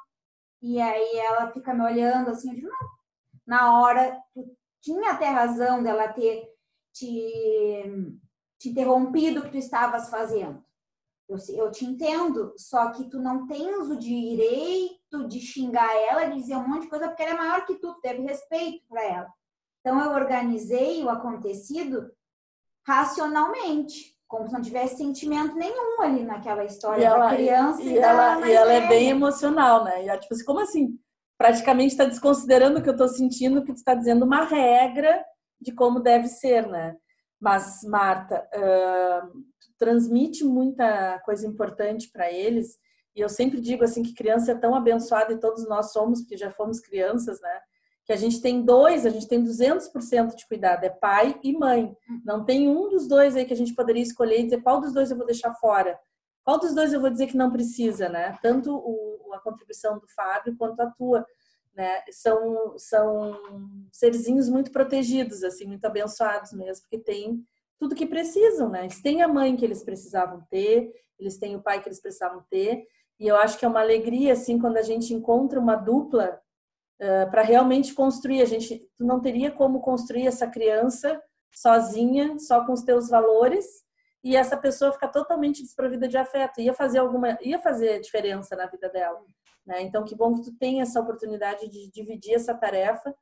E 0.63 0.79
aí 0.79 1.17
ela 1.17 1.51
fica 1.51 1.73
me 1.73 1.83
olhando 1.83 2.29
assim, 2.29 2.49
eu 2.49 2.55
digo, 2.55 2.69
não. 2.69 2.93
Na 3.45 3.81
hora, 3.81 4.17
tu 4.33 4.49
tinha 4.81 5.11
até 5.11 5.27
razão 5.27 5.83
dela 5.83 6.07
ter 6.07 6.49
te, 6.93 7.83
te 8.57 8.69
interrompido 8.69 9.41
o 9.41 9.43
que 9.43 9.51
tu 9.51 9.57
estavas 9.57 10.09
fazendo. 10.09 10.63
Eu, 11.27 11.37
eu 11.49 11.69
te 11.69 11.83
entendo, 11.83 12.53
só 12.57 12.91
que 12.91 13.09
tu 13.09 13.19
não 13.19 13.45
tens 13.45 13.89
o 13.89 13.99
direito 13.99 15.27
de 15.27 15.41
xingar 15.41 15.93
ela, 15.97 16.25
de 16.25 16.37
dizer 16.37 16.55
um 16.55 16.67
monte 16.67 16.83
de 16.83 16.89
coisa, 16.89 17.09
porque 17.09 17.23
ela 17.23 17.33
é 17.33 17.37
maior 17.37 17.65
que 17.65 17.75
tu, 17.75 17.93
tu 17.93 17.99
teve 17.99 18.21
respeito 18.21 18.87
para 18.87 19.03
ela. 19.03 19.33
Então 19.81 19.99
eu 20.01 20.11
organizei 20.11 21.03
o 21.03 21.09
acontecido 21.09 22.09
racionalmente 22.87 24.17
como 24.27 24.47
se 24.47 24.53
não 24.53 24.61
tivesse 24.61 24.97
sentimento 24.97 25.55
nenhum 25.55 26.01
ali 26.01 26.23
naquela 26.23 26.63
história 26.63 27.05
ela, 27.05 27.29
da 27.29 27.35
criança. 27.35 27.81
E, 27.83 27.93
e 27.93 27.97
ela, 27.97 28.47
e 28.47 28.51
ela 28.51 28.73
é 28.73 28.87
bem 28.87 29.09
emocional, 29.09 29.83
né? 29.83 30.03
E 30.03 30.09
ela, 30.09 30.19
tipo 30.19 30.33
assim, 30.33 30.45
como 30.45 30.59
assim? 30.59 30.99
Praticamente 31.37 31.91
está 31.91 32.05
desconsiderando 32.05 32.79
o 32.79 32.83
que 32.83 32.89
eu 32.89 32.93
estou 32.93 33.07
sentindo, 33.07 33.63
que 33.63 33.73
tu 33.73 33.77
está 33.77 33.93
dizendo 33.93 34.25
uma 34.25 34.43
regra 34.43 35.23
de 35.61 35.73
como 35.73 35.99
deve 35.99 36.27
ser, 36.27 36.67
né? 36.67 36.95
Mas, 37.39 37.81
Marta, 37.83 38.47
uh, 38.55 39.43
transmite 39.77 40.43
muita 40.43 41.19
coisa 41.25 41.45
importante 41.45 42.09
para 42.11 42.31
eles. 42.31 42.77
E 43.15 43.21
eu 43.21 43.29
sempre 43.29 43.59
digo 43.59 43.83
assim 43.83 44.01
que 44.01 44.15
criança 44.15 44.51
é 44.51 44.55
tão 44.55 44.73
abençoada 44.73 45.33
e 45.33 45.39
todos 45.39 45.67
nós 45.67 45.91
somos, 45.91 46.21
porque 46.21 46.37
já 46.37 46.51
fomos 46.51 46.79
crianças, 46.79 47.39
né? 47.41 47.59
Que 48.05 48.11
a 48.11 48.17
gente 48.17 48.41
tem 48.41 48.61
dois, 48.61 49.05
a 49.05 49.09
gente 49.09 49.27
tem 49.27 49.43
200% 49.43 50.35
de 50.35 50.47
cuidado, 50.47 50.83
é 50.83 50.89
pai 50.89 51.39
e 51.41 51.53
mãe. 51.53 51.95
Não 52.25 52.43
tem 52.43 52.67
um 52.67 52.89
dos 52.89 53.07
dois 53.07 53.35
aí 53.35 53.45
que 53.45 53.53
a 53.53 53.57
gente 53.57 53.73
poderia 53.73 54.03
escolher 54.03 54.39
e 54.39 54.43
dizer 54.43 54.61
qual 54.61 54.81
dos 54.81 54.93
dois 54.93 55.09
eu 55.09 55.17
vou 55.17 55.25
deixar 55.25 55.53
fora. 55.53 55.97
Qual 56.43 56.59
dos 56.59 56.75
dois 56.75 56.91
eu 56.91 56.99
vou 56.99 57.09
dizer 57.09 57.27
que 57.27 57.37
não 57.37 57.51
precisa, 57.51 58.09
né? 58.09 58.37
Tanto 58.41 58.75
o, 58.75 59.33
a 59.33 59.39
contribuição 59.39 59.97
do 59.97 60.07
Fábio 60.09 60.57
quanto 60.57 60.81
a 60.81 60.87
tua, 60.87 61.25
né? 61.73 62.01
São, 62.11 62.77
são 62.77 63.39
serzinhos 63.91 64.49
muito 64.49 64.71
protegidos, 64.71 65.41
assim, 65.41 65.65
muito 65.65 65.85
abençoados 65.85 66.51
mesmo, 66.51 66.83
porque 66.83 66.99
tem 66.99 67.41
tudo 67.79 67.95
que 67.95 68.05
precisam, 68.05 68.69
né? 68.69 68.81
Eles 68.81 69.01
têm 69.01 69.21
a 69.21 69.27
mãe 69.29 69.55
que 69.55 69.63
eles 69.63 69.81
precisavam 69.81 70.45
ter, 70.49 70.91
eles 71.17 71.37
têm 71.37 71.55
o 71.55 71.61
pai 71.61 71.81
que 71.81 71.87
eles 71.87 72.01
precisavam 72.01 72.43
ter, 72.49 72.85
e 73.17 73.27
eu 73.27 73.37
acho 73.37 73.57
que 73.57 73.63
é 73.63 73.67
uma 73.67 73.79
alegria, 73.79 74.33
assim, 74.33 74.59
quando 74.59 74.75
a 74.75 74.81
gente 74.81 75.13
encontra 75.13 75.57
uma 75.57 75.75
dupla 75.75 76.41
uh, 77.03 77.29
para 77.29 77.41
realmente 77.41 77.93
construir. 77.93 78.41
A 78.41 78.45
gente 78.45 78.79
tu 78.97 79.05
não 79.05 79.19
teria 79.19 79.51
como 79.51 79.81
construir 79.81 80.27
essa 80.27 80.47
criança 80.47 81.21
sozinha, 81.53 82.39
só 82.39 82.65
com 82.65 82.73
os 82.73 82.81
teus 82.81 83.09
valores 83.09 83.83
e 84.23 84.37
essa 84.37 84.55
pessoa 84.55 84.93
fica 84.93 85.07
totalmente 85.07 85.61
desprovida 85.61 86.07
de 86.07 86.17
afeto. 86.17 86.61
Ia 86.61 86.73
fazer 86.73 86.99
alguma, 86.99 87.37
ia 87.41 87.59
fazer 87.59 87.99
diferença 87.99 88.55
na 88.55 88.67
vida 88.67 88.89
dela. 88.89 89.21
Né? 89.65 89.81
Então, 89.81 90.05
que 90.05 90.15
bom 90.15 90.33
que 90.33 90.43
tu 90.43 90.57
tem 90.57 90.81
essa 90.81 90.99
oportunidade 91.01 91.69
de 91.69 91.91
dividir 91.91 92.35
essa 92.35 92.53
tarefa 92.53 93.13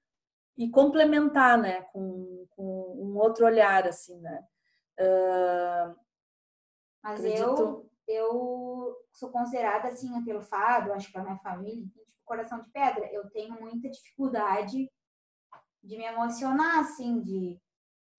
e 0.56 0.70
complementar, 0.70 1.58
né, 1.58 1.82
com, 1.94 2.46
com 2.52 2.96
um 3.00 3.18
outro 3.18 3.46
olhar, 3.46 3.88
assim, 3.88 4.20
né. 4.20 4.44
Uh, 5.00 5.96
Mas 7.04 7.20
acredito... 7.20 7.62
eu, 7.62 7.91
eu 8.08 8.96
sou 9.12 9.30
considerada, 9.30 9.88
assim, 9.88 10.24
pelo 10.24 10.42
Fábio, 10.42 10.94
acho 10.94 11.12
que 11.12 11.18
a 11.18 11.24
minha 11.24 11.38
família, 11.38 11.86
tipo, 11.86 12.22
coração 12.26 12.60
de 12.60 12.70
pedra. 12.72 13.12
Eu 13.12 13.30
tenho 13.30 13.60
muita 13.60 13.90
dificuldade 13.90 14.90
de 15.84 15.98
me 15.98 16.04
emocionar, 16.04 16.80
assim, 16.80 17.22
de 17.22 17.60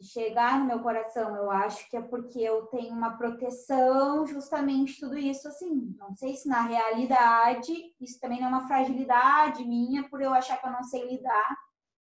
chegar 0.03 0.59
no 0.59 0.67
meu 0.67 0.81
coração. 0.81 1.35
Eu 1.37 1.51
acho 1.51 1.89
que 1.89 1.97
é 1.97 2.03
porque 2.03 2.41
eu 2.41 2.67
tenho 2.67 2.93
uma 2.93 3.17
proteção, 3.17 4.27
justamente 4.27 4.99
tudo 4.99 5.17
isso 5.17 5.47
assim. 5.49 5.95
Não 5.99 6.15
sei 6.15 6.35
se 6.35 6.49
na 6.49 6.63
realidade 6.63 7.73
isso 8.01 8.19
também 8.21 8.41
não 8.41 8.49
é 8.49 8.51
uma 8.51 8.67
fragilidade 8.67 9.65
minha, 9.65 10.09
por 10.09 10.21
eu 10.21 10.35
achar 10.35 10.61
que 10.61 10.67
eu 10.67 10.73
não 10.73 10.83
sei 10.83 11.07
lidar, 11.09 11.57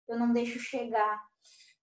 eu 0.07 0.19
não 0.19 0.33
deixo 0.33 0.59
chegar. 0.59 1.21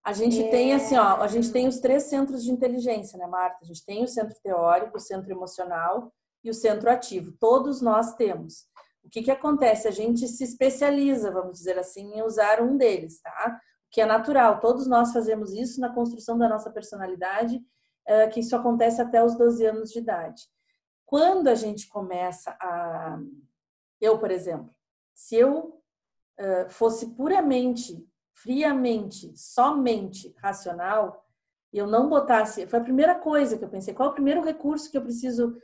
A 0.06 0.14
gente 0.14 0.42
é... 0.42 0.50
tem 0.50 0.74
assim, 0.74 0.96
ó, 0.96 1.22
a 1.22 1.28
gente 1.28 1.52
tem 1.52 1.68
os 1.68 1.80
três 1.80 2.04
centros 2.04 2.44
de 2.44 2.52
inteligência, 2.52 3.18
né, 3.18 3.26
Marta? 3.26 3.58
A 3.62 3.66
gente 3.66 3.84
tem 3.84 4.04
o 4.04 4.08
centro 4.08 4.36
teórico, 4.42 4.98
o 4.98 5.02
centro 5.02 5.32
emocional 5.32 6.14
e 6.44 6.50
o 6.50 6.54
centro 6.54 6.90
ativo. 6.90 7.34
Todos 7.40 7.82
nós 7.82 8.14
temos. 8.14 8.68
O 9.04 9.10
que 9.10 9.24
que 9.24 9.32
acontece? 9.32 9.88
A 9.88 9.92
gente 9.92 10.28
se 10.28 10.44
especializa, 10.44 11.32
vamos 11.32 11.58
dizer 11.58 11.78
assim, 11.80 12.14
em 12.14 12.22
usar 12.22 12.62
um 12.62 12.78
deles, 12.78 13.20
tá? 13.22 13.60
que 13.96 14.02
é 14.02 14.06
natural. 14.06 14.60
Todos 14.60 14.88
nós 14.88 15.14
fazemos 15.14 15.54
isso 15.54 15.80
na 15.80 15.90
construção 15.90 16.38
da 16.38 16.50
nossa 16.50 16.70
personalidade, 16.70 17.64
eh, 18.06 18.28
que 18.28 18.42
isso 18.42 18.54
acontece 18.54 19.02
até 19.02 19.24
os 19.24 19.36
12 19.38 19.66
anos 19.66 19.90
de 19.90 20.00
idade. 20.00 20.44
Quando 21.06 21.48
a 21.48 21.56
gente 21.56 21.88
começa 21.88 22.52
a. 22.60 23.18
Eu, 24.02 24.20
por 24.20 24.32
exemplo, 24.32 24.70
se 25.14 25.38
eu 25.38 25.82
eh, 26.38 26.68
fosse 26.68 27.16
puramente, 27.16 28.06
friamente, 28.36 29.32
somente 29.36 30.36
racional, 30.38 31.26
e 31.74 31.78
eu 31.78 31.88
não 31.88 32.10
botasse. 32.10 32.68
Foi 32.68 32.80
a 32.80 32.84
primeira 32.84 33.16
coisa 33.16 33.58
que 33.58 33.64
eu 33.64 33.70
pensei: 33.70 33.94
qual 33.94 34.10
é 34.10 34.12
o 34.12 34.16
primeiro 34.16 34.44
recurso 34.44 34.92
que 34.92 34.98
eu 34.98 35.02
preciso 35.02 35.58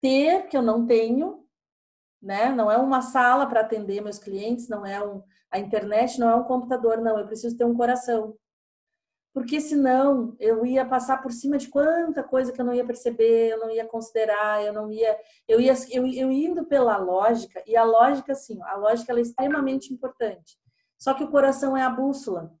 ter, 0.00 0.46
que 0.48 0.56
eu 0.56 0.62
não 0.62 0.86
tenho, 0.86 1.44
né? 2.22 2.50
Não 2.50 2.70
é 2.70 2.76
uma 2.76 3.02
sala 3.02 3.46
para 3.46 3.60
atender 3.60 4.00
meus 4.00 4.18
clientes, 4.18 4.68
não 4.68 4.86
é 4.86 5.02
um, 5.04 5.22
a 5.50 5.58
internet 5.58 6.18
não 6.20 6.30
é 6.30 6.34
um 6.36 6.44
computador, 6.44 6.98
não. 6.98 7.18
Eu 7.18 7.26
preciso 7.26 7.56
ter 7.56 7.64
um 7.64 7.76
coração. 7.76 8.36
Porque 9.32 9.60
senão 9.60 10.34
eu 10.40 10.66
ia 10.66 10.84
passar 10.84 11.22
por 11.22 11.32
cima 11.32 11.56
de 11.56 11.68
quanta 11.68 12.22
coisa 12.22 12.52
que 12.52 12.60
eu 12.60 12.64
não 12.64 12.74
ia 12.74 12.84
perceber, 12.84 13.52
eu 13.52 13.60
não 13.60 13.70
ia 13.70 13.86
considerar, 13.86 14.64
eu 14.64 14.72
não 14.72 14.90
ia. 14.90 15.16
Eu 15.46 15.60
ia 15.60 15.74
eu, 15.90 16.06
eu 16.06 16.30
indo 16.32 16.64
pela 16.66 16.96
lógica, 16.96 17.62
e 17.66 17.76
a 17.76 17.84
lógica, 17.84 18.34
sim, 18.34 18.60
a 18.62 18.76
lógica 18.76 19.12
é 19.12 19.20
extremamente 19.20 19.92
importante. 19.92 20.58
Só 21.00 21.14
que 21.14 21.24
o 21.24 21.30
coração 21.30 21.76
é 21.76 21.82
a 21.82 21.90
bússola. 21.90 22.54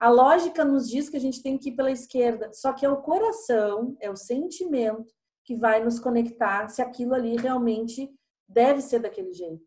A 0.00 0.08
lógica 0.08 0.64
nos 0.64 0.88
diz 0.88 1.10
que 1.10 1.16
a 1.18 1.20
gente 1.20 1.42
tem 1.42 1.58
que 1.58 1.68
ir 1.68 1.76
pela 1.76 1.90
esquerda, 1.90 2.50
só 2.54 2.72
que 2.72 2.86
é 2.86 2.88
o 2.88 3.02
coração, 3.02 3.94
é 4.00 4.10
o 4.10 4.16
sentimento 4.16 5.12
que 5.44 5.54
vai 5.54 5.84
nos 5.84 6.00
conectar 6.00 6.68
se 6.68 6.80
aquilo 6.80 7.14
ali 7.14 7.36
realmente 7.36 8.10
deve 8.48 8.80
ser 8.80 9.00
daquele 9.00 9.32
jeito. 9.34 9.62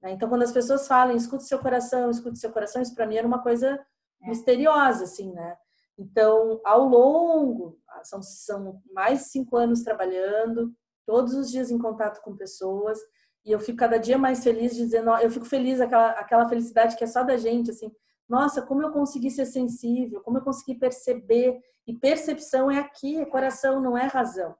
Né? 0.00 0.12
Então, 0.12 0.28
quando 0.28 0.42
as 0.42 0.52
pessoas 0.52 0.86
falam, 0.86 1.16
escute 1.16 1.44
seu 1.44 1.58
coração, 1.58 2.10
escute 2.10 2.38
seu 2.38 2.52
coração, 2.52 2.80
isso 2.80 2.94
para 2.94 3.06
mim 3.06 3.16
era 3.16 3.26
uma 3.26 3.42
coisa 3.42 3.84
é. 4.22 4.28
misteriosa, 4.28 5.04
assim, 5.04 5.32
né? 5.32 5.56
Então, 5.98 6.60
ao 6.64 6.84
longo, 6.84 7.78
ah, 7.88 8.04
são, 8.04 8.22
são 8.22 8.80
mais 8.92 9.20
de 9.20 9.24
cinco 9.26 9.56
anos 9.56 9.82
trabalhando, 9.82 10.72
todos 11.04 11.34
os 11.34 11.50
dias 11.50 11.70
em 11.70 11.78
contato 11.78 12.22
com 12.22 12.36
pessoas, 12.36 12.98
e 13.44 13.50
eu 13.50 13.58
fico 13.60 13.78
cada 13.78 13.98
dia 13.98 14.16
mais 14.16 14.42
feliz 14.42 14.74
dizendo, 14.74 15.10
eu 15.16 15.30
fico 15.30 15.44
feliz, 15.44 15.80
aquela, 15.80 16.10
aquela 16.10 16.48
felicidade 16.48 16.96
que 16.96 17.04
é 17.04 17.06
só 17.06 17.22
da 17.22 17.36
gente, 17.36 17.70
assim, 17.70 17.90
nossa, 18.28 18.62
como 18.62 18.82
eu 18.82 18.92
consegui 18.92 19.30
ser 19.30 19.46
sensível, 19.46 20.20
como 20.20 20.38
eu 20.38 20.42
consegui 20.42 20.78
perceber, 20.78 21.60
e 21.86 21.92
percepção 21.92 22.70
é 22.70 22.78
aqui, 22.78 23.18
é 23.18 23.26
coração, 23.26 23.80
não 23.80 23.98
é 23.98 24.06
razão. 24.06 24.54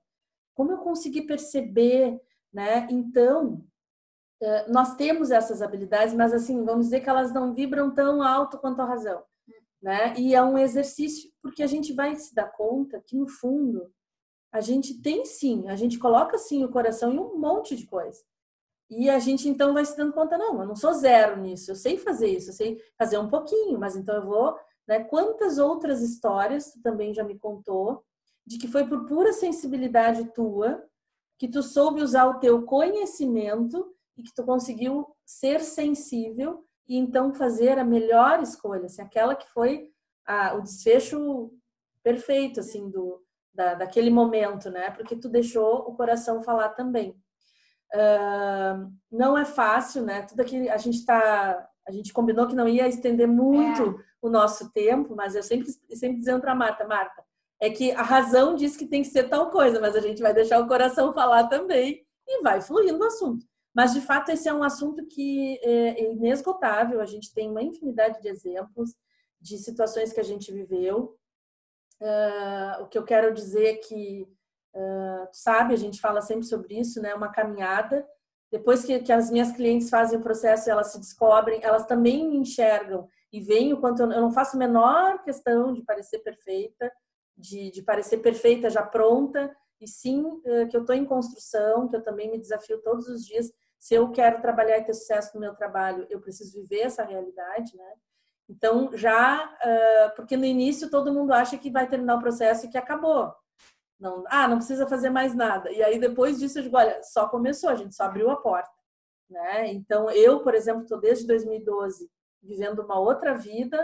Como 0.55 0.73
eu 0.73 0.79
consegui 0.79 1.23
perceber, 1.23 2.21
né? 2.53 2.87
Então, 2.91 3.65
eh, 4.43 4.67
nós 4.69 4.97
temos 4.97 5.31
essas 5.31 5.63
habilidades, 5.63 6.15
mas 6.15 6.35
assim, 6.35 6.65
vamos 6.65 6.87
dizer 6.87 7.01
que 7.01 7.09
elas 7.09 7.33
não 7.33 7.55
vibram 7.55 7.95
tão 7.95 8.23
alto 8.23 8.59
quanto 8.59 8.83
a 8.83 8.85
razão, 8.85 9.23
né? 9.81 10.15
E 10.19 10.35
é 10.35 10.43
um 10.43 10.59
exercício 10.59 11.31
porque 11.41 11.63
a 11.63 11.67
gente 11.67 11.93
vai 11.93 12.17
se 12.17 12.35
dar 12.35 12.51
conta 12.51 13.01
que 13.01 13.17
no 13.17 13.29
fundo 13.29 13.91
a 14.53 14.61
gente 14.61 15.01
tem 15.01 15.25
sim, 15.25 15.69
a 15.69 15.77
gente 15.77 15.99
coloca 15.99 16.37
sim 16.37 16.63
o 16.65 16.71
coração 16.71 17.13
em 17.13 17.19
um 17.19 17.39
monte 17.39 17.75
de 17.75 17.87
coisa. 17.87 18.21
E 18.95 19.09
a 19.09 19.19
gente 19.19 19.49
então 19.49 19.73
vai 19.73 19.85
se 19.87 19.97
dando 19.97 20.13
conta, 20.13 20.37
não, 20.37 20.61
eu 20.61 20.67
não 20.67 20.77
sou 20.77 20.93
zero 20.93 21.41
nisso, 21.41 21.71
eu 21.71 21.75
sei 21.75 21.97
fazer 21.97 22.29
isso, 22.29 22.51
eu 22.51 22.55
sei 22.55 22.79
fazer 22.99 23.17
um 23.17 23.29
pouquinho, 23.29 23.79
mas 23.79 23.97
então 23.97 24.15
eu 24.15 24.27
vou, 24.27 24.55
né? 24.87 25.03
Quantas 25.05 25.57
outras 25.57 26.03
histórias 26.03 26.73
tu 26.73 26.83
também 26.83 27.15
já 27.15 27.25
me 27.25 27.39
contou 27.39 28.05
de 28.47 28.59
que 28.59 28.69
foi 28.69 28.87
por 28.87 29.07
pura 29.07 29.33
sensibilidade 29.33 30.33
tua 30.35 30.85
que 31.39 31.49
tu 31.49 31.63
soube 31.63 32.03
usar 32.03 32.27
o 32.27 32.39
teu 32.39 32.65
conhecimento 32.65 33.95
e 34.17 34.23
que 34.23 34.35
tu 34.35 34.45
conseguiu 34.45 35.07
ser 35.25 35.61
sensível 35.61 36.63
e 36.87 36.97
então 36.97 37.33
fazer 37.33 37.79
a 37.79 37.85
melhor 37.85 38.43
escolha, 38.43 38.85
assim, 38.85 39.01
aquela 39.01 39.35
que 39.35 39.49
foi 39.51 39.91
a, 40.27 40.55
o 40.55 40.61
desfecho 40.61 41.51
perfeito, 42.03 42.61
assim, 42.61 42.91
do, 42.91 43.25
da, 43.55 43.75
daquele 43.75 44.11
momento, 44.11 44.71
né? 44.71 44.91
Porque 44.91 45.17
tu 45.17 45.31
deixou 45.31 45.79
o 45.89 45.97
coração 45.97 46.43
falar 46.43 46.71
também. 46.71 47.17
Uh, 47.95 48.91
não 49.11 49.37
é 49.37 49.45
fácil, 49.45 50.03
né? 50.03 50.23
Tudo 50.23 50.41
aqui 50.41 50.69
a 50.69 50.77
gente 50.79 51.05
tá, 51.05 51.69
a 51.87 51.93
gente 51.93 52.13
combinou 52.13 52.47
que 52.47 52.55
não 52.55 52.69
ia 52.69 52.89
estender 52.89 53.29
muito 53.29 53.83
é. 53.83 54.05
o 54.23 54.31
nosso 54.31 54.73
tempo, 54.73 55.15
mas 55.15 55.35
eu 55.35 55.43
sempre 55.43 55.71
sempre 55.95 56.19
dizendo 56.19 56.41
para 56.41 56.55
Marta, 56.55 56.87
Marta, 56.87 57.23
é 57.61 57.71
que 57.71 57.93
a 57.93 58.03
razão 58.03 58.55
diz 58.55 58.77
que 58.77 58.87
tem 58.87 59.03
que 59.03 59.09
ser 59.09 59.29
tal 59.29 59.51
coisa, 59.51 59.81
mas 59.81 59.95
a 59.95 60.01
gente 60.01 60.23
vai 60.23 60.33
deixar 60.33 60.59
o 60.61 60.67
coração 60.67 61.13
falar 61.13 61.49
também 61.49 62.05
e 62.27 62.43
vai 62.43 62.61
fluindo 62.61 62.99
o 62.99 63.07
assunto. 63.07 63.47
Mas, 63.75 63.95
de 63.95 64.01
fato, 64.01 64.31
esse 64.31 64.49
é 64.49 64.55
um 64.55 64.63
assunto 64.63 65.07
que 65.07 65.59
é 65.63 66.13
inesgotável. 66.13 67.01
A 67.01 67.07
gente 67.07 67.33
tem 67.33 67.51
uma 67.51 67.63
infinidade 67.63 68.21
de 68.21 68.29
exemplos 68.29 68.95
de 69.41 69.59
situações 69.59 70.13
que 70.13 70.21
a 70.21 70.25
gente 70.25 70.53
viveu. 70.53 71.17
Uh, 72.01 72.83
o 72.83 72.89
que 72.89 72.99
eu 72.99 73.05
quero 73.05 73.33
dizer 73.33 73.65
é 73.65 73.75
que, 73.75 74.29
uh, 74.75 75.29
sabe, 75.33 75.75
a 75.75 75.77
gente 75.77 76.01
fala 76.01 76.21
sempre 76.21 76.45
sobre 76.45 76.79
isso, 76.79 77.01
né? 77.01 77.15
Uma 77.15 77.33
caminhada. 77.33 78.07
Depois 78.51 78.85
que, 78.85 78.99
que 79.01 79.13
as 79.13 79.31
minhas 79.31 79.53
clientes 79.53 79.89
fazem 79.89 80.19
o 80.19 80.23
processo, 80.23 80.71
elas 80.71 80.93
se 80.93 80.99
descobrem, 80.99 81.61
elas 81.63 81.87
também 81.87 82.29
me 82.29 82.37
enxergam 82.37 83.09
e 83.33 83.41
veem 83.41 83.73
o 83.73 83.81
quanto 83.81 84.03
eu, 84.03 84.13
eu 84.13 84.21
não 84.21 84.31
faço 84.31 84.57
a 84.57 84.59
menor 84.59 85.23
questão 85.23 85.73
de 85.73 85.83
parecer 85.83 86.19
perfeita, 86.19 86.93
de, 87.37 87.71
de 87.71 87.83
parecer 87.83 88.19
perfeita 88.19 88.69
já 88.69 88.83
pronta, 88.83 89.55
e 89.81 89.89
sim 89.89 90.23
uh, 90.23 90.69
que 90.69 90.77
eu 90.77 90.83
estou 90.83 90.95
em 90.95 91.05
construção, 91.05 91.89
que 91.89 91.97
eu 91.97 92.03
também 92.03 92.31
me 92.31 92.39
desafio 92.39 92.81
todos 92.83 93.09
os 93.09 93.25
dias 93.25 93.51
se 93.83 93.95
eu 93.95 94.13
quero 94.13 94.41
trabalhar 94.41 94.79
e 94.79 94.85
ter 94.85 94.95
sucesso 94.95 95.33
no 95.35 95.41
meu 95.41 95.57
trabalho, 95.57 96.07
eu 96.09 96.21
preciso 96.21 96.53
viver 96.53 96.83
essa 96.83 97.03
realidade, 97.03 97.77
né? 97.77 97.93
Então, 98.49 98.97
já, 98.97 99.45
uh, 99.45 100.15
porque 100.15 100.37
no 100.37 100.45
início 100.45 100.89
todo 100.89 101.13
mundo 101.13 101.33
acha 101.33 101.59
que 101.59 101.69
vai 101.69 101.89
terminar 101.89 102.15
o 102.15 102.21
processo 102.21 102.65
e 102.65 102.69
que 102.69 102.79
acabou. 102.79 103.35
Não, 104.03 104.25
ah, 104.27 104.49
não 104.49 104.57
precisa 104.57 104.87
fazer 104.87 105.11
mais 105.11 105.35
nada. 105.35 105.71
E 105.71 105.83
aí 105.83 105.99
depois 105.99 106.39
disso 106.39 106.59
eu 106.59 106.65
digo, 106.65 106.77
olha, 106.77 107.01
só 107.05 107.29
começou, 107.29 107.71
a 107.71 107.77
gente 107.77 107.95
só 107.95 108.05
abriu 108.05 108.29
a 108.31 108.37
porta, 108.37 108.71
né? 109.31 109.73
Então, 109.73 110.11
eu, 110.11 110.41
por 110.41 110.55
exemplo, 110.55 110.83
estou 110.83 111.01
desde 111.01 111.27
2012 111.27 112.11
vivendo 112.43 112.81
uma 112.81 112.99
outra 112.99 113.33
vida 113.35 113.79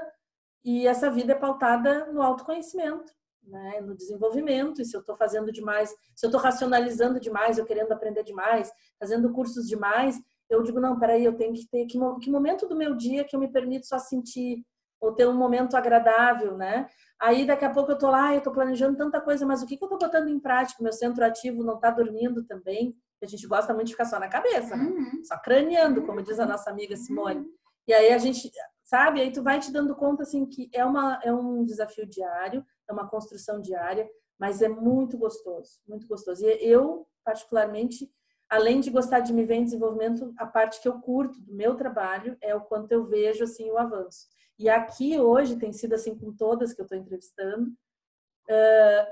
e 0.64 0.88
essa 0.88 1.08
vida 1.08 1.32
é 1.32 1.36
pautada 1.36 2.06
no 2.06 2.20
autoconhecimento 2.20 3.12
né, 3.48 3.80
no 3.80 3.94
desenvolvimento, 3.94 4.80
e 4.80 4.84
se 4.84 4.94
eu 4.94 5.00
estou 5.00 5.16
fazendo 5.16 5.50
demais, 5.50 5.94
se 6.14 6.26
eu 6.26 6.28
estou 6.28 6.40
racionalizando 6.40 7.18
demais, 7.18 7.58
eu 7.58 7.64
querendo 7.64 7.92
aprender 7.92 8.22
demais, 8.22 8.70
fazendo 8.98 9.32
cursos 9.32 9.66
demais, 9.66 10.20
eu 10.48 10.62
digo, 10.62 10.80
não, 10.80 10.98
peraí, 10.98 11.24
eu 11.24 11.36
tenho 11.36 11.54
que 11.54 11.66
ter, 11.66 11.86
que, 11.86 11.98
que 12.20 12.30
momento 12.30 12.66
do 12.66 12.76
meu 12.76 12.94
dia 12.94 13.24
que 13.24 13.34
eu 13.34 13.40
me 13.40 13.50
permito 13.50 13.86
só 13.86 13.98
sentir, 13.98 14.64
ou 15.00 15.12
ter 15.12 15.28
um 15.28 15.34
momento 15.34 15.76
agradável, 15.76 16.56
né? 16.56 16.88
Aí 17.20 17.46
daqui 17.46 17.64
a 17.64 17.70
pouco 17.70 17.92
eu 17.92 17.98
tô 17.98 18.10
lá, 18.10 18.34
eu 18.34 18.40
tô 18.40 18.52
planejando 18.52 18.96
tanta 18.96 19.20
coisa, 19.20 19.44
mas 19.44 19.62
o 19.62 19.66
que, 19.66 19.76
que 19.76 19.84
eu 19.84 19.88
tô 19.88 19.98
botando 19.98 20.28
em 20.28 20.38
prática? 20.38 20.82
Meu 20.82 20.92
centro 20.92 21.24
ativo 21.24 21.64
não 21.64 21.78
tá 21.78 21.90
dormindo 21.90 22.44
também, 22.44 22.96
a 23.22 23.26
gente 23.26 23.46
gosta 23.46 23.74
muito 23.74 23.88
de 23.88 23.92
ficar 23.92 24.04
só 24.04 24.18
na 24.18 24.28
cabeça, 24.28 24.76
né? 24.76 24.84
Uhum. 24.84 25.24
Só 25.24 25.36
craneando, 25.38 26.02
como 26.02 26.22
diz 26.22 26.38
a 26.38 26.46
nossa 26.46 26.70
amiga 26.70 26.96
Simone. 26.96 27.40
Uhum. 27.40 27.52
E 27.86 27.92
aí 27.92 28.12
a 28.12 28.18
gente, 28.18 28.50
sabe? 28.84 29.20
Aí 29.20 29.32
tu 29.32 29.42
vai 29.42 29.58
te 29.58 29.72
dando 29.72 29.96
conta, 29.96 30.22
assim, 30.22 30.46
que 30.46 30.70
é, 30.72 30.84
uma, 30.84 31.18
é 31.24 31.32
um 31.32 31.64
desafio 31.64 32.06
diário, 32.06 32.64
é 32.88 32.92
uma 32.92 33.08
construção 33.08 33.60
diária, 33.60 34.08
mas 34.38 34.62
é 34.62 34.68
muito 34.68 35.18
gostoso, 35.18 35.80
muito 35.88 36.06
gostoso. 36.06 36.44
E 36.44 36.64
eu, 36.64 37.06
particularmente, 37.24 38.08
além 38.48 38.78
de 38.80 38.90
gostar 38.90 39.20
de 39.20 39.32
me 39.32 39.44
ver 39.44 39.56
em 39.56 39.64
desenvolvimento, 39.64 40.32
a 40.38 40.46
parte 40.46 40.80
que 40.80 40.88
eu 40.88 41.00
curto 41.00 41.40
do 41.40 41.52
meu 41.52 41.74
trabalho 41.74 42.36
é 42.40 42.54
o 42.54 42.60
quanto 42.60 42.92
eu 42.92 43.04
vejo 43.04 43.42
assim 43.42 43.70
o 43.70 43.78
avanço. 43.78 44.28
E 44.58 44.68
aqui 44.68 45.18
hoje 45.18 45.56
tem 45.56 45.72
sido 45.72 45.94
assim 45.94 46.16
com 46.16 46.32
todas 46.32 46.72
que 46.72 46.80
eu 46.80 46.84
estou 46.84 46.98
entrevistando, 46.98 47.72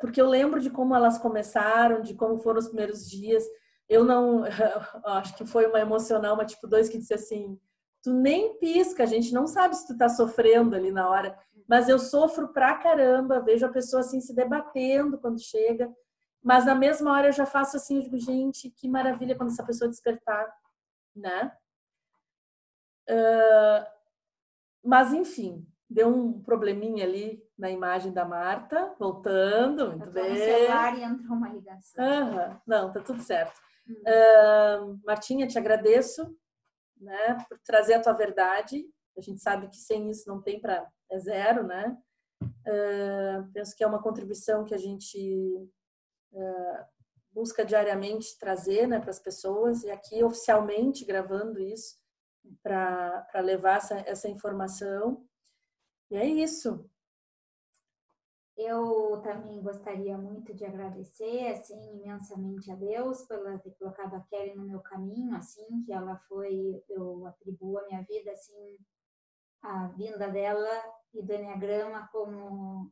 porque 0.01 0.20
eu 0.20 0.28
lembro 0.28 0.61
de 0.61 0.70
como 0.70 0.94
elas 0.94 1.18
começaram, 1.18 2.03
de 2.03 2.14
como 2.14 2.38
foram 2.38 2.59
os 2.59 2.66
primeiros 2.66 3.09
dias. 3.09 3.44
Eu 3.88 4.05
não, 4.05 4.42
acho 5.07 5.36
que 5.36 5.47
foi 5.47 5.66
uma 5.66 5.78
emocional, 5.78 6.34
uma 6.34 6.44
tipo 6.44 6.66
dois 6.66 6.88
que 6.88 6.99
disse 6.99 7.14
assim, 7.14 7.59
tu 8.03 8.12
nem 8.12 8.59
pisca, 8.59 9.05
a 9.05 9.07
gente 9.07 9.32
não 9.32 9.47
sabe 9.47 9.76
se 9.76 9.86
tu 9.86 9.97
tá 9.97 10.09
sofrendo 10.09 10.74
ali 10.74 10.90
na 10.90 11.09
hora, 11.09 11.38
mas 11.68 11.88
eu 11.88 11.99
sofro 11.99 12.49
pra 12.49 12.76
caramba, 12.78 13.40
vejo 13.40 13.66
a 13.66 13.72
pessoa 13.72 14.01
assim 14.01 14.20
se 14.20 14.34
debatendo 14.34 15.18
quando 15.18 15.40
chega, 15.40 15.92
mas 16.42 16.64
na 16.64 16.74
mesma 16.74 17.12
hora 17.12 17.28
eu 17.28 17.32
já 17.32 17.47
faço 17.47 17.76
assim, 17.76 17.97
eu 17.97 18.03
digo, 18.03 18.18
gente, 18.18 18.70
que 18.70 18.88
maravilha 18.88 19.36
quando 19.36 19.51
essa 19.51 19.64
pessoa 19.64 19.90
despertar, 19.90 20.53
né? 21.14 21.53
Uh, 23.09 23.95
mas 24.87 25.12
enfim, 25.12 25.66
deu 25.91 26.09
um 26.09 26.41
probleminha 26.41 27.05
ali 27.05 27.43
na 27.59 27.70
imagem 27.70 28.12
da 28.12 28.24
Marta, 28.24 28.95
voltando, 28.99 29.91
muito 29.91 30.11
bem. 30.11 30.30
No 30.30 30.37
celular 30.37 30.99
e 30.99 31.03
entrou 31.03 31.37
uma 31.37 31.49
ligação. 31.49 32.05
Uhum. 32.05 32.61
Não, 32.66 32.93
tá 32.93 33.01
tudo 33.01 33.22
certo. 33.22 33.59
Uh, 33.89 35.01
Martinha, 35.05 35.47
te 35.47 35.59
agradeço 35.59 36.37
né, 37.01 37.45
por 37.49 37.59
trazer 37.61 37.95
a 37.95 38.01
tua 38.01 38.12
verdade. 38.12 38.84
A 39.16 39.20
gente 39.20 39.41
sabe 39.41 39.68
que 39.68 39.76
sem 39.76 40.11
isso 40.11 40.28
não 40.28 40.41
tem 40.41 40.61
para 40.61 40.89
é 41.11 41.18
zero, 41.18 41.62
né? 41.64 41.97
Uh, 42.43 43.51
penso 43.53 43.76
que 43.76 43.84
é 43.84 43.87
uma 43.87 44.03
contribuição 44.03 44.64
que 44.64 44.74
a 44.74 44.78
gente 44.78 45.70
uh, 46.32 46.84
busca 47.32 47.64
diariamente 47.64 48.39
trazer 48.39 48.87
né, 48.87 48.99
para 48.99 49.11
as 49.11 49.20
pessoas 49.20 49.84
e 49.84 49.91
aqui 49.91 50.22
oficialmente 50.22 51.05
gravando 51.05 51.61
isso 51.61 51.97
para 52.62 53.40
levar 53.40 53.78
essa, 53.78 53.99
essa 54.01 54.28
informação. 54.28 55.26
E 56.11 56.16
é 56.16 56.24
isso. 56.26 56.88
Eu 58.57 59.20
também 59.22 59.62
gostaria 59.62 60.16
muito 60.16 60.55
de 60.55 60.64
agradecer, 60.64 61.49
assim, 61.49 61.99
imensamente 61.99 62.70
a 62.70 62.74
Deus 62.74 63.22
por 63.26 63.38
ter 63.61 63.70
colocado 63.72 64.14
a 64.14 64.20
Kelly 64.20 64.55
no 64.55 64.64
meu 64.64 64.80
caminho, 64.80 65.36
assim, 65.36 65.82
que 65.84 65.92
ela 65.92 66.16
foi, 66.26 66.82
eu 66.88 67.26
atribuo 67.26 67.78
a 67.78 67.86
minha 67.86 68.03
vida, 68.03 68.32
assim, 68.32 68.78
a 69.62 69.88
vinda 69.88 70.28
dela 70.28 70.70
e 71.12 71.22
do 71.22 71.32
Enneagrama 71.32 72.09
como 72.11 72.90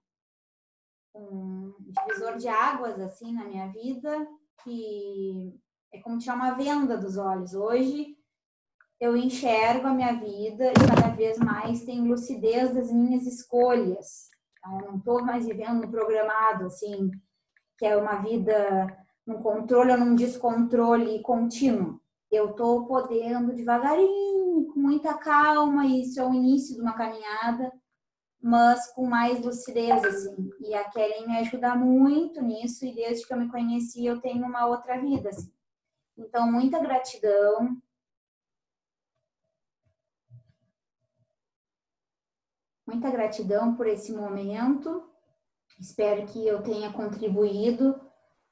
um 1.14 1.74
divisor 1.80 2.36
de 2.36 2.48
águas, 2.48 3.00
assim, 3.00 3.32
na 3.32 3.44
minha 3.44 3.68
vida, 3.68 4.28
que 4.62 5.59
é 5.92 6.00
como 6.00 6.18
tirar 6.18 6.34
uma 6.34 6.55
venda 6.55 6.98
dos 6.98 7.16
olhos. 7.16 7.55
Hoje, 7.55 8.14
eu 9.01 9.16
enxergo 9.16 9.88
a 9.88 9.95
minha 9.95 10.12
vida 10.12 10.70
e 10.70 10.74
cada 10.74 11.14
vez 11.14 11.38
mais 11.38 11.84
tenho 11.84 12.07
lucidez 12.07 12.74
das 12.74 12.90
minhas 12.92 13.26
escolhas, 13.26 14.30
então, 14.64 14.80
eu 14.80 14.92
não 14.92 14.99
estou 14.99 15.22
mais 15.22 15.47
vivendo 15.47 15.82
no 15.82 15.90
programado, 15.90 16.66
assim, 16.66 17.11
que 17.76 17.84
é 17.84 17.95
uma 17.97 18.16
vida 18.22 18.86
num 19.26 19.42
controle 19.42 19.92
ou 19.92 19.99
num 19.99 20.14
descontrole 20.14 21.20
contínuo. 21.20 22.01
Eu 22.30 22.51
estou 22.51 22.86
podendo 22.86 23.55
devagarinho, 23.55 24.66
com 24.72 24.80
muita 24.80 25.14
calma, 25.18 25.86
isso 25.86 26.18
é 26.18 26.26
o 26.26 26.32
início 26.32 26.74
de 26.74 26.80
uma 26.80 26.95
caminhada, 26.95 27.70
mas 28.40 28.90
com 28.92 29.07
mais 29.07 29.45
lucidez, 29.45 30.03
assim. 30.03 30.51
E 30.61 30.74
a 30.74 30.84
Kellen 30.84 31.26
me 31.26 31.38
ajuda 31.38 31.74
muito 31.74 32.42
nisso, 32.42 32.86
e 32.86 32.95
desde 32.95 33.26
que 33.26 33.34
eu 33.34 33.38
me 33.38 33.51
conheci, 33.51 34.07
eu 34.07 34.20
tenho 34.20 34.47
uma 34.47 34.66
outra 34.66 34.99
vida, 34.99 35.28
assim. 35.28 35.53
Então, 36.16 36.51
muita 36.51 36.78
gratidão, 36.78 37.76
Muita 42.87 43.11
gratidão 43.11 43.74
por 43.74 43.87
esse 43.87 44.12
momento. 44.12 45.03
Espero 45.80 46.26
que 46.26 46.47
eu 46.47 46.62
tenha 46.62 46.93
contribuído 46.93 47.99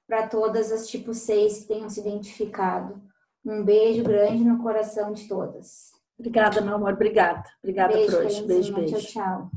para 0.06 0.26
todas 0.26 0.72
as 0.72 0.86
tipo 0.88 1.14
6 1.14 1.60
que 1.60 1.68
tenham 1.68 1.88
se 1.88 2.00
identificado. 2.00 3.00
Um 3.44 3.64
beijo 3.64 4.02
grande 4.02 4.44
no 4.44 4.62
coração 4.62 5.12
de 5.12 5.26
todas. 5.26 5.92
Obrigada, 6.18 6.60
meu 6.60 6.76
amor. 6.76 6.92
Obrigada. 6.92 7.44
Obrigada 7.58 7.94
beijo, 7.94 8.16
por 8.16 8.26
hoje. 8.26 8.46
Beijo, 8.46 8.74
beijo. 8.74 8.96
Tchau, 8.96 9.24
tchau. 9.24 9.50